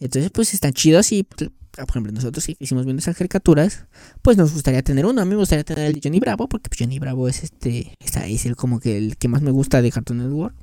Entonces, 0.01 0.31
pues 0.33 0.55
están 0.55 0.73
chidos 0.73 1.13
y, 1.13 1.23
pues, 1.23 1.51
por 1.71 1.89
ejemplo, 1.91 2.13
nosotros 2.13 2.45
que 2.45 2.57
hicimos 2.59 2.85
viendo 2.85 3.01
esas 3.01 3.17
caricaturas, 3.17 3.87
pues 4.23 4.37
nos 4.37 4.53
gustaría 4.53 4.83
tener 4.83 5.07
uno. 5.07 5.21
A 5.21 5.25
mí 5.25 5.31
me 5.31 5.37
gustaría 5.37 5.65
tener 5.65 5.87
el 5.87 5.95
de 5.95 6.01
Johnny 6.03 6.21
Bravo, 6.21 6.49
porque 6.49 6.69
pues, 6.69 6.81
Johnny 6.81 6.99
Bravo 6.99 7.29
es 7.29 7.45
este, 7.45 7.95
es 8.01 8.47
el 8.47 8.57
como 8.57 8.81
que 8.81 8.97
el 8.97 9.17
que 9.17 9.29
más 9.29 9.43
me 9.43 9.51
gusta 9.51 9.83
de 9.83 9.93
Cartoon 9.93 10.19
Network. 10.19 10.57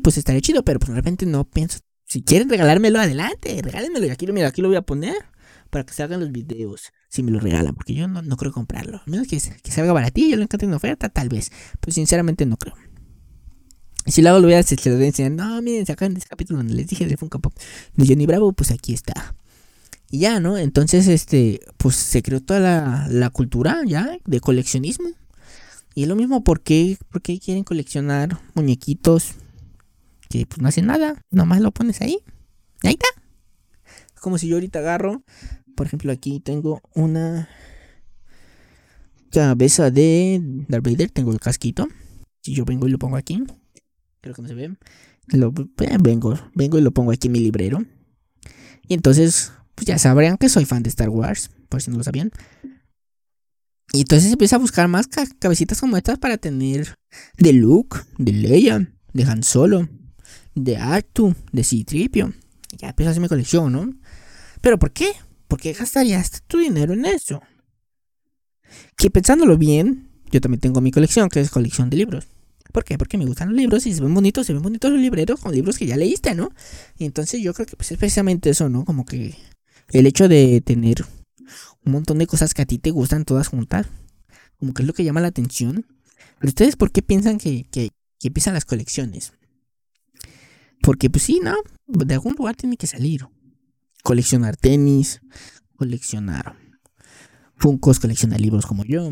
Pues 0.00 0.18
estaría 0.18 0.40
chido, 0.40 0.64
pero 0.64 0.78
pues 0.78 0.90
de 0.90 0.96
repente 0.96 1.26
no 1.26 1.44
pienso. 1.44 1.78
Si 2.04 2.22
quieren 2.22 2.48
regalármelo, 2.48 3.00
adelante, 3.00 3.60
regálenmelo. 3.62 4.06
Y 4.06 4.10
aquí, 4.10 4.26
mira, 4.28 4.48
aquí 4.48 4.62
lo 4.62 4.68
voy 4.68 4.76
a 4.76 4.82
poner 4.82 5.14
para 5.70 5.84
que 5.84 5.92
salgan 5.92 6.20
los 6.20 6.32
videos 6.32 6.92
si 7.08 7.22
me 7.22 7.30
lo 7.30 7.40
regalan, 7.40 7.74
porque 7.74 7.94
yo 7.94 8.06
no, 8.06 8.36
creo 8.36 8.52
comprarlo. 8.52 8.98
A 8.98 9.02
menos 9.06 9.26
que, 9.26 9.38
que 9.38 9.70
salga 9.70 9.92
baratillo, 9.92 10.36
lo 10.36 10.42
encuentre 10.42 10.66
en 10.66 10.74
oferta, 10.74 11.08
tal 11.08 11.28
vez. 11.28 11.50
Pero 11.80 11.92
sinceramente 11.92 12.44
no 12.46 12.56
creo. 12.56 12.74
Y 14.04 14.12
si 14.12 14.22
luego 14.22 14.40
lo 14.40 14.56
hacer, 14.56 14.78
se 14.78 14.90
lo 14.90 14.96
voy 14.96 15.04
a 15.04 15.08
enseñar. 15.08 15.32
No, 15.32 15.60
miren, 15.62 15.86
sacan 15.86 16.16
ese 16.16 16.26
capítulo 16.26 16.58
donde 16.58 16.74
les 16.74 16.86
dije 16.86 17.06
de 17.06 17.16
Funko 17.16 17.40
Pop 17.40 17.54
de 17.94 18.06
Johnny 18.06 18.26
Bravo, 18.26 18.52
pues 18.52 18.70
aquí 18.70 18.94
está. 18.94 19.34
Y 20.10 20.20
ya, 20.20 20.40
¿no? 20.40 20.56
Entonces, 20.56 21.08
este, 21.08 21.60
pues 21.76 21.96
se 21.96 22.22
creó 22.22 22.40
toda 22.40 22.60
la, 22.60 23.06
la 23.10 23.30
cultura 23.30 23.82
ya 23.86 24.18
de 24.24 24.40
coleccionismo. 24.40 25.10
Y 25.94 26.02
es 26.02 26.08
lo 26.08 26.16
mismo, 26.16 26.44
¿por 26.44 26.62
qué, 26.62 26.96
¿por 27.10 27.20
qué 27.20 27.38
quieren 27.38 27.64
coleccionar 27.64 28.38
muñequitos 28.54 29.34
que 30.28 30.46
pues 30.46 30.60
no 30.60 30.68
hacen 30.68 30.86
nada? 30.86 31.22
Nomás 31.30 31.60
lo 31.60 31.72
pones 31.72 32.00
ahí. 32.00 32.18
Ahí 32.82 32.92
está. 32.92 33.08
Como 34.20 34.38
si 34.38 34.48
yo 34.48 34.56
ahorita 34.56 34.80
agarro 34.80 35.22
por 35.78 35.86
ejemplo, 35.86 36.10
aquí 36.10 36.40
tengo 36.40 36.82
una 36.92 37.48
cabeza 39.30 39.92
de 39.92 40.40
Darth 40.66 40.84
Vader. 40.84 41.08
Tengo 41.08 41.30
el 41.30 41.38
casquito. 41.38 41.86
Si 42.42 42.52
yo 42.52 42.64
vengo 42.64 42.88
y 42.88 42.90
lo 42.90 42.98
pongo 42.98 43.16
aquí, 43.16 43.44
creo 44.20 44.34
que 44.34 44.42
no 44.42 44.48
se 44.48 44.54
ve. 44.54 44.76
Eh, 45.32 45.96
vengo, 46.00 46.36
vengo 46.52 46.78
y 46.78 46.80
lo 46.80 46.90
pongo 46.90 47.12
aquí 47.12 47.28
en 47.28 47.32
mi 47.32 47.38
librero. 47.38 47.84
Y 48.88 48.94
entonces, 48.94 49.52
pues 49.76 49.86
ya 49.86 49.98
sabrán 49.98 50.36
que 50.36 50.48
soy 50.48 50.64
fan 50.64 50.82
de 50.82 50.88
Star 50.88 51.10
Wars, 51.10 51.52
por 51.68 51.80
si 51.80 51.92
no 51.92 51.98
lo 51.98 52.02
sabían. 52.02 52.32
Y 53.92 54.00
entonces 54.00 54.32
empieza 54.32 54.56
a 54.56 54.58
buscar 54.58 54.88
más 54.88 55.06
cabecitas 55.06 55.80
como 55.80 55.96
estas 55.96 56.18
para 56.18 56.38
tener 56.38 56.96
de 57.36 57.52
Luke, 57.52 57.98
de 58.18 58.32
Leia, 58.32 58.92
de 59.12 59.22
Han 59.22 59.44
Solo, 59.44 59.88
de 60.58 60.76
Artu, 60.76 61.34
de 61.52 61.64
C-Tripio. 61.64 62.32
Ya 62.78 62.90
empiezo 62.90 63.08
a 63.08 63.10
hacer 63.12 63.22
mi 63.22 63.28
colección, 63.28 63.72
¿no? 63.72 63.92
¿Pero 64.60 64.78
por 64.78 64.92
qué? 64.92 65.12
¿por 65.48 65.58
qué 65.58 65.72
gastarías 65.72 66.42
tu 66.46 66.58
dinero 66.58 66.92
en 66.92 67.06
eso? 67.06 67.42
Que 68.96 69.10
pensándolo 69.10 69.56
bien, 69.56 70.10
yo 70.30 70.40
también 70.40 70.60
tengo 70.60 70.80
mi 70.80 70.92
colección, 70.92 71.28
que 71.30 71.40
es 71.40 71.50
colección 71.50 71.90
de 71.90 71.96
libros. 71.96 72.28
¿Por 72.70 72.84
qué? 72.84 72.98
Porque 72.98 73.16
me 73.16 73.24
gustan 73.24 73.48
los 73.48 73.56
libros 73.56 73.86
y 73.86 73.94
se 73.94 74.02
ven 74.02 74.12
bonitos, 74.12 74.46
se 74.46 74.52
ven 74.52 74.62
bonitos 74.62 74.92
los 74.92 75.00
libreros 75.00 75.40
con 75.40 75.54
libros 75.54 75.78
que 75.78 75.86
ya 75.86 75.96
leíste, 75.96 76.34
¿no? 76.34 76.50
Y 76.98 77.06
entonces 77.06 77.40
yo 77.40 77.54
creo 77.54 77.66
que 77.66 77.76
pues 77.76 77.90
es 77.90 77.98
precisamente 77.98 78.50
eso, 78.50 78.68
¿no? 78.68 78.84
Como 78.84 79.06
que 79.06 79.34
el 79.90 80.06
hecho 80.06 80.28
de 80.28 80.60
tener 80.60 81.06
un 81.84 81.92
montón 81.92 82.18
de 82.18 82.26
cosas 82.26 82.52
que 82.52 82.62
a 82.62 82.66
ti 82.66 82.78
te 82.78 82.90
gustan 82.90 83.24
todas 83.24 83.48
juntas, 83.48 83.86
como 84.58 84.74
que 84.74 84.82
es 84.82 84.86
lo 84.86 84.92
que 84.92 85.02
llama 85.02 85.22
la 85.22 85.28
atención. 85.28 85.86
Pero 86.38 86.48
ustedes, 86.48 86.76
¿por 86.76 86.92
qué 86.92 87.00
piensan 87.00 87.38
que, 87.38 87.64
que 87.70 87.90
empiezan 88.22 88.52
las 88.52 88.66
colecciones? 88.66 89.32
Porque 90.82 91.10
pues 91.10 91.24
sí, 91.24 91.40
¿no? 91.42 91.54
De 91.86 92.14
algún 92.14 92.34
lugar 92.34 92.56
tiene 92.56 92.76
que 92.76 92.86
salir 92.86 93.26
coleccionar 94.02 94.56
tenis, 94.56 95.20
coleccionar 95.76 96.56
Funkos, 97.56 97.98
coleccionar 97.98 98.40
libros 98.40 98.66
como 98.66 98.84
yo. 98.84 99.10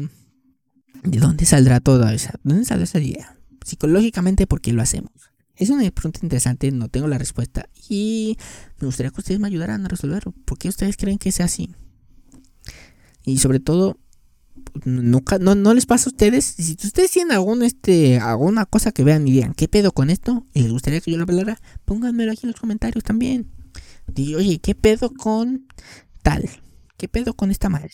¿De 1.02 1.18
dónde 1.18 1.44
saldrá 1.44 1.81
toda 1.81 2.14
esa? 2.14 2.38
¿Dónde 2.44 2.64
saldrá 2.64 2.85
esa 2.85 3.00
idea? 3.00 3.37
Psicológicamente, 3.64 4.46
¿por 4.46 4.61
qué 4.61 4.72
lo 4.72 4.83
hacemos? 4.83 5.11
Es 5.57 5.68
una 5.68 5.90
pregunta 5.90 6.20
interesante, 6.22 6.70
no 6.70 6.88
tengo 6.88 7.09
la 7.09 7.18
respuesta. 7.18 7.68
Y 7.88 8.38
me 8.79 8.87
gustaría 8.87 9.11
que 9.11 9.20
ustedes 9.20 9.40
me 9.40 9.48
ayudaran 9.48 9.85
a 9.85 9.88
resolverlo. 9.88 10.33
¿Por 10.44 10.59
qué 10.59 10.68
ustedes 10.68 10.96
creen 10.96 11.18
que 11.18 11.33
sea 11.33 11.46
así? 11.46 11.74
Y 13.24 13.38
sobre 13.38 13.59
todo, 13.59 13.98
nunca, 14.85 15.38
no, 15.38 15.55
no 15.55 15.75
les 15.75 15.87
pasa 15.87 16.09
a 16.09 16.12
ustedes. 16.12 16.45
Si 16.45 16.77
ustedes 16.85 17.11
tienen 17.11 17.33
algún, 17.33 17.62
este, 17.62 18.19
alguna 18.19 18.66
cosa 18.66 18.92
que 18.92 19.05
vean 19.05 19.27
y 19.27 19.33
digan, 19.33 19.55
¿qué 19.55 19.69
pedo 19.69 19.92
con 19.92 20.11
esto? 20.11 20.47
Y 20.55 20.62
les 20.62 20.73
gustaría 20.73 21.01
que 21.01 21.11
yo 21.11 21.16
lo 21.16 21.25
hablara, 21.25 21.61
pónganmelo 21.85 22.33
aquí 22.33 22.40
en 22.45 22.53
los 22.53 22.61
comentarios 22.61 23.05
también 23.05 23.51
oye, 24.37 24.59
¿qué 24.59 24.75
pedo 24.75 25.11
con 25.11 25.66
tal? 26.23 26.49
¿Qué 26.97 27.09
pedo 27.09 27.35
con 27.35 27.51
esta 27.51 27.69
madre? 27.69 27.92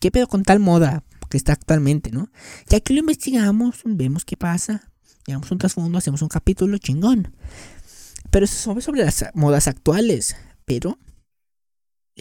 ¿Qué 0.00 0.10
pedo 0.10 0.26
con 0.26 0.42
tal 0.42 0.60
moda 0.60 1.04
que 1.28 1.36
está 1.36 1.52
actualmente, 1.52 2.10
no? 2.10 2.30
Ya 2.68 2.80
que 2.80 2.94
lo 2.94 3.00
investigamos, 3.00 3.82
vemos 3.84 4.24
qué 4.24 4.36
pasa, 4.36 4.90
llevamos 5.26 5.50
un 5.50 5.58
trasfondo, 5.58 5.98
hacemos 5.98 6.22
un 6.22 6.28
capítulo 6.28 6.78
chingón. 6.78 7.34
Pero 8.30 8.44
eso 8.44 8.78
es 8.78 8.84
sobre 8.84 9.04
las 9.04 9.24
modas 9.34 9.68
actuales. 9.68 10.36
Pero, 10.64 10.98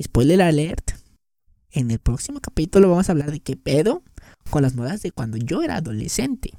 spoiler 0.01 0.41
alert, 0.41 0.91
en 1.77 1.91
el 1.91 1.99
próximo 1.99 2.39
capítulo 2.39 2.89
vamos 2.89 3.07
a 3.07 3.11
hablar 3.11 3.31
de 3.31 3.39
qué 3.39 3.55
pedo 3.55 4.03
con 4.49 4.63
las 4.63 4.75
modas 4.75 5.01
de 5.01 5.11
cuando 5.11 5.37
yo 5.37 5.61
era 5.61 5.77
adolescente. 5.77 6.53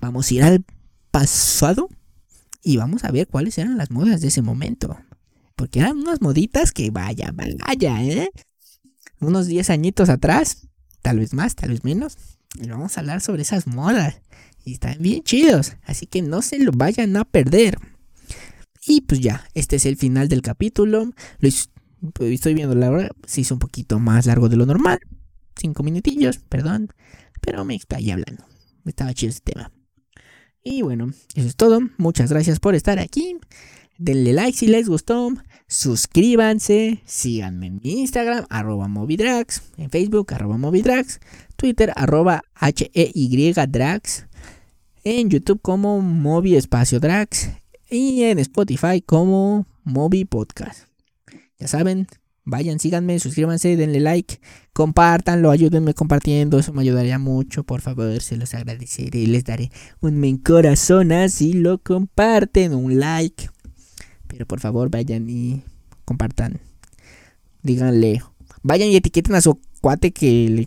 Vamos 0.00 0.30
a 0.30 0.34
ir 0.34 0.42
al 0.42 0.64
pasado 1.10 1.88
y 2.62 2.76
vamos 2.76 3.04
a 3.04 3.10
ver 3.10 3.28
cuáles 3.28 3.58
eran 3.58 3.76
las 3.76 3.90
modas 3.90 4.20
de 4.20 4.28
ese 4.28 4.42
momento. 4.42 4.98
Porque 5.54 5.80
eran 5.80 5.98
unas 5.98 6.20
moditas 6.20 6.72
que 6.72 6.90
vaya, 6.90 7.32
vaya, 7.32 8.02
¿eh? 8.02 8.30
Unos 9.20 9.46
10 9.46 9.70
añitos 9.70 10.08
atrás, 10.08 10.68
tal 11.02 11.18
vez 11.18 11.34
más, 11.34 11.54
tal 11.54 11.70
vez 11.70 11.84
menos. 11.84 12.16
Y 12.60 12.68
vamos 12.68 12.96
a 12.96 13.00
hablar 13.00 13.20
sobre 13.20 13.42
esas 13.42 13.66
modas. 13.66 14.20
Y 14.64 14.74
están 14.74 14.96
bien 15.00 15.22
chidos. 15.22 15.76
Así 15.84 16.06
que 16.06 16.22
no 16.22 16.42
se 16.42 16.58
lo 16.58 16.72
vayan 16.72 17.16
a 17.16 17.24
perder. 17.24 17.78
Y 18.86 19.02
pues 19.02 19.20
ya, 19.20 19.44
este 19.54 19.76
es 19.76 19.86
el 19.86 19.96
final 19.96 20.28
del 20.28 20.42
capítulo. 20.42 21.12
Lo 21.38 21.48
estoy 22.20 22.54
viendo 22.54 22.74
la 22.74 22.90
hora. 22.90 23.10
Se 23.26 23.40
hizo 23.40 23.54
un 23.54 23.60
poquito 23.60 23.98
más 23.98 24.26
largo 24.26 24.48
de 24.48 24.56
lo 24.56 24.66
normal. 24.66 25.00
Cinco 25.56 25.82
minutillos, 25.82 26.38
perdón. 26.38 26.88
Pero 27.40 27.64
me 27.64 27.74
explayé 27.74 28.12
hablando. 28.12 28.44
Estaba 28.84 29.14
chido 29.14 29.30
ese 29.30 29.40
tema. 29.40 29.70
Y 30.64 30.82
bueno, 30.82 31.10
eso 31.34 31.48
es 31.48 31.56
todo. 31.56 31.80
Muchas 31.98 32.30
gracias 32.30 32.60
por 32.60 32.74
estar 32.74 32.98
aquí. 32.98 33.36
Denle 33.98 34.32
like 34.32 34.56
si 34.56 34.66
les 34.66 34.88
gustó. 34.88 35.32
Suscríbanse. 35.68 37.02
Síganme 37.06 37.66
en 37.66 37.80
mi 37.82 38.00
Instagram, 38.00 38.46
arroba 38.50 38.88
Movidrax. 38.88 39.62
En 39.76 39.90
Facebook, 39.90 40.34
arroba 40.34 40.58
Movidrax. 40.58 41.20
Twitter, 41.56 41.92
arroba 41.96 42.42
H-E-Y-Drax. 42.54 44.26
En 45.04 45.30
YouTube 45.30 45.60
como 45.62 46.00
Movi 46.00 46.56
Espacio 46.56 47.00
Drax. 47.00 47.50
Y 47.90 48.22
en 48.22 48.38
Spotify 48.38 49.00
como 49.00 49.66
Movi 49.84 50.24
Podcast. 50.24 50.91
Ya 51.62 51.68
saben, 51.68 52.08
vayan, 52.44 52.80
síganme, 52.80 53.20
suscríbanse, 53.20 53.76
denle 53.76 54.00
like, 54.00 54.40
compártanlo, 54.72 55.48
ayúdenme 55.48 55.94
compartiendo, 55.94 56.58
eso 56.58 56.72
me 56.72 56.82
ayudaría 56.82 57.20
mucho, 57.20 57.62
por 57.62 57.80
favor, 57.80 58.20
se 58.20 58.36
los 58.36 58.52
agradeceré, 58.54 59.20
y 59.20 59.26
les 59.26 59.44
daré 59.44 59.70
un 60.00 60.18
men 60.18 60.38
corazón 60.38 61.12
si 61.28 61.52
lo 61.52 61.78
comparten, 61.78 62.74
un 62.74 62.98
like. 62.98 63.48
Pero 64.26 64.44
por 64.44 64.58
favor, 64.58 64.90
vayan 64.90 65.30
y 65.30 65.62
compartan. 66.04 66.58
Díganle, 67.62 68.24
vayan 68.64 68.88
y 68.88 68.96
etiqueten 68.96 69.36
a 69.36 69.40
su 69.40 69.60
cuate 69.80 70.10
que 70.10 70.66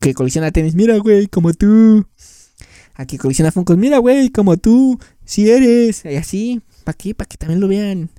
que 0.00 0.14
colecciona 0.14 0.50
tenis. 0.50 0.74
Mira, 0.74 0.98
güey, 0.98 1.28
como 1.28 1.54
tú. 1.54 2.08
A 2.94 3.06
que 3.06 3.18
colecciona 3.18 3.52
Funkos. 3.52 3.78
Mira, 3.78 3.98
güey, 3.98 4.30
como 4.30 4.56
tú. 4.56 4.98
Si 5.24 5.48
eres. 5.48 6.04
Así. 6.06 6.60
¿Para 6.82 6.98
qué? 6.98 7.14
Para 7.14 7.28
que 7.28 7.36
también 7.36 7.60
lo 7.60 7.68
vean 7.68 8.10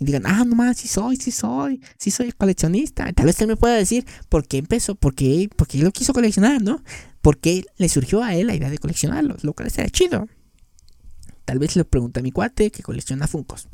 y 0.00 0.06
digan, 0.06 0.22
ah, 0.24 0.44
no 0.46 0.56
más, 0.56 0.78
sí 0.78 0.88
soy, 0.88 1.16
sí 1.16 1.30
soy, 1.30 1.80
sí 1.98 2.10
soy 2.10 2.32
coleccionista. 2.32 3.12
Tal 3.12 3.26
vez 3.26 3.38
él 3.42 3.48
me 3.48 3.56
pueda 3.56 3.74
decir 3.74 4.06
por 4.30 4.48
qué 4.48 4.56
empezó, 4.56 4.94
por 4.94 5.14
qué, 5.14 5.50
por 5.54 5.68
qué 5.68 5.78
lo 5.78 5.92
quiso 5.92 6.14
coleccionar, 6.14 6.62
¿no? 6.62 6.82
¿Por 7.20 7.38
qué 7.38 7.64
le 7.76 7.88
surgió 7.90 8.22
a 8.22 8.34
él 8.34 8.46
la 8.46 8.54
idea 8.54 8.70
de 8.70 8.78
coleccionarlo? 8.78 9.36
Lo 9.42 9.52
cual 9.52 9.70
sería 9.70 9.90
chido. 9.90 10.26
Tal 11.44 11.58
vez 11.58 11.76
le 11.76 11.84
pregunte 11.84 12.20
a 12.20 12.22
mi 12.22 12.32
cuate 12.32 12.70
que 12.70 12.82
colecciona 12.82 13.26
Funcos. 13.26 13.68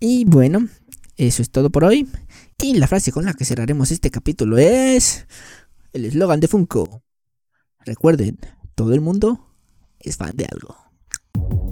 Y 0.00 0.24
bueno, 0.24 0.68
eso 1.16 1.42
es 1.42 1.50
todo 1.50 1.70
por 1.70 1.84
hoy. 1.84 2.08
Y 2.60 2.74
la 2.74 2.88
frase 2.88 3.12
con 3.12 3.24
la 3.24 3.34
que 3.34 3.44
cerraremos 3.44 3.92
este 3.92 4.10
capítulo 4.10 4.58
es 4.58 5.26
el 5.92 6.06
eslogan 6.06 6.40
de 6.40 6.48
Funko. 6.48 7.04
Recuerden, 7.84 8.38
todo 8.74 8.94
el 8.94 9.00
mundo 9.00 9.48
es 10.00 10.16
fan 10.16 10.32
de 10.34 10.46
algo. 10.46 11.65